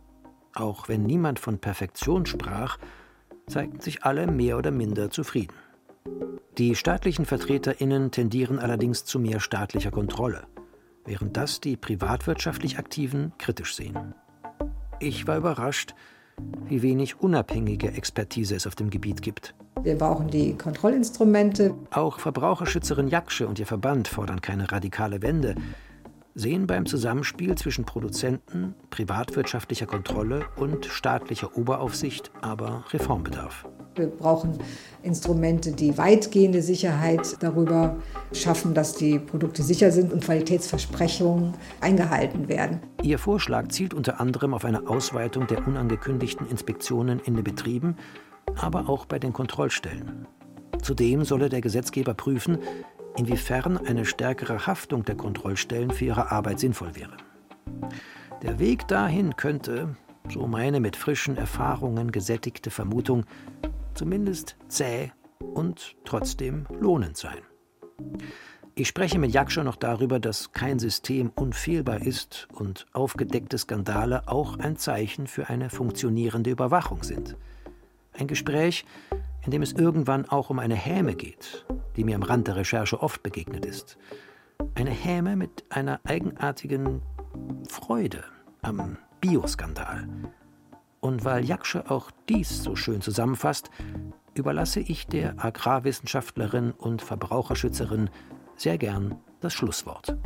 Auch 0.55 0.89
wenn 0.89 1.05
niemand 1.05 1.39
von 1.39 1.59
Perfektion 1.59 2.27
sprach, 2.27 2.79
zeigten 3.47 3.81
sich 3.81 4.05
alle 4.05 4.27
mehr 4.27 4.59
oder 4.59 4.71
minder 4.71 5.11
zufrieden. 5.11 5.55
Die 6.59 6.75
staatlichen 6.75 7.25
Vertreterinnen 7.25 8.11
tendieren 8.11 8.59
allerdings 8.59 9.05
zu 9.05 9.19
mehr 9.19 9.41
staatlicher 9.41 9.91
Kontrolle, 9.91 10.45
während 11.05 11.37
das 11.37 11.61
die 11.61 11.77
privatwirtschaftlich 11.77 12.79
Aktiven 12.79 13.33
kritisch 13.39 13.75
sehen. 13.75 14.15
Ich 15.01 15.27
war 15.27 15.39
überrascht, 15.39 15.95
wie 16.67 16.83
wenig 16.83 17.21
unabhängige 17.21 17.93
Expertise 17.93 18.55
es 18.55 18.67
auf 18.67 18.75
dem 18.75 18.91
Gebiet 18.91 19.23
gibt. 19.23 19.55
Wir 19.83 19.97
brauchen 19.97 20.29
die 20.29 20.57
Kontrollinstrumente. 20.57 21.75
Auch 21.91 22.21
Verbraucherschützerin 22.21 23.09
Jaksche 23.09 23.49
und 23.49 23.59
ihr 23.59 23.67
Verband 23.67 24.09
fordern 24.09 24.41
keine 24.41 24.71
radikale 24.71 25.23
Wende, 25.23 25.55
sehen 26.35 26.67
beim 26.67 26.87
Zusammenspiel 26.87 27.55
zwischen 27.57 27.85
Produzenten, 27.85 28.75
privatwirtschaftlicher 28.91 29.87
Kontrolle 29.87 30.47
und 30.57 30.87
staatlicher 30.87 31.57
Oberaufsicht 31.57 32.31
aber 32.41 32.85
Reformbedarf. 32.91 33.67
Wir 33.95 34.07
brauchen 34.07 34.59
Instrumente, 35.03 35.73
die 35.73 35.99
weitgehende 35.99 36.63
Sicherheit 36.63 37.37
darüber 37.41 37.97
schaffen, 38.33 38.73
dass 38.73 38.95
die 38.95 39.19
Produkte 39.19 39.63
sicher 39.63 39.91
sind 39.91 40.13
und 40.13 40.25
Qualitätsversprechungen 40.25 41.53
eingehalten 41.81 42.49
werden. 42.49 42.81
Ihr 43.03 43.19
Vorschlag 43.19 43.69
zielt 43.69 43.93
unter 43.93 44.19
anderem 44.19 44.55
auf 44.55 44.65
eine 44.65 44.89
Ausweitung 44.89 45.47
der 45.47 45.67
unangekündigten 45.67 46.49
Inspektionen 46.49 47.21
in 47.21 47.35
den 47.35 47.45
Betrieben, 47.45 47.97
aber 48.57 48.89
auch 48.89 49.05
bei 49.05 49.19
den 49.19 49.35
Kontrollstellen. 49.35 50.27
Zudem 50.81 51.25
solle 51.25 51.51
der 51.51 51.61
Gesetzgeber 51.61 52.15
prüfen, 52.15 52.59
inwiefern 53.17 53.77
eine 53.79 54.05
stärkere 54.05 54.67
Haftung 54.67 55.05
der 55.05 55.17
Kontrollstellen 55.17 55.91
für 55.91 56.07
ihre 56.07 56.31
Arbeit 56.31 56.61
sinnvoll 56.61 56.95
wäre. 56.95 57.17
Der 58.43 58.59
Weg 58.59 58.89
dahin 58.89 59.37
könnte, 59.37 59.97
so 60.29 60.47
meine 60.47 60.81
mit 60.81 60.97
frischen 60.97 61.37
Erfahrungen 61.37 62.11
gesättigte 62.11 62.71
Vermutung, 62.71 63.25
zumindest 63.95 64.57
zäh 64.69 65.13
und 65.39 65.97
trotzdem 66.05 66.67
lohnend 66.81 67.17
sein. 67.17 67.39
Ich 68.75 68.89
spreche 68.89 69.19
mit 69.19 69.33
Jakscha 69.33 69.63
noch 69.63 69.77
darüber, 69.77 70.19
dass 70.19 70.53
kein 70.53 70.79
System 70.79 71.31
unfehlbar 71.35 72.01
ist 72.01 72.49
und 72.55 72.87
aufgedeckte 72.93 73.59
Skandale 73.59 74.27
auch 74.29 74.59
ein 74.59 74.77
Zeichen 74.77 75.27
für 75.27 75.51
eine 75.51 75.69
funktionierende 75.69 76.51
Überwachung 76.51 77.03
sind. 77.03 77.37
Ein 78.15 78.29
Gespräch, 78.29 78.87
in 79.45 79.51
dem 79.51 79.63
es 79.63 79.73
irgendwann 79.73 80.29
auch 80.29 80.51
um 80.51 80.59
eine 80.59 80.75
Häme 80.75 81.15
geht, 81.15 81.67
die 81.97 82.05
mir 82.05 82.17
am 82.17 82.23
Rand 82.23 82.49
der 82.49 82.57
Recherche 82.57 83.03
oft 83.03 83.23
begegnet 83.23 83.67
ist. 83.67 83.99
Eine 84.75 84.91
Häme 84.91 85.37
mit 85.37 85.65
einer 85.71 86.01
eigenartigen 86.05 87.03
Freude 87.69 88.25
am 88.63 88.97
Bioskandal. 89.21 90.09
Und 91.01 91.25
weil 91.25 91.45
Jaksche 91.45 91.91
auch 91.91 92.11
dies 92.29 92.63
so 92.63 92.77
schön 92.77 93.01
zusammenfasst, 93.01 93.71
überlasse 94.35 94.81
ich 94.81 95.07
der 95.07 95.45
Agrarwissenschaftlerin 95.45 96.71
und 96.71 97.03
Verbraucherschützerin 97.03 98.09
sehr 98.57 98.79
gern 98.79 99.17
das 99.41 99.53
Schlusswort. 99.53 100.17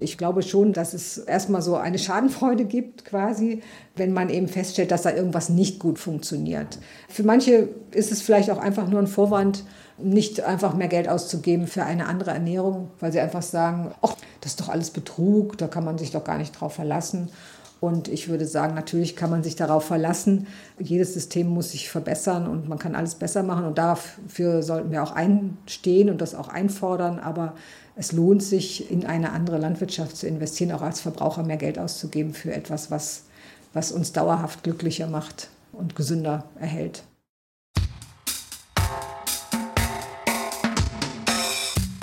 Ich 0.00 0.16
glaube 0.16 0.42
schon, 0.42 0.72
dass 0.72 0.94
es 0.94 1.18
erstmal 1.18 1.60
so 1.60 1.74
eine 1.74 1.98
Schadenfreude 1.98 2.64
gibt, 2.64 3.04
quasi, 3.04 3.62
wenn 3.96 4.12
man 4.12 4.30
eben 4.30 4.46
feststellt, 4.46 4.92
dass 4.92 5.02
da 5.02 5.12
irgendwas 5.12 5.48
nicht 5.48 5.80
gut 5.80 5.98
funktioniert. 5.98 6.78
Für 7.08 7.24
manche 7.24 7.68
ist 7.90 8.12
es 8.12 8.22
vielleicht 8.22 8.50
auch 8.50 8.58
einfach 8.58 8.88
nur 8.88 9.00
ein 9.00 9.08
Vorwand, 9.08 9.64
nicht 9.98 10.40
einfach 10.42 10.74
mehr 10.74 10.86
Geld 10.86 11.08
auszugeben 11.08 11.66
für 11.66 11.82
eine 11.82 12.06
andere 12.06 12.30
Ernährung, 12.30 12.90
weil 13.00 13.10
sie 13.10 13.18
einfach 13.18 13.42
sagen, 13.42 13.92
ach, 14.00 14.14
das 14.40 14.52
ist 14.52 14.60
doch 14.60 14.68
alles 14.68 14.90
Betrug, 14.90 15.58
da 15.58 15.66
kann 15.66 15.84
man 15.84 15.98
sich 15.98 16.12
doch 16.12 16.22
gar 16.22 16.38
nicht 16.38 16.52
drauf 16.52 16.74
verlassen. 16.74 17.30
Und 17.80 18.08
ich 18.08 18.28
würde 18.28 18.46
sagen, 18.46 18.74
natürlich 18.74 19.14
kann 19.14 19.30
man 19.30 19.44
sich 19.44 19.54
darauf 19.54 19.84
verlassen. 19.84 20.48
Jedes 20.80 21.14
System 21.14 21.48
muss 21.48 21.70
sich 21.70 21.88
verbessern 21.88 22.48
und 22.48 22.68
man 22.68 22.78
kann 22.78 22.96
alles 22.96 23.14
besser 23.14 23.44
machen. 23.44 23.66
Und 23.66 23.78
dafür 23.78 24.64
sollten 24.64 24.90
wir 24.90 25.02
auch 25.02 25.12
einstehen 25.12 26.10
und 26.10 26.20
das 26.20 26.34
auch 26.34 26.48
einfordern. 26.48 27.20
Aber 27.20 27.54
es 27.98 28.12
lohnt 28.12 28.44
sich, 28.44 28.92
in 28.92 29.04
eine 29.04 29.32
andere 29.32 29.58
Landwirtschaft 29.58 30.16
zu 30.16 30.28
investieren, 30.28 30.70
auch 30.70 30.82
als 30.82 31.00
Verbraucher 31.00 31.42
mehr 31.42 31.56
Geld 31.56 31.80
auszugeben 31.80 32.32
für 32.32 32.54
etwas, 32.54 32.92
was, 32.92 33.24
was 33.72 33.90
uns 33.90 34.12
dauerhaft 34.12 34.62
glücklicher 34.62 35.08
macht 35.08 35.48
und 35.72 35.96
gesünder 35.96 36.44
erhält. 36.60 37.02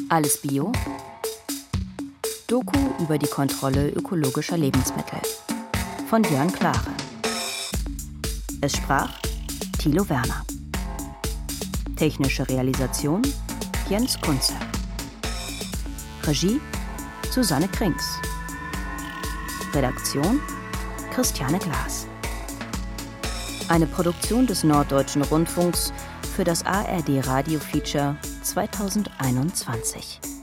Alles 0.10 0.42
Bio. 0.42 0.74
Doku 2.48 2.78
über 3.02 3.18
die 3.18 3.28
Kontrolle 3.28 3.90
ökologischer 3.90 4.58
Lebensmittel. 4.58 5.20
Von 6.10 6.24
Jörn 6.26 6.52
Klare. 6.52 6.92
Es 8.60 8.74
sprach 8.74 9.18
Thilo 9.80 10.08
Werner. 10.10 10.46
Technische 11.96 12.48
Realisation 12.50 13.22
Jens 13.90 14.20
Kunze. 14.20 14.54
Regie 16.28 16.60
Susanne 17.30 17.68
Krings. 17.68 18.20
Redaktion 19.74 20.40
Christiane 21.14 21.60
Glas. 21.60 22.08
Eine 23.70 23.86
Produktion 23.86 24.48
des 24.48 24.64
Norddeutschen 24.64 25.22
Rundfunks 25.22 25.94
für 26.36 26.44
das 26.44 26.66
ARD 26.66 27.28
Radio 27.28 27.60
Feature 27.60 28.16
2021. 28.42 30.35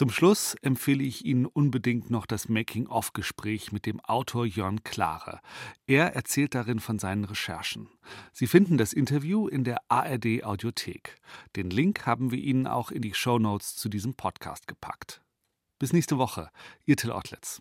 Zum 0.00 0.08
Schluss 0.08 0.54
empfehle 0.62 1.04
ich 1.04 1.26
Ihnen 1.26 1.44
unbedingt 1.44 2.08
noch 2.08 2.24
das 2.24 2.48
Making-of-Gespräch 2.48 3.70
mit 3.70 3.84
dem 3.84 4.00
Autor 4.00 4.46
Jörn 4.46 4.82
Klare. 4.82 5.40
Er 5.86 6.14
erzählt 6.16 6.54
darin 6.54 6.80
von 6.80 6.98
seinen 6.98 7.24
Recherchen. 7.26 7.86
Sie 8.32 8.46
finden 8.46 8.78
das 8.78 8.94
Interview 8.94 9.46
in 9.46 9.62
der 9.62 9.82
ARD 9.90 10.42
Audiothek. 10.42 11.16
Den 11.54 11.68
Link 11.68 12.06
haben 12.06 12.30
wir 12.30 12.38
Ihnen 12.38 12.66
auch 12.66 12.90
in 12.90 13.02
die 13.02 13.12
Show 13.12 13.38
Notes 13.38 13.76
zu 13.76 13.90
diesem 13.90 14.14
Podcast 14.14 14.66
gepackt. 14.66 15.20
Bis 15.78 15.92
nächste 15.92 16.16
Woche, 16.16 16.48
Ihr 16.86 16.96
Till 16.96 17.12
Ottlitz. 17.12 17.60